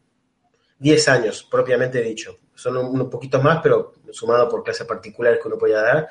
10 0.79 1.07
años, 1.09 1.45
propiamente 1.49 2.01
dicho. 2.01 2.39
Son 2.55 2.77
unos 2.77 3.09
poquitos 3.09 3.43
más, 3.43 3.59
pero 3.61 3.95
sumado 4.11 4.47
por 4.47 4.63
clases 4.63 4.87
particulares 4.87 5.39
que 5.41 5.47
uno 5.49 5.57
podía 5.57 5.81
dar. 5.81 6.07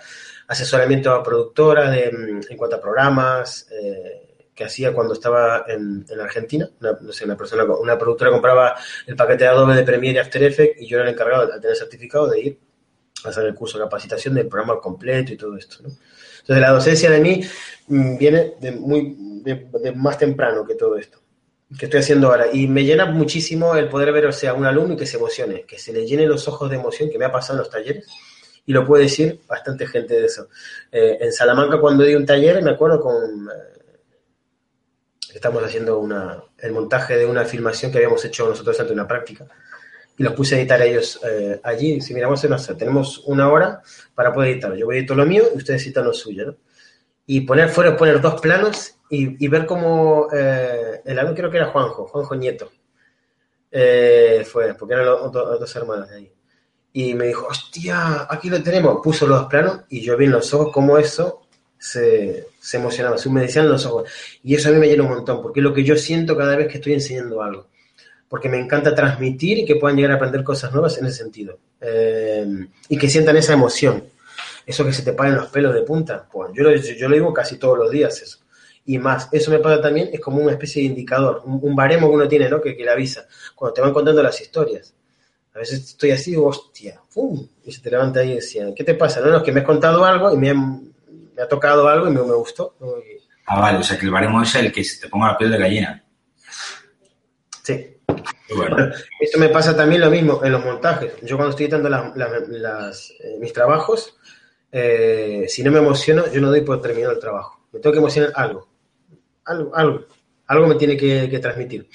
Asesoramiento 0.48 1.10
a 1.10 1.22
productora 1.22 1.90
de, 1.90 2.04
en 2.48 2.56
cuanto 2.58 2.76
a 2.76 2.80
programas 2.80 3.66
eh, 3.70 4.44
que 4.54 4.64
hacía 4.64 4.92
cuando 4.92 5.14
estaba 5.14 5.64
en, 5.66 6.04
en 6.06 6.20
Argentina. 6.20 6.68
Una, 6.80 6.98
no 7.00 7.12
sé, 7.12 7.24
una, 7.24 7.36
persona, 7.36 7.64
una 7.64 7.96
productora 7.96 8.30
compraba 8.30 8.76
el 9.06 9.16
paquete 9.16 9.44
de 9.44 9.50
Adobe 9.50 9.74
de 9.74 9.82
Premiere 9.82 10.18
y 10.18 10.20
After 10.20 10.42
Effects 10.42 10.82
y 10.82 10.86
yo 10.86 10.98
era 10.98 11.08
el 11.08 11.14
encargado 11.14 11.46
de 11.46 11.60
tener 11.60 11.76
certificado 11.76 12.28
de 12.28 12.40
ir 12.40 12.58
a 13.24 13.28
hacer 13.30 13.46
el 13.46 13.54
curso 13.54 13.78
de 13.78 13.84
capacitación 13.84 14.34
del 14.34 14.48
programa 14.48 14.78
completo 14.80 15.32
y 15.32 15.38
todo 15.38 15.56
esto. 15.56 15.78
Entonces 15.78 16.60
la 16.60 16.72
docencia 16.72 17.10
de 17.10 17.20
mí 17.20 17.42
mm, 17.86 18.18
viene 18.18 18.54
de, 18.60 18.72
muy, 18.72 19.16
de 19.42 19.92
más 19.94 20.18
temprano 20.18 20.66
que 20.66 20.74
todo 20.74 20.98
esto 20.98 21.21
que 21.78 21.86
estoy 21.86 22.00
haciendo 22.00 22.28
ahora. 22.28 22.46
Y 22.52 22.66
me 22.66 22.84
llena 22.84 23.06
muchísimo 23.06 23.74
el 23.76 23.88
poder 23.88 24.12
ver, 24.12 24.26
o 24.26 24.32
sea, 24.32 24.54
un 24.54 24.64
alumno 24.64 24.96
que 24.96 25.06
se 25.06 25.16
emocione, 25.16 25.64
que 25.64 25.78
se 25.78 25.92
le 25.92 26.06
llenen 26.06 26.28
los 26.28 26.46
ojos 26.48 26.70
de 26.70 26.76
emoción, 26.76 27.10
que 27.10 27.18
me 27.18 27.24
ha 27.24 27.32
pasado 27.32 27.54
en 27.54 27.58
los 27.60 27.70
talleres. 27.70 28.06
Y 28.64 28.72
lo 28.72 28.84
puede 28.84 29.04
decir 29.04 29.40
bastante 29.48 29.86
gente 29.86 30.14
de 30.14 30.26
eso. 30.26 30.48
Eh, 30.90 31.18
en 31.20 31.32
Salamanca, 31.32 31.80
cuando 31.80 32.04
di 32.04 32.14
un 32.14 32.26
taller, 32.26 32.62
me 32.62 32.70
acuerdo 32.70 33.00
con. 33.00 33.14
Eh, 33.48 33.98
estamos 35.34 35.64
haciendo 35.64 35.98
una, 35.98 36.42
el 36.58 36.72
montaje 36.72 37.16
de 37.16 37.26
una 37.26 37.44
filmación 37.44 37.90
que 37.90 37.98
habíamos 37.98 38.24
hecho 38.24 38.48
nosotros 38.48 38.78
ante 38.78 38.92
una 38.92 39.08
práctica. 39.08 39.46
Y 40.16 40.22
los 40.22 40.34
puse 40.34 40.54
a 40.54 40.58
editar 40.58 40.80
a 40.80 40.84
ellos 40.84 41.18
eh, 41.24 41.58
allí. 41.64 42.00
Si 42.00 42.14
miramos, 42.14 42.46
tenemos 42.78 43.22
una 43.26 43.50
hora 43.50 43.82
para 44.14 44.32
poder 44.32 44.50
editar. 44.50 44.74
Yo 44.76 44.86
voy 44.86 44.96
a 44.96 44.98
editar 45.00 45.16
lo 45.16 45.26
mío 45.26 45.44
y 45.54 45.56
ustedes 45.56 45.82
editan 45.84 46.04
lo 46.04 46.12
suyo, 46.12 46.46
¿no? 46.46 46.56
Y 47.26 47.42
poner 47.42 47.68
fuera, 47.68 47.96
poner 47.96 48.20
dos 48.20 48.40
planos 48.40 48.96
y, 49.08 49.46
ver 49.48 49.66
cómo 49.66 50.28
eh, 50.32 51.02
el 51.04 51.18
alumno 51.18 51.36
creo 51.36 51.50
que 51.50 51.58
era 51.58 51.70
Juanjo, 51.70 52.06
Juanjo 52.06 52.34
Nieto, 52.34 52.70
eh, 53.70 54.44
fue, 54.50 54.74
porque 54.74 54.94
eran 54.94 55.06
los, 55.06 55.32
dos 55.32 55.76
hermanos 55.76 56.10
de 56.10 56.16
ahí. 56.16 56.32
y 56.92 57.14
me 57.14 57.28
dijo, 57.28 57.46
hostia, 57.46 58.26
aquí 58.28 58.50
lo 58.50 58.62
tenemos. 58.62 59.00
Puso 59.02 59.26
los 59.26 59.46
planos 59.46 59.82
y 59.88 60.00
yo 60.00 60.16
vi 60.16 60.26
en 60.26 60.32
los 60.32 60.52
ojos 60.52 60.72
cómo 60.72 60.98
eso 60.98 61.42
se, 61.78 62.48
se 62.60 62.76
emocionaba, 62.76 63.18
se 63.18 63.28
humedecían 63.28 63.68
los 63.68 63.84
ojos. 63.86 64.10
Y 64.42 64.54
eso 64.54 64.68
a 64.68 64.72
mí 64.72 64.78
me 64.78 64.88
llena 64.88 65.02
un 65.02 65.10
montón, 65.10 65.42
porque 65.42 65.60
es 65.60 65.64
lo 65.64 65.74
que 65.74 65.84
yo 65.84 65.96
siento 65.96 66.36
cada 66.36 66.54
vez 66.54 66.68
que 66.68 66.78
estoy 66.78 66.92
enseñando 66.92 67.42
algo. 67.42 67.66
Porque 68.28 68.48
me 68.48 68.58
encanta 68.58 68.94
transmitir 68.94 69.58
y 69.58 69.64
que 69.64 69.76
puedan 69.76 69.96
llegar 69.96 70.12
a 70.12 70.14
aprender 70.14 70.44
cosas 70.44 70.72
nuevas 70.72 70.96
en 70.98 71.06
ese 71.06 71.18
sentido. 71.18 71.58
Eh, 71.80 72.46
y 72.88 72.96
que 72.96 73.10
sientan 73.10 73.36
esa 73.36 73.54
emoción. 73.54 74.04
Eso 74.66 74.84
que 74.84 74.92
se 74.92 75.02
te 75.02 75.12
paren 75.12 75.36
los 75.36 75.48
pelos 75.48 75.74
de 75.74 75.82
punta. 75.82 76.26
Pues 76.30 76.50
yo 76.54 76.62
lo, 76.62 76.74
yo 76.74 77.08
lo 77.08 77.14
digo 77.14 77.32
casi 77.32 77.58
todos 77.58 77.78
los 77.78 77.90
días 77.90 78.20
eso. 78.20 78.38
Y 78.84 78.98
más, 78.98 79.28
eso 79.32 79.50
me 79.50 79.58
pasa 79.58 79.80
también, 79.80 80.10
es 80.12 80.20
como 80.20 80.38
una 80.38 80.52
especie 80.52 80.82
de 80.82 80.88
indicador, 80.88 81.42
un, 81.44 81.60
un 81.62 81.76
baremo 81.76 82.08
que 82.08 82.14
uno 82.14 82.28
tiene, 82.28 82.48
¿no? 82.48 82.60
Que, 82.60 82.76
que 82.76 82.84
le 82.84 82.90
avisa. 82.90 83.26
Cuando 83.54 83.74
te 83.74 83.80
van 83.80 83.92
contando 83.92 84.22
las 84.22 84.40
historias 84.40 84.94
a 85.54 85.58
veces 85.58 85.80
estoy 85.80 86.12
así, 86.12 86.30
digo, 86.30 86.46
hostia, 86.46 87.00
¡pum! 87.12 87.46
Y 87.64 87.72
se 87.72 87.82
te 87.82 87.90
levanta 87.90 88.20
ahí 88.20 88.32
y 88.32 88.34
decía, 88.36 88.66
¿qué 88.74 88.84
te 88.84 88.94
pasa? 88.94 89.20
No, 89.20 89.28
no, 89.28 89.38
es 89.38 89.42
que 89.42 89.52
me 89.52 89.60
has 89.60 89.66
contado 89.66 90.04
algo 90.04 90.32
y 90.32 90.38
me 90.38 90.50
ha, 90.50 90.54
me 90.54 91.42
ha 91.42 91.48
tocado 91.48 91.88
algo 91.88 92.08
y 92.08 92.10
me, 92.10 92.22
me 92.22 92.34
gustó. 92.34 92.74
Ah, 93.46 93.60
vale, 93.60 93.78
o 93.78 93.82
sea 93.82 93.98
que 93.98 94.06
el 94.06 94.12
baremo 94.12 94.42
es 94.42 94.54
el 94.54 94.72
que 94.72 94.82
se 94.82 95.00
te 95.00 95.08
ponga 95.08 95.28
la 95.28 95.38
piel 95.38 95.50
de 95.50 95.58
gallina. 95.58 96.04
Sí. 97.62 97.96
Bueno. 98.56 98.76
Eso 99.20 99.38
me 99.38 99.50
pasa 99.50 99.76
también 99.76 100.00
lo 100.00 100.10
mismo 100.10 100.42
en 100.42 100.52
los 100.52 100.64
montajes. 100.64 101.12
Yo 101.22 101.36
cuando 101.36 101.50
estoy 101.50 101.64
editando 101.64 101.90
las, 101.90 102.16
las, 102.16 102.48
las, 102.48 103.10
eh, 103.22 103.36
mis 103.38 103.52
trabajos, 103.52 104.16
eh, 104.72 105.44
si 105.48 105.62
no 105.62 105.70
me 105.70 105.78
emociono, 105.78 106.24
yo 106.32 106.40
no 106.40 106.48
doy 106.48 106.62
por 106.62 106.80
terminado 106.80 107.12
el 107.12 107.20
trabajo. 107.20 107.60
Me 107.72 107.78
tengo 107.78 107.92
que 107.92 107.98
emocionar 107.98 108.32
algo. 108.34 108.68
Algo, 109.44 109.76
algo. 109.76 110.06
Algo 110.46 110.66
me 110.66 110.74
tiene 110.74 110.96
que, 110.96 111.28
que 111.30 111.38
transmitir. 111.38 111.88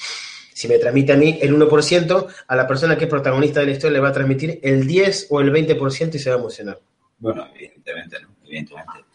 Si 0.54 0.68
me 0.68 0.80
transmite 0.80 1.14
a 1.14 1.18
mí 1.18 1.38
el 1.42 1.56
1%, 1.56 2.28
a 2.48 2.56
la 2.56 2.68
persona 2.68 2.98
que 2.98 3.06
es 3.06 3.10
protagonista 3.10 3.60
de 3.60 3.66
la 3.68 3.72
historia 3.74 3.94
le 3.94 4.00
va 4.00 4.10
a 4.10 4.14
transmitir 4.14 4.60
el 4.64 4.88
10 4.88 5.28
o 5.30 5.42
el 5.42 5.52
20% 5.52 6.16
y 6.16 6.20
se 6.20 6.30
va 6.30 6.36
a 6.36 6.40
emocionar. 6.40 6.80
Bueno, 7.20 7.48
evidentemente, 7.54 8.20
¿no? 8.22 8.30
Evidentemente. 8.46 9.06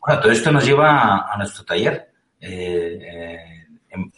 Bueno, 0.00 0.20
todo 0.20 0.32
esto 0.32 0.52
nos 0.52 0.64
lleva 0.64 1.32
a, 1.32 1.36
nuestro 1.38 1.64
taller. 1.64 2.10
Eh, 2.40 2.98
eh, 3.00 3.58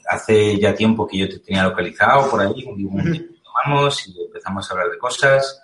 hace 0.09 0.59
ya 0.59 0.74
tiempo 0.74 1.07
que 1.07 1.18
yo 1.18 1.28
te 1.28 1.39
tenía 1.39 1.64
localizado 1.64 2.31
por 2.31 2.41
ahí, 2.41 2.64
un 2.64 3.41
tomamos 3.43 4.07
y 4.09 4.22
empezamos 4.22 4.68
a 4.68 4.74
hablar 4.74 4.91
de 4.91 4.99
cosas, 4.99 5.62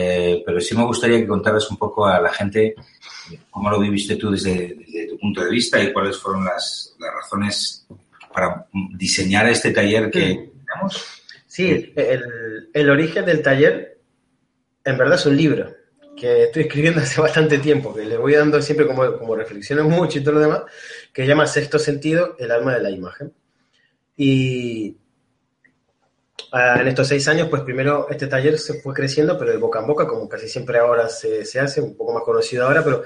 eh, 0.00 0.44
pero 0.46 0.60
sí 0.60 0.76
me 0.76 0.84
gustaría 0.84 1.18
que 1.18 1.26
contaras 1.26 1.68
un 1.72 1.76
poco 1.76 2.06
a 2.06 2.20
la 2.20 2.32
gente 2.32 2.76
cómo 3.50 3.68
lo 3.68 3.80
viviste 3.80 4.14
tú 4.14 4.30
desde, 4.30 4.76
desde 4.76 5.08
tu 5.08 5.18
punto 5.18 5.42
de 5.42 5.50
vista 5.50 5.82
y 5.82 5.92
cuáles 5.92 6.16
fueron 6.16 6.44
las, 6.44 6.94
las 7.00 7.14
razones 7.14 7.84
para 8.32 8.64
diseñar 8.96 9.48
este 9.48 9.72
taller 9.72 10.08
que 10.08 10.20
sí. 10.20 10.50
tenemos. 10.66 11.04
Sí, 11.48 11.92
el, 11.96 12.70
el, 12.72 12.90
origen 12.90 13.24
del 13.24 13.42
taller 13.42 13.98
en 14.84 14.98
verdad 14.98 15.16
es 15.16 15.26
un 15.26 15.36
libro 15.36 15.74
que 16.16 16.44
estoy 16.44 16.62
escribiendo 16.62 17.00
hace 17.02 17.20
bastante 17.20 17.58
tiempo, 17.58 17.92
que 17.92 18.04
le 18.04 18.16
voy 18.16 18.34
dando 18.34 18.62
siempre 18.62 18.86
como, 18.86 19.18
como 19.18 19.34
reflexiones 19.34 19.84
mucho 19.84 20.20
y 20.20 20.22
todo 20.22 20.34
lo 20.34 20.40
demás, 20.40 20.62
que 21.12 21.22
se 21.22 21.28
llama 21.28 21.48
Sexto 21.48 21.80
Sentido, 21.80 22.36
el 22.38 22.52
alma 22.52 22.74
de 22.74 22.82
la 22.84 22.90
imagen. 22.90 23.32
Y 24.16 24.96
uh, 26.52 26.80
en 26.80 26.88
estos 26.88 27.08
seis 27.08 27.26
años, 27.28 27.48
pues 27.48 27.62
primero 27.62 28.06
este 28.10 28.26
taller 28.26 28.58
se 28.58 28.80
fue 28.80 28.94
creciendo, 28.94 29.38
pero 29.38 29.52
de 29.52 29.58
boca 29.58 29.80
en 29.80 29.86
boca, 29.86 30.06
como 30.06 30.28
casi 30.28 30.48
siempre 30.48 30.78
ahora 30.78 31.08
se, 31.08 31.44
se 31.44 31.60
hace, 31.60 31.80
un 31.80 31.96
poco 31.96 32.12
más 32.12 32.22
conocido 32.22 32.66
ahora, 32.66 32.82
pero 32.82 33.04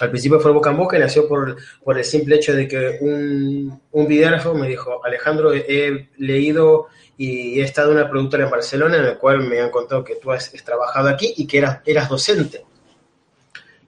al 0.00 0.10
principio 0.10 0.40
fue 0.40 0.52
boca 0.52 0.70
en 0.70 0.76
boca 0.76 0.96
y 0.96 1.00
nació 1.00 1.28
por, 1.28 1.56
por 1.82 1.96
el 1.96 2.04
simple 2.04 2.36
hecho 2.36 2.52
de 2.52 2.66
que 2.66 2.98
un, 3.00 3.80
un 3.92 4.06
videógrafo 4.08 4.54
me 4.54 4.68
dijo, 4.68 5.04
Alejandro, 5.04 5.52
he 5.54 6.10
leído 6.18 6.88
y 7.16 7.60
he 7.60 7.62
estado 7.62 7.92
en 7.92 7.98
una 7.98 8.10
productora 8.10 8.44
en 8.44 8.50
Barcelona 8.50 8.96
en 8.96 9.06
la 9.06 9.18
cual 9.18 9.46
me 9.46 9.60
han 9.60 9.70
contado 9.70 10.02
que 10.02 10.16
tú 10.16 10.32
has, 10.32 10.52
has 10.52 10.64
trabajado 10.64 11.08
aquí 11.08 11.32
y 11.36 11.46
que 11.46 11.58
eras, 11.58 11.80
eras 11.84 12.08
docente. 12.08 12.64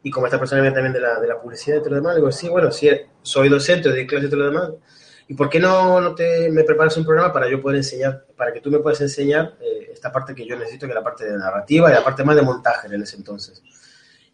Y 0.03 0.11
como 0.11 0.27
esta 0.27 0.39
persona 0.39 0.63
viene 0.63 0.75
también 0.75 0.93
de 0.93 1.01
la, 1.01 1.19
de 1.19 1.27
la 1.27 1.41
publicidad 1.41 1.79
y 1.79 1.81
todo 1.81 1.91
lo 1.91 1.97
demás, 1.97 2.15
digo, 2.15 2.31
sí, 2.31 2.49
bueno, 2.49 2.71
sí, 2.71 2.89
soy 3.23 3.49
docente, 3.49 3.89
doy 3.89 4.07
clases 4.07 4.29
y 4.29 4.31
todo 4.31 4.41
lo 4.41 4.51
demás. 4.51 4.71
¿Y 5.29 5.35
por 5.35 5.49
qué 5.49 5.59
no, 5.59 6.01
no 6.01 6.15
te, 6.15 6.49
me 6.51 6.63
preparas 6.63 6.97
un 6.97 7.05
programa 7.05 7.33
para 7.33 7.51
yo 7.51 7.61
poder 7.61 7.79
enseñar, 7.79 8.27
para 8.37 8.53
que 8.53 8.61
tú 8.61 8.71
me 8.71 8.79
puedas 8.79 9.01
enseñar 9.01 9.57
eh, 9.61 9.91
esta 9.93 10.13
parte 10.13 10.35
que 10.35 10.47
yo 10.47 10.57
necesito, 10.57 10.87
que 10.87 10.93
es 10.93 10.97
la 10.97 11.03
parte 11.03 11.25
de 11.25 11.37
narrativa 11.37 11.91
y 11.91 11.95
la 11.95 12.05
parte 12.05 12.23
más 12.23 12.37
de 12.37 12.43
montaje 12.43 12.87
en 12.87 13.03
ese 13.03 13.17
entonces? 13.17 13.63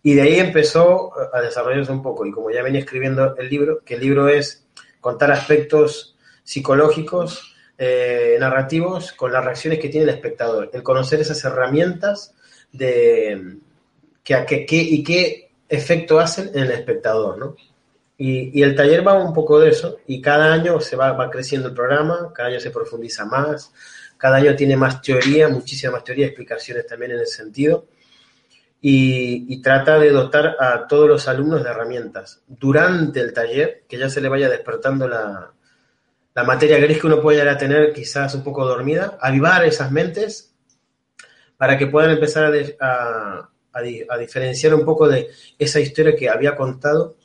Y 0.02 0.14
de 0.14 0.22
ahí 0.22 0.38
empezó 0.38 1.12
a 1.32 1.40
desarrollarse 1.40 1.92
un 1.92 2.02
poco. 2.02 2.26
Y 2.26 2.32
como 2.32 2.50
ya 2.50 2.62
venía 2.62 2.80
escribiendo 2.80 3.36
el 3.36 3.48
libro, 3.48 3.82
que 3.84 3.94
el 3.94 4.00
libro 4.00 4.28
es 4.28 4.66
contar 5.00 5.30
aspectos 5.30 6.16
psicológicos, 6.42 7.54
eh, 7.78 8.36
narrativos, 8.38 9.12
con 9.12 9.32
las 9.32 9.44
reacciones 9.44 9.78
que 9.78 9.88
tiene 9.88 10.04
el 10.04 10.14
espectador. 10.14 10.70
El 10.72 10.82
conocer 10.82 11.20
esas 11.20 11.42
herramientas 11.44 12.34
de 12.72 13.58
que, 14.22 14.44
que, 14.46 14.66
que, 14.66 14.76
y 14.76 15.02
qué 15.02 15.52
efecto 15.68 16.20
hacen 16.20 16.50
en 16.54 16.64
el 16.64 16.72
espectador, 16.72 17.38
¿no? 17.38 17.56
Y, 18.24 18.62
el 18.62 18.74
taller 18.76 19.06
va 19.06 19.14
un 19.14 19.32
poco 19.32 19.58
de 19.58 19.70
eso, 19.70 19.98
y 20.06 20.20
cada 20.20 20.52
año 20.52 20.80
se 20.80 20.94
va, 20.96 21.12
va, 21.12 21.30
creciendo 21.30 21.68
el 21.68 21.74
programa, 21.74 22.32
cada 22.34 22.50
año 22.50 22.60
se 22.60 22.70
profundiza 22.70 23.24
más, 23.24 23.72
cada 24.16 24.36
año 24.36 24.54
tiene 24.54 24.76
más 24.76 25.02
teoría, 25.02 25.48
muchísima 25.48 25.94
más 25.94 26.04
teoría, 26.04 26.26
explicaciones 26.26 26.86
también 26.86 27.12
en 27.12 27.20
ese 27.20 27.36
sentido 27.36 27.86
y, 28.84 29.62
trata 29.62 29.96
de 29.96 30.10
dotar 30.10 30.56
a 30.58 30.88
todos 30.88 31.08
los 31.08 31.28
alumnos 31.28 31.62
de 31.62 31.70
herramientas 31.70 32.42
durante 32.48 33.20
el 33.20 33.32
taller, 33.32 33.84
que 33.88 33.96
ya 33.96 34.08
se 34.08 34.20
le 34.20 34.28
vaya 34.28 34.48
despertando 34.48 35.06
la, 35.06 35.52
la 36.34 36.44
materia 36.44 36.78
gris 36.78 37.00
que 37.00 37.06
uno 37.06 37.20
puede 37.20 37.38
llegar 37.38 37.54
a 37.54 37.58
tener 37.58 37.92
quizás 37.92 38.34
un 38.34 38.42
poco 38.42 38.66
dormida, 38.66 39.16
avivar 39.20 39.64
esas 39.64 39.92
mentes 39.92 40.52
para 41.56 41.78
que 41.78 41.86
puedan 41.86 42.10
empezar 42.10 42.52
a, 42.80 43.48
diferenciar 44.18 44.74
un 44.74 44.84
poco 44.84 45.08
de 45.08 45.30
esa 45.58 45.78
historia 45.78 46.16
que 46.16 46.28
había 46.28 46.56
contado 46.56 47.16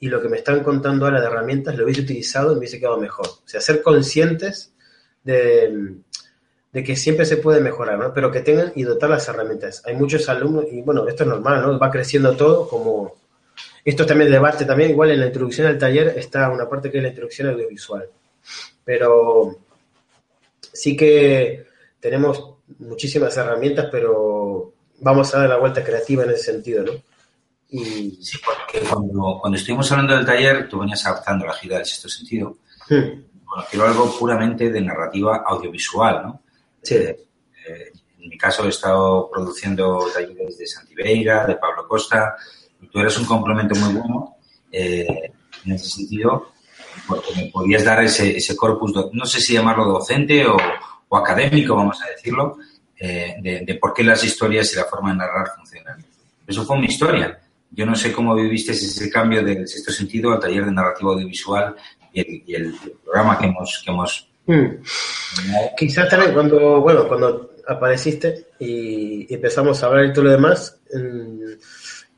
y 0.00 0.08
lo 0.08 0.20
que 0.20 0.28
me 0.28 0.38
están 0.38 0.64
contando 0.64 1.04
ahora 1.04 1.20
de 1.20 1.26
herramientas 1.26 1.76
lo 1.76 1.84
hubiese 1.84 2.00
utilizado 2.00 2.50
y 2.50 2.54
me 2.54 2.58
hubiese 2.60 2.80
quedado 2.80 2.98
mejor. 2.98 3.26
O 3.26 3.42
sea, 3.48 3.60
ser 3.60 3.82
conscientes 3.82 4.72
de 5.22 6.02
que 6.72 6.96
siempre 6.96 7.26
se 7.26 7.36
puede 7.36 7.60
mejorar, 7.60 7.98
¿no? 7.98 8.14
Pero 8.14 8.32
que 8.32 8.40
tengan 8.40 8.72
y 8.74 8.84
dotar 8.84 9.10
las 9.10 9.28
herramientas. 9.28 9.82
Hay 9.84 9.94
muchos 9.94 10.28
alumnos, 10.28 10.64
y 10.72 10.80
bueno, 10.80 11.06
esto 11.06 11.24
es 11.24 11.28
normal, 11.28 11.60
¿no? 11.62 11.78
Va 11.78 11.90
creciendo 11.90 12.34
todo, 12.36 12.66
como 12.66 13.20
esto 13.84 14.06
también 14.06 14.30
debate 14.30 14.64
también, 14.64 14.90
igual 14.90 15.10
en 15.10 15.20
la 15.20 15.26
introducción 15.26 15.66
al 15.66 15.78
taller 15.78 16.14
está 16.16 16.48
una 16.50 16.68
parte 16.68 16.90
que 16.90 16.98
es 16.98 17.02
la 17.02 17.10
introducción 17.10 17.48
audiovisual. 17.48 18.08
Pero 18.84 19.58
sí 20.72 20.96
que 20.96 21.66
tenemos 21.98 22.54
muchísimas 22.78 23.36
herramientas, 23.36 23.88
pero 23.90 24.72
vamos 25.00 25.34
a 25.34 25.40
dar 25.40 25.48
la 25.50 25.58
vuelta 25.58 25.84
creativa 25.84 26.24
en 26.24 26.30
ese 26.30 26.52
sentido, 26.52 26.84
¿no? 26.84 26.92
Y... 27.70 28.18
Sí, 28.20 28.38
porque 28.44 28.80
cuando, 28.88 29.38
cuando 29.40 29.56
estuvimos 29.56 29.90
hablando 29.92 30.16
del 30.16 30.26
taller, 30.26 30.68
tú 30.68 30.80
venías 30.80 31.04
adaptando 31.06 31.46
la 31.46 31.54
gira 31.54 31.76
en 31.76 31.82
este 31.82 32.08
sentido. 32.08 32.56
Hmm. 32.88 33.22
Bueno, 33.44 33.64
quiero 33.70 33.86
algo 33.86 34.18
puramente 34.18 34.70
de 34.70 34.80
narrativa 34.80 35.42
audiovisual, 35.46 36.22
¿no? 36.22 36.42
Sí. 36.82 36.94
Eh, 36.96 37.92
en 38.18 38.28
mi 38.28 38.36
caso 38.36 38.64
he 38.64 38.68
estado 38.68 39.30
produciendo 39.30 40.06
talleres 40.12 40.58
de 40.58 40.66
Santiveira, 40.66 41.46
de 41.46 41.56
Pablo 41.56 41.86
Costa, 41.88 42.36
y 42.80 42.86
tú 42.88 42.98
eres 42.98 43.16
un 43.18 43.24
complemento 43.24 43.74
muy 43.76 43.94
bueno 43.94 44.36
eh, 44.70 45.32
en 45.64 45.72
ese 45.72 45.88
sentido, 45.88 46.52
porque 47.06 47.34
me 47.34 47.46
podías 47.50 47.84
dar 47.84 48.04
ese, 48.04 48.36
ese 48.36 48.56
corpus, 48.56 48.92
no 49.12 49.24
sé 49.24 49.40
si 49.40 49.54
llamarlo 49.54 49.84
docente 49.86 50.46
o, 50.46 50.56
o 51.08 51.16
académico, 51.16 51.74
vamos 51.74 52.00
a 52.02 52.08
decirlo, 52.08 52.58
eh, 52.98 53.36
de, 53.40 53.60
de, 53.64 53.74
por 53.76 53.94
qué 53.94 54.04
las 54.04 54.22
historias 54.22 54.72
y 54.72 54.76
la 54.76 54.84
forma 54.84 55.10
de 55.10 55.16
narrar 55.16 55.48
funcionan. 55.56 56.04
Eso 56.46 56.64
fue 56.64 56.78
mi 56.78 56.86
historia. 56.86 57.40
Yo 57.70 57.86
no 57.86 57.94
sé 57.94 58.12
cómo 58.12 58.34
viviste 58.34 58.72
ese 58.72 59.10
cambio 59.10 59.42
del 59.44 59.66
sexto 59.68 59.92
sentido 59.92 60.32
al 60.32 60.40
taller 60.40 60.64
de 60.64 60.72
narrativa 60.72 61.12
audiovisual 61.12 61.76
y 62.12 62.20
el, 62.20 62.42
y 62.46 62.54
el 62.54 62.74
programa 63.04 63.38
que 63.38 63.46
hemos, 63.46 63.82
que 63.84 63.90
hemos 63.90 64.30
Hmm. 64.50 64.82
Quizás 65.76 66.08
también 66.08 66.32
cuando, 66.32 66.80
bueno, 66.80 67.06
cuando 67.06 67.52
apareciste 67.68 68.46
y 68.58 69.32
empezamos 69.32 69.80
a 69.80 69.86
hablar 69.86 70.06
y 70.06 70.12
todo 70.12 70.24
lo 70.24 70.32
demás, 70.32 70.80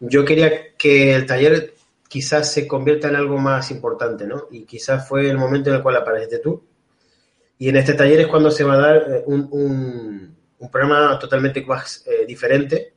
yo 0.00 0.24
quería 0.24 0.74
que 0.76 1.14
el 1.14 1.26
taller 1.26 1.74
quizás 2.08 2.50
se 2.50 2.66
convierta 2.66 3.08
en 3.08 3.16
algo 3.16 3.36
más 3.36 3.70
importante, 3.70 4.26
¿no? 4.26 4.46
Y 4.50 4.64
quizás 4.64 5.06
fue 5.06 5.28
el 5.28 5.36
momento 5.36 5.68
en 5.68 5.76
el 5.76 5.82
cual 5.82 5.96
apareciste 5.96 6.38
tú. 6.38 6.62
Y 7.58 7.68
en 7.68 7.76
este 7.76 7.94
taller 7.94 8.20
es 8.20 8.26
cuando 8.28 8.50
se 8.50 8.64
va 8.64 8.74
a 8.74 8.78
dar 8.78 8.96
eh, 8.96 9.22
un, 9.26 9.48
un, 9.50 10.36
un 10.58 10.70
programa 10.70 11.18
totalmente 11.18 11.62
más 11.66 12.02
eh, 12.06 12.24
diferente. 12.26 12.94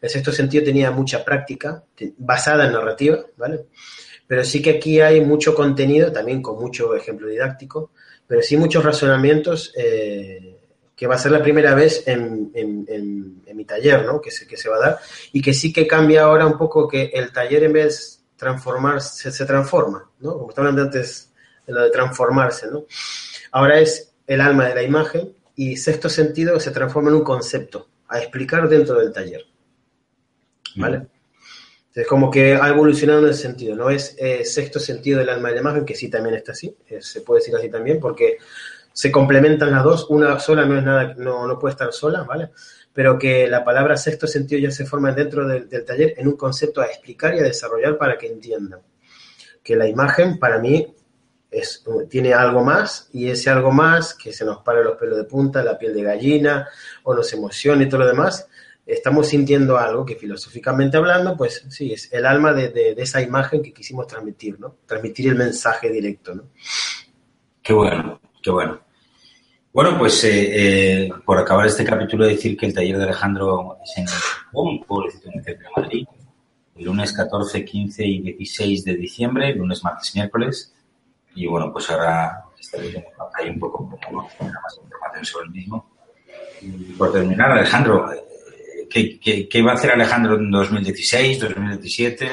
En 0.00 0.10
sexto 0.10 0.32
sentido 0.32 0.64
tenía 0.64 0.90
mucha 0.90 1.24
práctica 1.24 1.84
basada 2.18 2.66
en 2.66 2.72
narrativa, 2.72 3.18
¿vale? 3.36 3.66
Pero 4.26 4.44
sí 4.44 4.60
que 4.60 4.70
aquí 4.70 5.00
hay 5.00 5.20
mucho 5.20 5.54
contenido, 5.54 6.12
también 6.12 6.42
con 6.42 6.58
mucho 6.58 6.94
ejemplo 6.94 7.28
didáctico, 7.28 7.90
pero 8.26 8.42
sí 8.42 8.56
muchos 8.56 8.84
razonamientos 8.84 9.72
eh, 9.76 10.56
que 10.96 11.06
va 11.06 11.14
a 11.14 11.18
ser 11.18 11.32
la 11.32 11.42
primera 11.42 11.74
vez 11.74 12.06
en, 12.08 12.50
en, 12.54 12.84
en, 12.88 13.42
en 13.46 13.56
mi 13.56 13.64
taller, 13.64 14.04
¿no? 14.04 14.20
Que 14.20 14.30
se, 14.30 14.46
que 14.46 14.56
se 14.56 14.68
va 14.68 14.76
a 14.76 14.80
dar 14.80 14.98
y 15.32 15.40
que 15.40 15.54
sí 15.54 15.72
que 15.72 15.86
cambia 15.86 16.22
ahora 16.22 16.46
un 16.46 16.58
poco 16.58 16.88
que 16.88 17.10
el 17.14 17.32
taller 17.32 17.64
en 17.64 17.72
vez 17.74 18.22
de 18.30 18.38
transformarse, 18.38 19.22
se, 19.22 19.30
se 19.30 19.46
transforma, 19.46 20.10
¿no? 20.20 20.32
Como 20.38 20.48
estaba 20.48 20.68
hablando 20.68 20.88
antes 20.90 21.32
de 21.66 21.72
lo 21.72 21.82
de 21.82 21.90
transformarse, 21.90 22.68
¿no? 22.70 22.84
Ahora 23.52 23.78
es 23.78 24.12
el 24.26 24.40
alma 24.40 24.66
de 24.68 24.74
la 24.74 24.82
imagen 24.82 25.32
y 25.54 25.76
sexto 25.76 26.08
sentido 26.08 26.58
se 26.60 26.70
transforma 26.70 27.10
en 27.10 27.16
un 27.16 27.24
concepto. 27.24 27.88
a 28.08 28.18
explicar 28.18 28.68
dentro 28.68 28.98
del 29.00 29.12
taller. 29.12 29.44
¿Vale? 30.76 31.06
Es 31.94 32.06
como 32.06 32.30
que 32.30 32.54
ha 32.54 32.68
evolucionado 32.68 33.24
en 33.24 33.30
ese 33.30 33.42
sentido, 33.42 33.74
no 33.74 33.88
es 33.88 34.14
eh, 34.18 34.44
sexto 34.44 34.78
sentido 34.78 35.18
del 35.18 35.30
alma 35.30 35.48
de 35.48 35.54
la 35.54 35.60
imagen, 35.62 35.86
que 35.86 35.94
sí 35.94 36.10
también 36.10 36.34
está 36.34 36.52
así, 36.52 36.76
eh, 36.88 37.00
se 37.00 37.22
puede 37.22 37.40
decir 37.40 37.56
así 37.56 37.70
también, 37.70 37.98
porque 37.98 38.36
se 38.92 39.10
complementan 39.10 39.70
las 39.70 39.82
dos, 39.82 40.06
una 40.10 40.38
sola 40.38 40.66
no 40.66 40.76
es 40.76 40.84
nada, 40.84 41.14
no, 41.16 41.46
no 41.46 41.58
puede 41.58 41.72
estar 41.72 41.90
sola, 41.94 42.22
¿vale? 42.24 42.50
Pero 42.92 43.18
que 43.18 43.48
la 43.48 43.64
palabra 43.64 43.96
sexto 43.96 44.26
sentido 44.26 44.60
ya 44.60 44.70
se 44.70 44.84
forma 44.84 45.12
dentro 45.12 45.48
del, 45.48 45.70
del 45.70 45.84
taller 45.86 46.14
en 46.18 46.28
un 46.28 46.36
concepto 46.36 46.82
a 46.82 46.86
explicar 46.86 47.34
y 47.34 47.40
a 47.40 47.44
desarrollar 47.44 47.96
para 47.96 48.18
que 48.18 48.26
entiendan. 48.26 48.80
Que 49.62 49.74
la 49.74 49.88
imagen 49.88 50.38
para 50.38 50.58
mí 50.58 50.94
es, 51.50 51.84
tiene 52.08 52.34
algo 52.34 52.62
más 52.62 53.08
y 53.12 53.30
ese 53.30 53.50
algo 53.50 53.70
más 53.70 54.14
que 54.14 54.32
se 54.32 54.44
nos 54.44 54.58
para 54.58 54.82
los 54.82 54.96
pelos 54.96 55.16
de 55.16 55.24
punta, 55.24 55.62
la 55.62 55.78
piel 55.78 55.94
de 55.94 56.02
gallina 56.02 56.68
o 57.04 57.14
nos 57.14 57.32
emociona 57.32 57.82
y 57.82 57.88
todo 57.88 58.00
lo 58.00 58.06
demás, 58.06 58.48
estamos 58.86 59.28
sintiendo 59.28 59.76
algo 59.76 60.06
que 60.06 60.14
filosóficamente 60.14 60.96
hablando, 60.96 61.36
pues 61.36 61.66
sí, 61.68 61.92
es 61.92 62.12
el 62.12 62.24
alma 62.24 62.52
de, 62.52 62.68
de, 62.68 62.94
de, 62.94 63.02
esa 63.02 63.20
imagen 63.20 63.60
que 63.60 63.72
quisimos 63.72 64.06
transmitir, 64.06 64.58
¿no? 64.60 64.76
Transmitir 64.86 65.28
el 65.28 65.34
mensaje 65.34 65.90
directo, 65.90 66.34
¿no? 66.34 66.44
Qué 67.60 67.72
bueno, 67.72 68.20
qué 68.40 68.50
bueno. 68.50 68.80
Bueno, 69.72 69.98
pues 69.98 70.24
eh, 70.24 71.04
eh, 71.04 71.12
por 71.24 71.36
acabar 71.36 71.66
este 71.66 71.84
capítulo, 71.84 72.24
decir 72.24 72.56
que 72.56 72.64
el 72.64 72.72
taller 72.72 72.96
de 72.96 73.04
Alejandro 73.04 73.76
es 73.84 73.98
en 73.98 74.06
un 74.52 74.82
pueblecito 74.84 75.28
en 75.28 75.38
el 75.40 75.44
de 75.44 75.58
Madrid, 75.76 76.06
el 76.76 76.84
lunes 76.84 77.12
14, 77.12 77.64
15 77.64 78.06
y 78.06 78.20
16 78.20 78.84
de 78.84 78.96
diciembre, 78.96 79.54
lunes, 79.54 79.84
martes, 79.84 80.14
miércoles. 80.14 80.74
Y 81.34 81.46
bueno, 81.46 81.70
pues 81.72 81.90
ahora 81.90 82.44
estaré 82.58 83.04
ahí 83.34 83.50
un 83.50 83.58
poco 83.58 83.84
más 83.84 84.32
información 84.32 84.86
sobre 85.24 85.46
el 85.46 85.52
mismo. 85.52 85.90
Y 86.62 86.92
por 86.94 87.12
terminar, 87.12 87.50
Alejandro, 87.50 88.08
¿Qué, 88.88 89.62
va 89.62 89.72
a 89.72 89.74
hacer 89.74 89.90
Alejandro 89.90 90.36
en 90.36 90.50
2016, 90.50 91.40
2017? 91.40 92.30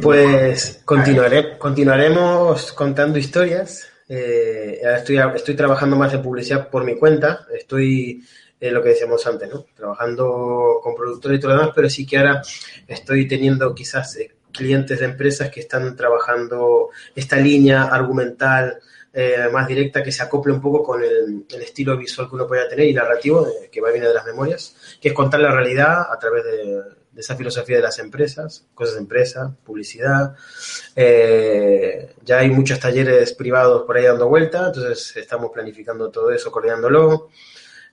Pues 0.00 0.80
continuaré, 0.84 1.58
continuaremos 1.58 2.72
contando 2.72 3.18
historias. 3.18 3.88
Eh, 4.08 4.80
estoy, 4.96 5.18
estoy 5.34 5.54
trabajando 5.54 5.96
más 5.96 6.12
en 6.14 6.22
publicidad 6.22 6.68
por 6.68 6.84
mi 6.84 6.96
cuenta. 6.96 7.46
Estoy 7.52 8.24
lo 8.70 8.82
que 8.82 8.90
decíamos 8.90 9.26
antes, 9.26 9.48
¿no? 9.50 9.66
Trabajando 9.74 10.80
con 10.82 10.94
productores 10.94 11.38
y 11.38 11.40
todo 11.40 11.52
lo 11.52 11.58
demás, 11.58 11.72
pero 11.74 11.90
sí 11.90 12.06
que 12.06 12.18
ahora 12.18 12.42
estoy 12.86 13.28
teniendo 13.28 13.74
quizás 13.74 14.16
eh, 14.16 14.32
clientes 14.52 15.00
de 15.00 15.06
empresas 15.06 15.50
que 15.50 15.60
están 15.60 15.96
trabajando 15.96 16.90
esta 17.14 17.36
línea 17.36 17.84
argumental 17.84 18.78
eh, 19.14 19.48
más 19.52 19.66
directa 19.66 20.02
que 20.02 20.12
se 20.12 20.22
acople 20.22 20.52
un 20.52 20.60
poco 20.60 20.82
con 20.82 21.02
el, 21.02 21.46
estilo 21.62 21.96
visual 21.96 22.28
que 22.28 22.34
uno 22.34 22.46
pueda 22.46 22.68
tener 22.68 22.86
y 22.86 22.92
narrativo 22.92 23.46
que 23.70 23.80
va 23.80 23.90
viene 23.90 24.08
de 24.08 24.14
las 24.14 24.26
memorias, 24.26 24.76
que 25.00 25.08
es 25.08 25.14
contar 25.14 25.40
la 25.40 25.52
realidad 25.52 26.12
a 26.12 26.18
través 26.18 26.44
de, 26.44 26.82
de 27.14 27.20
esa 27.20 27.36
filosofía 27.36 27.76
de 27.76 27.82
las 27.82 27.98
empresas, 28.00 28.66
cosas 28.74 28.94
de 28.94 29.00
empresa, 29.00 29.54
publicidad. 29.64 30.34
Eh, 30.96 32.14
ya 32.24 32.38
hay 32.38 32.50
muchos 32.50 32.80
talleres 32.80 33.32
privados 33.34 33.84
por 33.86 33.96
ahí 33.96 34.04
dando 34.04 34.28
vuelta, 34.28 34.66
entonces 34.66 35.16
estamos 35.16 35.52
planificando 35.52 36.10
todo 36.10 36.32
eso, 36.32 36.50
coordinándolo. 36.50 37.28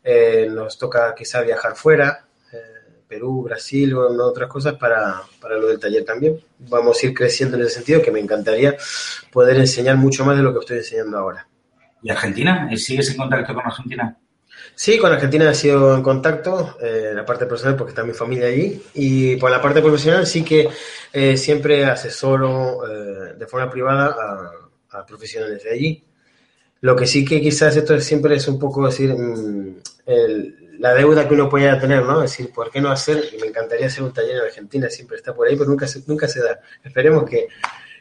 Eh, 0.04 0.48
nos 0.50 0.80
toca 0.80 1.14
quizá 1.14 1.42
viajar 1.42 1.76
fuera, 1.76 2.26
Perú, 3.12 3.44
Brasil 3.44 3.94
o 3.94 4.26
otras 4.26 4.48
cosas 4.48 4.76
para, 4.76 5.22
para, 5.42 5.58
lo 5.58 5.68
del 5.68 5.78
taller 5.78 6.06
también. 6.06 6.40
Vamos 6.60 6.98
a 6.98 7.06
ir 7.06 7.14
creciendo 7.14 7.58
en 7.58 7.64
ese 7.64 7.76
sentido, 7.76 8.02
que 8.02 8.10
me 8.10 8.22
encantaría 8.22 8.78
poder 9.34 9.58
enseñar 9.58 9.98
mucho 9.98 10.24
más 10.24 10.38
de 10.38 10.44
lo 10.44 10.54
que 10.54 10.60
estoy 10.60 10.78
enseñando 10.78 11.18
ahora. 11.18 11.46
¿Y 12.02 12.10
Argentina? 12.10 12.70
¿Sigues 12.78 13.10
en 13.12 13.18
contacto 13.18 13.54
con 13.54 13.66
Argentina? 13.66 14.18
Sí, 14.74 14.98
con 14.98 15.12
Argentina 15.12 15.52
he 15.52 15.54
sido 15.54 15.94
en 15.94 16.02
contacto, 16.02 16.78
eh, 16.82 17.12
la 17.14 17.26
parte 17.26 17.46
personal 17.48 17.76
porque 17.76 17.92
está 17.92 18.06
mi 18.06 18.14
familia 18.14 18.48
allí, 18.48 18.82
y 18.94 19.36
por 19.36 19.52
la 19.52 19.62
parte 19.62 19.82
profesional 19.82 20.26
sí 20.26 20.44
que 20.46 20.70
eh, 21.12 21.36
siempre 21.36 21.84
asesoro 21.86 22.88
eh, 22.88 23.34
de 23.38 23.46
forma 23.46 23.70
privada 23.70 24.16
a, 24.90 25.00
a, 25.00 25.06
profesionales 25.06 25.66
de 25.66 25.70
allí. 25.70 26.04
Lo 26.80 26.96
que 26.96 27.06
sí 27.06 27.26
que 27.26 27.42
quizás 27.42 27.76
esto 27.76 28.00
siempre 28.00 28.36
es 28.36 28.48
un 28.48 28.58
poco 28.58 28.86
decir, 28.86 29.14
mmm, 29.14 29.76
el, 30.06 30.56
la 30.82 30.96
deuda 30.96 31.28
que 31.28 31.36
uno 31.36 31.48
pueda 31.48 31.80
tener, 31.80 32.04
¿no? 32.04 32.24
Es 32.24 32.32
decir, 32.32 32.52
¿por 32.52 32.72
qué 32.72 32.82
no 32.82 32.90
hacer? 32.90 33.24
Y 33.32 33.38
me 33.38 33.48
encantaría 33.48 33.86
hacer 33.86 34.02
un 34.02 34.12
taller 34.12 34.38
en 34.38 34.42
Argentina, 34.46 34.90
siempre 34.90 35.18
está 35.18 35.32
por 35.32 35.48
ahí, 35.48 35.56
pero 35.56 35.70
nunca 35.70 35.86
se, 35.86 36.02
nunca 36.08 36.28
se 36.28 36.42
da. 36.42 36.60
Esperemos 36.84 37.30
que, 37.30 37.48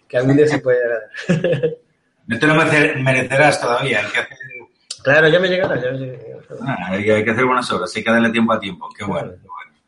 que 0.09 0.17
algún 0.17 0.35
día 0.35 0.47
se 0.47 0.61
pueda 0.61 0.81
dar. 0.89 1.39
no 2.27 2.39
te 2.39 2.47
lo 2.47 2.55
merecerás 2.55 3.61
todavía. 3.61 4.01
Hay 4.01 4.11
que 4.11 4.19
hacer... 4.19 4.39
Claro, 5.05 5.29
ya 5.29 5.39
me 5.39 5.49
llegará. 5.49 5.79
Ya 5.79 5.91
me 5.91 5.99
llegará. 5.99 6.41
Ah, 6.63 6.77
hay, 6.89 7.05
que, 7.05 7.13
hay, 7.13 7.23
que, 7.25 7.31
hacer 7.33 7.45
buenas 7.45 7.71
obras, 7.71 7.95
hay 7.95 8.03
que 8.03 8.11
darle 8.11 8.31
tiempo 8.31 8.55
a 8.55 8.61
tiempo. 8.61 8.89
Qué 8.97 9.05
bueno. 9.05 9.33
Qué 9.33 9.47
bueno. 9.47 9.79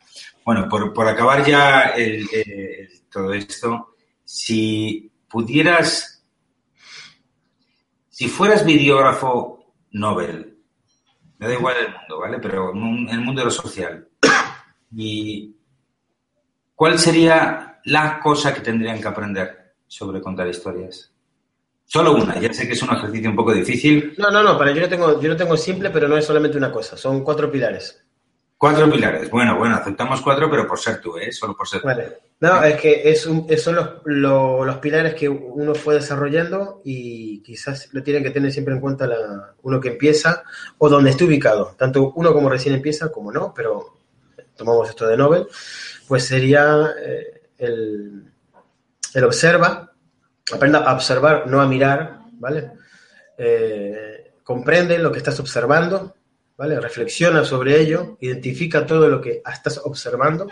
bueno, 0.44 0.68
por, 0.68 0.92
por 0.92 1.08
acabar 1.08 1.46
ya 1.46 1.94
el, 1.96 2.26
el, 2.30 2.90
todo 3.10 3.32
esto, 3.32 3.96
si 4.22 5.10
pudieras, 5.30 6.22
si 8.10 8.28
fueras 8.28 8.66
videógrafo 8.66 9.72
Nobel, 9.92 10.51
me 11.42 11.48
da 11.48 11.54
igual 11.54 11.76
el 11.76 11.92
mundo, 11.92 12.20
¿vale? 12.20 12.38
Pero 12.38 12.70
el 12.70 13.20
mundo 13.20 13.40
de 13.40 13.44
lo 13.46 13.50
social. 13.50 14.06
¿Y 14.94 15.56
cuál 16.76 17.00
sería 17.00 17.80
la 17.84 18.20
cosa 18.20 18.54
que 18.54 18.60
tendrían 18.60 19.00
que 19.00 19.08
aprender 19.08 19.74
sobre 19.88 20.20
contar 20.20 20.46
historias? 20.46 21.12
Solo 21.84 22.14
una, 22.14 22.38
ya 22.38 22.52
sé 22.52 22.68
que 22.68 22.74
es 22.74 22.82
un 22.82 22.94
ejercicio 22.94 23.28
un 23.28 23.34
poco 23.34 23.52
difícil. 23.52 24.14
No, 24.18 24.30
no, 24.30 24.40
no, 24.44 24.56
para 24.56 24.70
yo 24.70 24.82
lo 24.82 24.88
tengo, 24.88 25.20
yo 25.20 25.28
lo 25.30 25.36
tengo 25.36 25.56
simple, 25.56 25.90
pero 25.90 26.06
no 26.06 26.16
es 26.16 26.24
solamente 26.24 26.56
una 26.56 26.70
cosa, 26.70 26.96
son 26.96 27.24
cuatro 27.24 27.50
pilares. 27.50 28.04
Cuatro 28.62 28.88
pilares. 28.88 29.28
Bueno, 29.28 29.58
bueno, 29.58 29.74
aceptamos 29.74 30.20
cuatro, 30.20 30.48
pero 30.48 30.68
por 30.68 30.78
ser 30.78 31.00
tú, 31.00 31.18
¿eh? 31.18 31.32
Solo 31.32 31.56
por 31.56 31.66
ser 31.66 31.82
tú. 31.82 31.88
No, 32.38 32.62
es 32.62 32.80
que 32.80 33.10
es 33.10 33.26
un, 33.26 33.48
son 33.58 33.74
los, 33.74 33.88
lo, 34.04 34.64
los, 34.64 34.76
pilares 34.76 35.16
que 35.16 35.28
uno 35.28 35.74
fue 35.74 35.94
desarrollando 35.94 36.80
y 36.84 37.42
quizás 37.42 37.88
lo 37.92 38.04
tienen 38.04 38.22
que 38.22 38.30
tener 38.30 38.52
siempre 38.52 38.72
en 38.72 38.80
cuenta 38.80 39.08
la, 39.08 39.54
uno 39.62 39.80
que 39.80 39.88
empieza 39.88 40.44
o 40.78 40.88
donde 40.88 41.10
esté 41.10 41.24
ubicado. 41.24 41.74
Tanto 41.76 42.12
uno 42.14 42.32
como 42.32 42.48
recién 42.48 42.76
empieza 42.76 43.10
como 43.10 43.32
no, 43.32 43.52
pero 43.52 43.96
tomamos 44.54 44.88
esto 44.88 45.08
de 45.08 45.16
Nobel, 45.16 45.48
pues 46.06 46.24
sería 46.24 46.88
eh, 47.04 47.48
el, 47.58 48.30
el, 49.12 49.24
observa, 49.24 49.92
aprenda 50.54 50.84
a 50.88 50.94
observar, 50.94 51.48
no 51.48 51.60
a 51.60 51.66
mirar, 51.66 52.20
¿vale? 52.34 52.70
Eh, 53.36 54.34
comprende 54.44 55.00
lo 55.00 55.10
que 55.10 55.18
estás 55.18 55.40
observando, 55.40 56.14
Reflexiona 56.68 57.44
sobre 57.44 57.80
ello, 57.80 58.16
identifica 58.20 58.86
todo 58.86 59.08
lo 59.08 59.20
que 59.20 59.42
estás 59.50 59.78
observando 59.78 60.48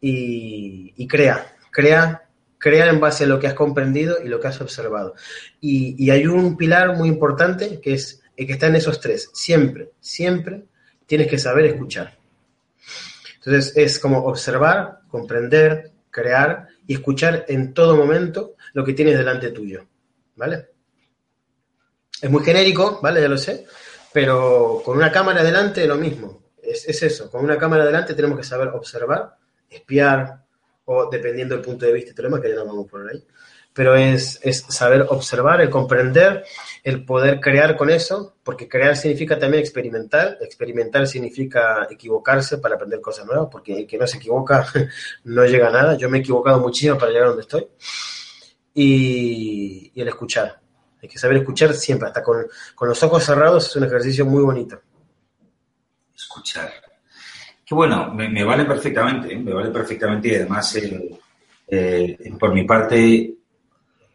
y, 0.00 1.06
crea, 1.06 1.54
crea, 1.70 2.28
crea 2.58 2.88
en 2.88 2.98
base 2.98 3.24
a 3.24 3.26
lo 3.26 3.38
que 3.38 3.46
has 3.46 3.54
comprendido 3.54 4.16
y 4.24 4.28
lo 4.28 4.40
que 4.40 4.48
has 4.48 4.60
observado. 4.60 5.14
Y, 5.60 6.02
y 6.02 6.10
hay 6.10 6.26
un 6.26 6.56
pilar 6.56 6.96
muy 6.96 7.08
importante 7.08 7.80
que 7.80 7.94
es 7.94 8.22
el 8.36 8.46
que 8.46 8.54
está 8.54 8.66
en 8.66 8.76
esos 8.76 9.00
tres. 9.00 9.30
Siempre, 9.32 9.90
siempre 10.00 10.64
tienes 11.06 11.28
que 11.28 11.38
saber 11.38 11.66
escuchar. 11.66 12.18
Entonces 13.36 13.76
es 13.76 13.98
como 13.98 14.24
observar, 14.24 15.00
comprender, 15.08 15.92
crear 16.10 16.68
y 16.86 16.94
escuchar 16.94 17.44
en 17.48 17.74
todo 17.74 17.96
momento 17.96 18.54
lo 18.72 18.84
que 18.84 18.92
tienes 18.92 19.18
delante 19.18 19.50
tuyo, 19.50 19.84
¿vale? 20.36 20.68
Es 22.20 22.30
muy 22.30 22.44
genérico, 22.44 23.00
¿vale? 23.02 23.20
Ya 23.20 23.28
lo 23.28 23.36
sé, 23.36 23.66
pero 24.12 24.82
con 24.84 24.96
una 24.96 25.10
cámara 25.10 25.42
delante 25.42 25.86
lo 25.86 25.96
mismo. 25.96 26.42
Es, 26.62 26.88
es, 26.88 27.02
eso, 27.02 27.30
con 27.30 27.42
una 27.44 27.58
cámara 27.58 27.84
delante 27.84 28.14
tenemos 28.14 28.38
que 28.38 28.44
saber 28.44 28.68
observar, 28.68 29.36
espiar, 29.68 30.42
o 30.84 31.08
dependiendo 31.10 31.54
del 31.54 31.64
punto 31.64 31.86
de 31.86 31.92
vista 31.92 32.10
y 32.10 32.40
que 32.40 32.48
ya 32.48 32.54
no 32.56 32.66
vamos 32.66 32.86
por 32.88 33.08
ahí. 33.08 33.24
Pero 33.74 33.96
es, 33.96 34.38
es 34.42 34.66
saber 34.68 35.06
observar, 35.08 35.62
el 35.62 35.70
comprender, 35.70 36.44
el 36.84 37.06
poder 37.06 37.40
crear 37.40 37.74
con 37.74 37.88
eso, 37.88 38.36
porque 38.42 38.68
crear 38.68 38.96
significa 38.96 39.38
también 39.38 39.62
experimentar. 39.62 40.36
Experimentar 40.42 41.06
significa 41.06 41.86
equivocarse 41.88 42.58
para 42.58 42.74
aprender 42.74 43.00
cosas 43.00 43.24
nuevas, 43.24 43.48
porque 43.50 43.78
el 43.78 43.86
que 43.86 43.96
no 43.96 44.06
se 44.06 44.18
equivoca 44.18 44.66
no 45.24 45.46
llega 45.46 45.68
a 45.68 45.72
nada. 45.72 45.96
Yo 45.96 46.10
me 46.10 46.18
he 46.18 46.20
equivocado 46.20 46.60
muchísimo 46.60 46.98
para 46.98 47.12
llegar 47.12 47.26
a 47.26 47.28
donde 47.28 47.42
estoy. 47.42 47.66
Y, 48.74 49.90
y 49.94 50.00
el 50.00 50.08
escuchar 50.08 50.61
hay 51.02 51.08
que 51.08 51.18
saber 51.18 51.38
escuchar 51.38 51.74
siempre, 51.74 52.06
hasta 52.08 52.22
con, 52.22 52.46
con, 52.76 52.88
los 52.88 53.02
ojos 53.02 53.24
cerrados 53.24 53.66
es 53.66 53.76
un 53.76 53.84
ejercicio 53.84 54.24
muy 54.24 54.42
bonito. 54.44 54.80
Escuchar. 56.14 56.72
Qué 57.64 57.74
bueno, 57.74 58.14
me, 58.14 58.44
vale 58.44 58.64
perfectamente, 58.64 59.34
¿eh? 59.34 59.38
me 59.38 59.52
vale 59.52 59.70
perfectamente 59.70 60.28
y 60.28 60.34
además 60.36 60.76
eh, 60.76 61.10
eh, 61.66 62.32
por 62.38 62.54
mi 62.54 62.64
parte 62.64 63.34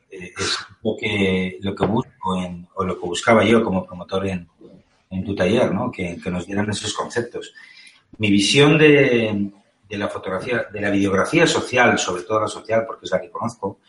es 0.09 0.57
lo 0.81 0.95
que, 0.95 1.57
lo 1.61 1.75
que 1.75 1.85
busco 1.85 2.39
o 2.75 2.85
lo 2.85 2.99
que 2.99 3.05
buscaba 3.05 3.43
yo 3.43 3.61
como 3.63 3.85
promotor 3.85 4.27
en, 4.27 4.47
en 5.09 5.25
tu 5.25 5.35
taller, 5.35 5.73
¿no? 5.73 5.91
que, 5.91 6.17
que, 6.23 6.31
nos 6.31 6.45
dieran 6.45 6.69
esos 6.69 6.93
conceptos. 6.93 7.53
Mi 8.17 8.31
visión 8.31 8.77
de, 8.77 9.51
de 9.89 9.97
la 9.97 10.07
fotografía, 10.07 10.67
de 10.71 10.81
la 10.81 10.89
videografía 10.89 11.45
social, 11.45 11.97
sobre 11.99 12.23
todo 12.23 12.41
la 12.41 12.47
social, 12.47 12.85
porque 12.87 13.05
es 13.05 13.11
la 13.11 13.19
que 13.19 13.29
conozco, 13.29 13.79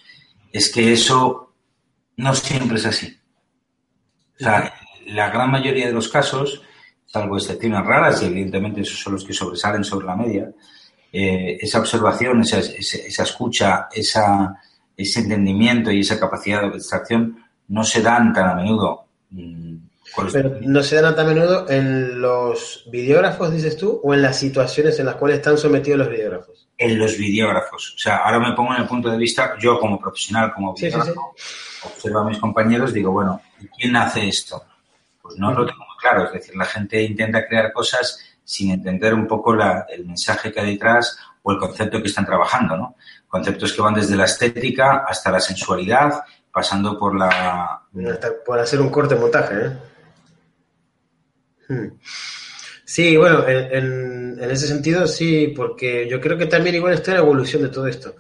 es 0.53 0.72
que 0.72 0.92
eso 0.92 1.47
no 2.19 2.35
siempre 2.35 2.77
es 2.77 2.87
así. 2.87 3.16
O 4.41 4.45
sea, 4.45 4.75
la 5.07 5.31
gran 5.31 5.51
mayoría 5.51 5.87
de 5.87 5.93
los 5.93 6.09
casos, 6.09 6.62
salvo 7.07 7.37
excepciones 7.37 7.85
raras, 7.85 8.23
y 8.23 8.27
evidentemente 8.27 8.83
esos 8.83 8.99
son 8.99 9.14
los 9.14 9.25
que 9.25 9.33
sobresalen 9.33 9.85
sobre 9.85 10.07
la 10.07 10.16
media, 10.16 10.51
eh, 11.12 11.57
esa 11.61 11.79
observación, 11.79 12.43
esa, 12.43 12.59
esa, 12.59 13.23
escucha, 13.23 13.89
esa, 13.93 14.55
ese 14.97 15.21
entendimiento 15.21 15.91
y 15.91 16.01
esa 16.01 16.19
capacidad 16.19 16.61
de 16.61 16.66
abstracción 16.66 17.39
no 17.69 17.85
se 17.85 18.03
dan 18.03 18.33
tan 18.33 18.51
a 18.51 18.55
menudo. 18.55 19.07
Mm, 19.31 19.77
Pero 20.33 20.59
no 20.61 20.83
se 20.83 21.01
dan 21.01 21.14
tan 21.14 21.27
a 21.27 21.35
menudo 21.35 21.71
en 21.71 22.21
los 22.21 22.85
videógrafos, 22.91 23.53
dices 23.53 23.77
tú, 23.77 24.01
o 24.03 24.12
en 24.12 24.23
las 24.23 24.37
situaciones 24.37 24.99
en 24.99 25.07
las 25.07 25.14
cuales 25.14 25.39
están 25.39 25.57
sometidos 25.57 26.01
los 26.01 26.11
videógrafos. 26.11 26.57
En 26.79 26.97
los 26.99 27.18
videógrafos. 27.18 27.95
O 27.97 27.99
sea, 27.99 28.18
ahora 28.18 28.39
me 28.39 28.53
pongo 28.55 28.72
en 28.74 28.83
el 28.83 28.89
punto 28.89 29.11
de 29.11 29.18
vista, 29.18 29.57
yo 29.59 29.81
como 29.81 29.99
profesional, 29.99 30.55
como 30.55 30.74
videógrafo, 30.74 31.35
observo 31.83 32.20
a 32.20 32.24
mis 32.24 32.39
compañeros, 32.39 32.93
digo, 32.93 33.11
bueno, 33.11 33.43
¿quién 33.76 33.97
hace 33.97 34.29
esto? 34.29 34.64
Pues 35.20 35.37
no 35.37 35.53
lo 35.53 35.66
tengo 35.66 35.81
muy 35.81 35.97
claro. 36.01 36.26
Es 36.26 36.33
decir, 36.33 36.55
la 36.57 36.64
gente 36.64 37.03
intenta 37.03 37.47
crear 37.47 37.72
cosas 37.72 38.20
sin 38.45 38.70
entender 38.70 39.12
un 39.12 39.26
poco 39.26 39.55
la, 39.55 39.87
el 39.91 40.07
mensaje 40.07 40.53
que 40.53 40.61
hay 40.61 40.72
detrás 40.72 41.18
o 41.43 41.53
el 41.53 41.59
concepto 41.59 42.01
que 42.01 42.09
están 42.09 42.24
trabajando, 42.24 42.76
¿no? 42.76 42.97
Conceptos 43.26 43.72
que 43.72 43.83
van 43.83 43.95
desde 43.95 44.16
la 44.16 44.24
estética 44.24 45.05
hasta 45.07 45.31
la 45.31 45.41
sensualidad, 45.41 46.22
pasando 46.53 46.99
por 46.99 47.18
la... 47.18 47.83
por 48.47 48.59
hacer 48.59 48.81
un 48.81 48.91
corte 48.91 49.16
montaje, 49.16 49.55
¿eh? 49.66 49.79
Hmm. 51.68 51.89
Sí, 52.89 53.18
bueno, 53.18 53.47
en, 53.47 54.39
ese 54.41 54.66
sentido 54.66 55.07
sí, 55.07 55.53
porque 55.55 56.09
yo 56.09 56.22
creo 56.22 56.39
que 56.39 56.47
también 56.47 56.74
igual 56.74 56.95
está 56.95 57.12
la 57.12 57.18
evolución 57.18 57.61
de 57.62 57.68
todo 57.68 57.86
esto. 57.86 58.14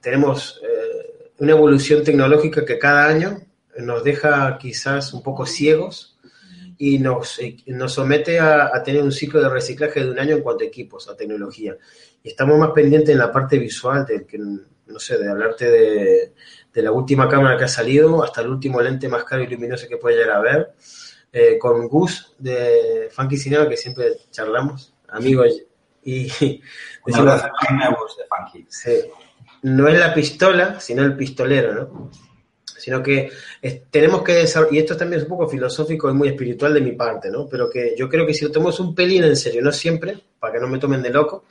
tenemos 0.00 0.60
eh, 0.62 1.32
una 1.38 1.50
evolución 1.50 2.04
tecnológica 2.04 2.64
que 2.64 2.78
cada 2.78 3.08
año 3.08 3.40
nos 3.78 4.04
deja 4.04 4.56
quizás 4.56 5.12
un 5.12 5.20
poco 5.20 5.46
ciegos 5.46 6.16
y 6.78 7.00
nos, 7.00 7.40
eh, 7.40 7.56
nos 7.66 7.94
somete 7.94 8.38
a, 8.38 8.70
tener 8.84 9.02
un 9.02 9.10
ciclo 9.10 9.42
de 9.42 9.48
reciclaje 9.48 9.98
de 9.98 10.12
un 10.12 10.18
año 10.20 10.36
en 10.36 10.42
cuanto 10.42 10.62
a 10.62 10.68
equipos, 10.68 11.08
a 11.08 11.16
tecnología. 11.16 11.76
Y 12.22 12.28
estamos 12.28 12.56
más 12.60 12.70
pendientes 12.70 13.10
en 13.10 13.18
la 13.18 13.32
parte 13.32 13.58
visual, 13.58 14.06
de 14.06 14.24
que, 14.24 14.38
no 14.38 14.98
sé, 15.00 15.18
de 15.18 15.28
hablarte 15.28 15.68
de, 15.68 16.32
de, 16.72 16.82
la 16.82 16.92
última 16.92 17.28
cámara 17.28 17.58
que 17.58 17.64
ha 17.64 17.68
salido 17.68 18.22
hasta 18.22 18.42
el 18.42 18.48
último 18.48 18.80
lente 18.80 19.08
más 19.08 19.24
caro 19.24 19.42
y 19.42 19.48
luminoso 19.48 19.88
que 19.88 19.96
puede 19.96 20.18
llegar 20.18 20.36
a 20.36 20.40
ver. 20.40 20.74
Eh, 21.32 21.58
con 21.58 21.88
Gus 21.88 22.34
de 22.38 23.08
Funky 23.10 23.38
Cinema, 23.38 23.68
que 23.68 23.76
siempre 23.76 24.12
charlamos, 24.30 24.94
amigos. 25.08 25.62
Y, 26.04 26.24
decimos, 27.06 27.42
de 27.42 28.24
Funky. 28.28 28.66
Sí, 28.68 28.90
no 29.62 29.88
es 29.88 29.98
la 29.98 30.12
pistola, 30.12 30.78
sino 30.78 31.02
el 31.02 31.16
pistolero, 31.16 31.74
¿no? 31.74 32.10
sino 32.82 33.00
que 33.00 33.30
tenemos 33.92 34.22
que 34.22 34.32
desarrollar, 34.34 34.74
y 34.74 34.78
esto 34.78 34.96
también 34.96 35.20
es 35.20 35.28
un 35.28 35.36
poco 35.36 35.48
filosófico 35.48 36.10
y 36.10 36.14
muy 36.14 36.28
espiritual 36.28 36.74
de 36.74 36.80
mi 36.80 36.92
parte, 36.92 37.30
¿no? 37.30 37.46
Pero 37.48 37.70
que 37.70 37.94
yo 37.96 38.08
creo 38.08 38.26
que 38.26 38.34
si 38.34 38.44
lo 38.44 38.50
tomamos 38.50 38.80
un 38.80 38.92
pelín 38.92 39.22
en 39.22 39.36
serio, 39.36 39.62
no 39.62 39.70
siempre, 39.70 40.18
para 40.40 40.54
que 40.54 40.58
no 40.58 40.66
me 40.66 40.80
tomen 40.80 41.00
de 41.00 41.10
loco, 41.10 41.44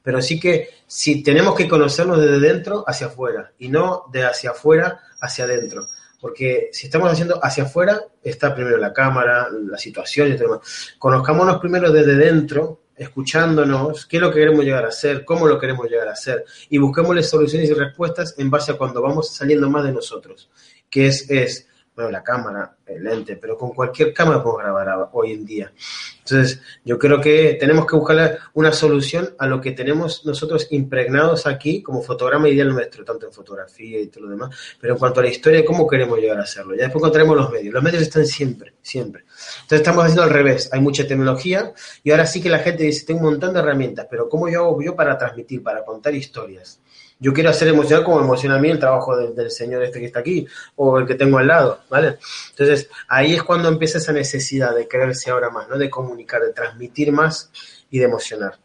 pero 0.00 0.22
sí 0.22 0.38
que 0.38 0.68
si 0.86 1.20
tenemos 1.20 1.56
que 1.56 1.66
conocernos 1.66 2.20
desde 2.20 2.38
dentro 2.38 2.84
hacia 2.86 3.08
afuera 3.08 3.50
y 3.58 3.68
no 3.68 4.04
de 4.12 4.24
hacia 4.24 4.50
afuera 4.50 5.00
hacia 5.20 5.46
adentro. 5.46 5.88
Porque 6.20 6.70
si 6.72 6.86
estamos 6.86 7.10
haciendo 7.12 7.38
hacia 7.42 7.64
afuera, 7.64 8.02
está 8.22 8.54
primero 8.54 8.76
la 8.76 8.92
cámara, 8.92 9.48
la 9.50 9.78
situación 9.78 10.28
y 10.28 10.36
todo 10.36 10.48
demás. 10.48 10.94
Conozcámonos 10.98 11.58
primero 11.58 11.92
desde 11.92 12.16
dentro, 12.16 12.80
escuchándonos, 12.96 14.06
qué 14.06 14.16
es 14.16 14.22
lo 14.22 14.30
que 14.30 14.40
queremos 14.40 14.64
llegar 14.64 14.84
a 14.84 14.88
hacer, 14.88 15.24
cómo 15.24 15.46
lo 15.46 15.58
queremos 15.58 15.88
llegar 15.88 16.08
a 16.08 16.12
hacer, 16.12 16.44
y 16.68 16.78
busquémosle 16.78 17.22
soluciones 17.22 17.70
y 17.70 17.74
respuestas 17.74 18.34
en 18.38 18.50
base 18.50 18.72
a 18.72 18.76
cuando 18.76 19.00
vamos 19.00 19.32
saliendo 19.34 19.70
más 19.70 19.84
de 19.84 19.92
nosotros 19.92 20.50
que 20.90 21.06
es, 21.06 21.30
es 21.30 21.68
bueno, 21.98 22.12
la 22.12 22.22
cámara, 22.22 22.76
el 22.86 23.02
lente, 23.02 23.34
pero 23.34 23.58
con 23.58 23.70
cualquier 23.70 24.14
cámara 24.14 24.40
podemos 24.40 24.62
grabar 24.62 25.08
hoy 25.14 25.32
en 25.32 25.44
día. 25.44 25.72
Entonces, 26.18 26.62
yo 26.84 26.96
creo 26.96 27.20
que 27.20 27.56
tenemos 27.58 27.86
que 27.86 27.96
buscar 27.96 28.38
una 28.54 28.70
solución 28.70 29.34
a 29.36 29.48
lo 29.48 29.60
que 29.60 29.72
tenemos 29.72 30.24
nosotros 30.24 30.68
impregnados 30.70 31.48
aquí 31.48 31.82
como 31.82 32.00
fotograma 32.00 32.48
ideal 32.48 32.68
nuestro, 32.68 33.04
tanto 33.04 33.26
en 33.26 33.32
fotografía 33.32 34.00
y 34.00 34.06
todo 34.06 34.26
lo 34.26 34.30
demás, 34.30 34.56
pero 34.80 34.92
en 34.92 34.98
cuanto 35.00 35.18
a 35.18 35.24
la 35.24 35.28
historia, 35.28 35.64
¿cómo 35.64 35.88
queremos 35.88 36.20
llegar 36.20 36.38
a 36.38 36.42
hacerlo? 36.44 36.76
Ya 36.76 36.82
después 36.82 37.00
encontraremos 37.00 37.36
los 37.36 37.50
medios. 37.50 37.74
Los 37.74 37.82
medios 37.82 38.02
están 38.02 38.24
siempre, 38.24 38.74
siempre. 38.80 39.22
Entonces, 39.22 39.80
estamos 39.80 40.04
haciendo 40.04 40.22
al 40.22 40.30
revés. 40.30 40.70
Hay 40.72 40.80
mucha 40.80 41.04
tecnología 41.04 41.72
y 42.04 42.12
ahora 42.12 42.26
sí 42.26 42.40
que 42.40 42.48
la 42.48 42.60
gente 42.60 42.84
dice, 42.84 43.06
tengo 43.06 43.22
un 43.22 43.32
montón 43.32 43.52
de 43.54 43.58
herramientas, 43.58 44.06
pero 44.08 44.28
¿cómo 44.28 44.48
yo 44.48 44.66
hago 44.66 44.80
yo 44.80 44.94
para 44.94 45.18
transmitir, 45.18 45.64
para 45.64 45.84
contar 45.84 46.14
historias? 46.14 46.80
Yo 47.20 47.32
quiero 47.32 47.50
hacer 47.50 47.68
emocional 47.68 48.04
como 48.04 48.20
emociona 48.20 48.56
a 48.56 48.58
mí 48.58 48.68
el 48.68 48.78
trabajo 48.78 49.16
del, 49.16 49.50
señor 49.50 49.82
este 49.82 49.98
que 50.00 50.06
está 50.06 50.20
aquí 50.20 50.46
o 50.76 50.98
el 50.98 51.06
que 51.06 51.14
tengo 51.14 51.38
al 51.38 51.48
lado, 51.48 51.80
¿vale? 51.90 52.18
Entonces, 52.50 52.88
ahí 53.08 53.34
es 53.34 53.42
cuando 53.42 53.68
empieza 53.68 53.98
esa 53.98 54.12
necesidad 54.12 54.74
de 54.74 54.86
creerse 54.86 55.30
ahora 55.30 55.50
más, 55.50 55.68
¿no? 55.68 55.76
De 55.76 55.90
comunicar, 55.90 56.40
de 56.42 56.52
transmitir 56.52 57.12
más 57.12 57.50
y 57.90 57.98
de 57.98 58.04
emocionar. 58.04 58.58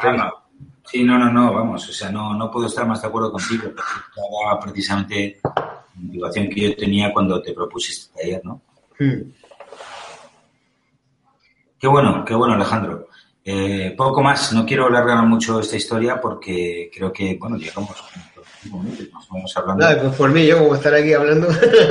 Ah, 0.00 0.44
sí, 0.84 1.02
no, 1.02 1.18
no, 1.18 1.32
no, 1.32 1.52
vamos, 1.52 1.88
o 1.88 1.92
sea, 1.92 2.10
no, 2.10 2.34
no 2.34 2.50
puedo 2.50 2.68
estar 2.68 2.86
más 2.86 3.02
de 3.02 3.08
acuerdo 3.08 3.32
contigo, 3.32 3.64
porque 3.74 4.20
era 4.44 4.60
precisamente 4.60 5.40
la 5.42 5.80
motivación 5.96 6.48
que 6.48 6.60
yo 6.60 6.76
tenía 6.76 7.12
cuando 7.12 7.42
te 7.42 7.52
propusiste 7.52 8.22
ayer, 8.22 8.40
¿no? 8.44 8.62
Hmm. 8.98 9.32
Qué 11.78 11.88
bueno, 11.88 12.24
qué 12.24 12.34
bueno, 12.34 12.54
Alejandro. 12.54 13.08
Eh, 13.48 13.94
poco 13.96 14.24
más, 14.24 14.52
no 14.52 14.66
quiero 14.66 14.86
alargar 14.86 15.24
mucho 15.24 15.60
esta 15.60 15.76
historia 15.76 16.20
porque 16.20 16.90
creo 16.92 17.12
que, 17.12 17.36
bueno, 17.38 17.56
llegamos 17.56 17.94
nos 18.68 19.28
vamos 19.28 19.56
hablando. 19.56 19.84
Nada, 19.84 20.02
pues 20.02 20.16
por 20.16 20.30
mí, 20.30 20.44
yo 20.44 20.58
como 20.58 20.74
estar 20.74 20.92
aquí 20.92 21.12
hablando, 21.12 21.46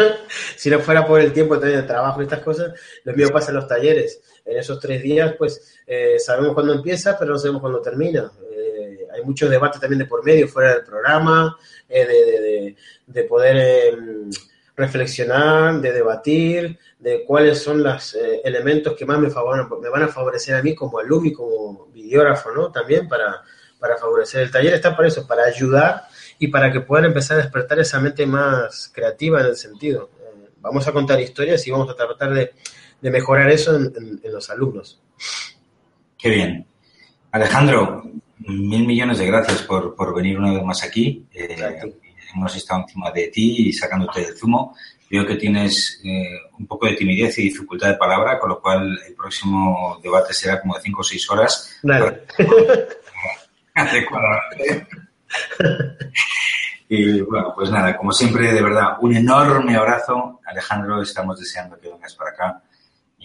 si 0.58 0.70
no 0.70 0.80
fuera 0.80 1.08
por 1.08 1.22
el 1.22 1.32
tiempo 1.32 1.56
de 1.56 1.82
trabajo 1.84 2.20
y 2.20 2.26
estas 2.26 2.42
cosas, 2.42 2.74
lo 3.06 3.14
mío 3.14 3.30
pasa 3.32 3.52
en 3.52 3.56
los 3.56 3.70
talleres. 3.70 4.20
En 4.44 4.58
esos 4.58 4.82
tres 4.82 5.02
días, 5.02 5.34
pues 5.38 5.80
eh, 5.88 6.20
sabemos 6.20 6.54
cuándo 6.54 6.74
empieza, 6.74 7.18
pero 7.18 7.32
no 7.32 7.40
sabemos 7.40 7.62
cuándo 7.62 7.82
termina. 7.82 8.30
Eh, 8.52 9.08
hay 9.14 9.24
mucho 9.24 9.48
debate 9.48 9.80
también 9.80 10.00
de 10.00 10.06
por 10.08 10.26
medio, 10.26 10.50
fuera 10.50 10.74
del 10.74 10.84
programa, 10.84 11.56
de, 11.88 12.06
de, 12.06 12.76
de, 13.08 13.24
poder 13.24 13.94
em, 13.94 14.30
reflexionar, 14.76 15.80
de 15.80 15.92
debatir, 15.92 16.78
de 17.00 17.24
cuáles 17.24 17.62
son 17.62 17.82
los 17.82 18.14
eh, 18.16 18.42
elementos 18.44 18.96
que 18.96 19.06
más 19.06 19.20
me, 19.20 19.30
me 19.30 19.90
van 19.90 20.04
a 20.04 20.08
favorecer 20.08 20.56
a 20.56 20.62
mí 20.62 20.76
como 20.76 21.00
alumno 21.00 21.30
y 21.30 21.34
como 21.34 21.88
videógrafo, 21.88 22.52
¿no? 22.52 22.72
También 22.72 23.08
para, 23.08 23.42
para 23.80 23.98
favorecer. 23.98 24.42
El 24.42 24.52
taller 24.52 24.74
está 24.74 24.96
para 24.96 25.08
eso, 25.08 25.26
para 25.26 25.44
ayudar 25.44 26.04
y 26.40 26.48
para 26.48 26.72
que 26.72 26.82
puedan 26.82 27.06
empezar 27.06 27.40
a 27.40 27.44
despertar 27.44 27.80
esa 27.80 28.00
mente 28.00 28.26
más 28.26 28.92
creativa 28.94 29.40
en 29.40 29.48
el 29.48 29.56
sentido. 29.56 30.10
Eh, 30.20 30.50
vamos 30.60 30.88
a 30.88 30.92
contar 30.92 31.20
historias 31.22 31.66
y 31.68 31.72
vamos 31.72 31.90
a 31.90 31.96
tratar 31.96 32.34
de, 32.34 32.52
de 33.02 33.12
mejorar 33.12 33.50
eso 33.50 33.76
en, 33.76 34.22
los 34.24 34.50
alumnos. 34.50 35.02
Qué 36.18 36.30
bien. 36.30 36.68
Alejandro, 37.32 38.04
mil 38.40 38.86
millones 38.86 39.20
de 39.20 39.28
gracias 39.28 39.62
por, 39.62 39.96
por 39.96 40.16
venir 40.16 40.38
una 40.38 40.54
vez 40.54 40.64
más 40.64 40.84
aquí. 40.84 41.26
Eh, 41.34 41.56
hemos 42.36 42.56
estado 42.56 42.82
encima 42.82 43.12
de 43.12 43.28
ti 43.28 43.70
y 43.70 43.74
sacándote 43.74 44.24
el 44.24 44.38
zumo. 44.38 44.76
Veo 45.10 45.26
que 45.26 45.36
tienes 45.36 46.02
eh, 46.04 46.40
un 46.58 46.66
poco 46.68 46.88
de 46.88 46.96
timidez 46.96 47.38
y 47.38 47.44
dificultad 47.44 47.90
de 47.90 47.98
palabra, 47.98 48.40
con 48.40 48.50
lo 48.50 48.60
cual 48.60 49.00
el 49.08 49.14
próximo 49.14 50.00
debate 50.02 50.34
será 50.34 50.60
como 50.60 50.76
de 50.76 50.82
cinco 50.82 51.02
o 51.02 51.04
seis 51.04 51.30
horas. 51.30 51.80
y 56.90 57.22
bueno, 57.22 57.54
pues 57.56 57.70
nada, 57.70 57.96
como 57.98 58.12
siempre, 58.12 58.52
de 58.52 58.62
verdad, 58.62 58.98
un 59.02 59.16
enorme 59.16 59.76
abrazo. 59.76 60.40
Alejandro, 60.46 61.02
estamos 61.02 61.40
deseando 61.40 61.80
que 61.80 61.90
vengas 61.90 62.16
para 62.16 62.32
acá. 62.32 62.64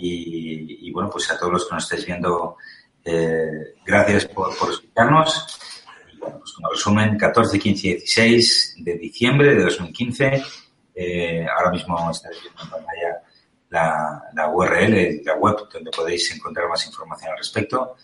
Y, 0.03 0.91
bueno, 0.93 1.11
pues 1.11 1.31
a 1.31 1.39
todos 1.39 1.53
los 1.53 1.69
que 1.69 1.75
nos 1.75 1.85
estáis 1.85 2.07
viendo, 2.07 2.57
eh, 3.05 3.75
gracias 3.85 4.25
por, 4.27 4.57
por 4.57 4.71
escucharnos 4.71 5.61
pues 6.21 6.53
como 6.53 6.71
resumen, 6.71 7.16
14, 7.16 7.59
15 7.59 7.89
y 7.89 7.95
16 7.95 8.77
de 8.79 8.95
diciembre 8.95 9.55
de 9.55 9.64
2015. 9.64 10.43
Eh, 10.95 11.47
ahora 11.47 11.71
mismo 11.71 12.11
estáis 12.11 12.37
viendo 12.43 12.62
en 12.62 12.71
pantalla 12.71 13.23
la, 13.71 14.23
la 14.35 14.49
URL, 14.49 15.23
la 15.25 15.35
web, 15.37 15.57
donde 15.73 15.91
podéis 15.91 16.35
encontrar 16.35 16.68
más 16.68 16.87
información 16.87 17.33
al 17.33 17.39
respecto. 17.39 17.97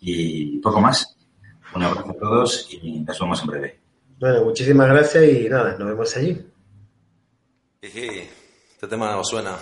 Y 0.00 0.58
poco 0.58 0.80
más. 0.80 1.16
Un 1.74 1.82
abrazo 1.84 2.10
a 2.10 2.14
todos 2.14 2.68
y 2.70 3.00
nos 3.00 3.18
vemos 3.18 3.40
en 3.40 3.46
breve. 3.46 3.80
Bueno, 4.18 4.44
muchísimas 4.44 4.88
gracias 4.88 5.24
y 5.24 5.48
nada, 5.48 5.76
nos 5.78 5.88
vemos 5.88 6.16
allí. 6.16 6.46
Sí, 7.82 8.28
este 8.72 8.86
tema 8.86 9.16
os 9.16 9.28
suena. 9.28 9.56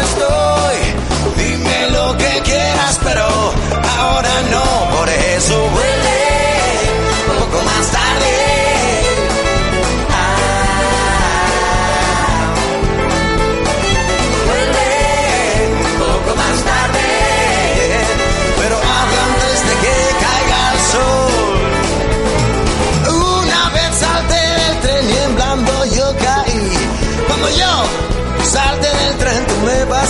estoy. 0.00 0.76
Dime 1.36 1.90
lo 1.90 2.16
que 2.16 2.40
quieras, 2.44 3.00
pero 3.02 3.26
ahora 3.98 4.42
no, 4.50 4.96
por 4.96 5.08
eso. 5.08 5.89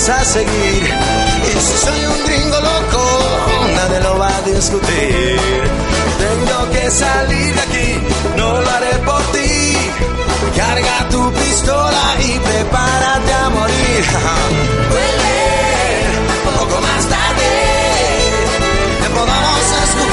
a 0.08 0.24
seguir. 0.24 0.82
Y 1.44 1.60
si 1.60 1.76
soy 1.84 2.04
un 2.06 2.24
gringo 2.24 2.58
loco, 2.60 3.02
nadie 3.76 4.00
lo 4.00 4.18
va 4.18 4.34
a 4.34 4.42
discutir. 4.42 5.38
Tengo 6.18 6.70
que 6.72 6.90
salir 6.90 7.54
de 7.54 7.60
aquí, 7.60 8.00
no 8.36 8.60
lo 8.62 8.70
haré 8.70 8.98
por 9.04 9.22
ti. 9.32 9.76
Carga 10.56 11.08
tu 11.10 11.30
pistola 11.32 12.16
y 12.20 12.38
prepárate 12.38 13.32
a 13.32 13.50
morir. 13.50 14.04
Duele, 14.90 15.38
poco 16.58 16.80
más 16.80 17.06
tarde, 17.06 17.50
te 19.02 19.08
podamos 19.10 19.64
escuchar. 19.84 20.09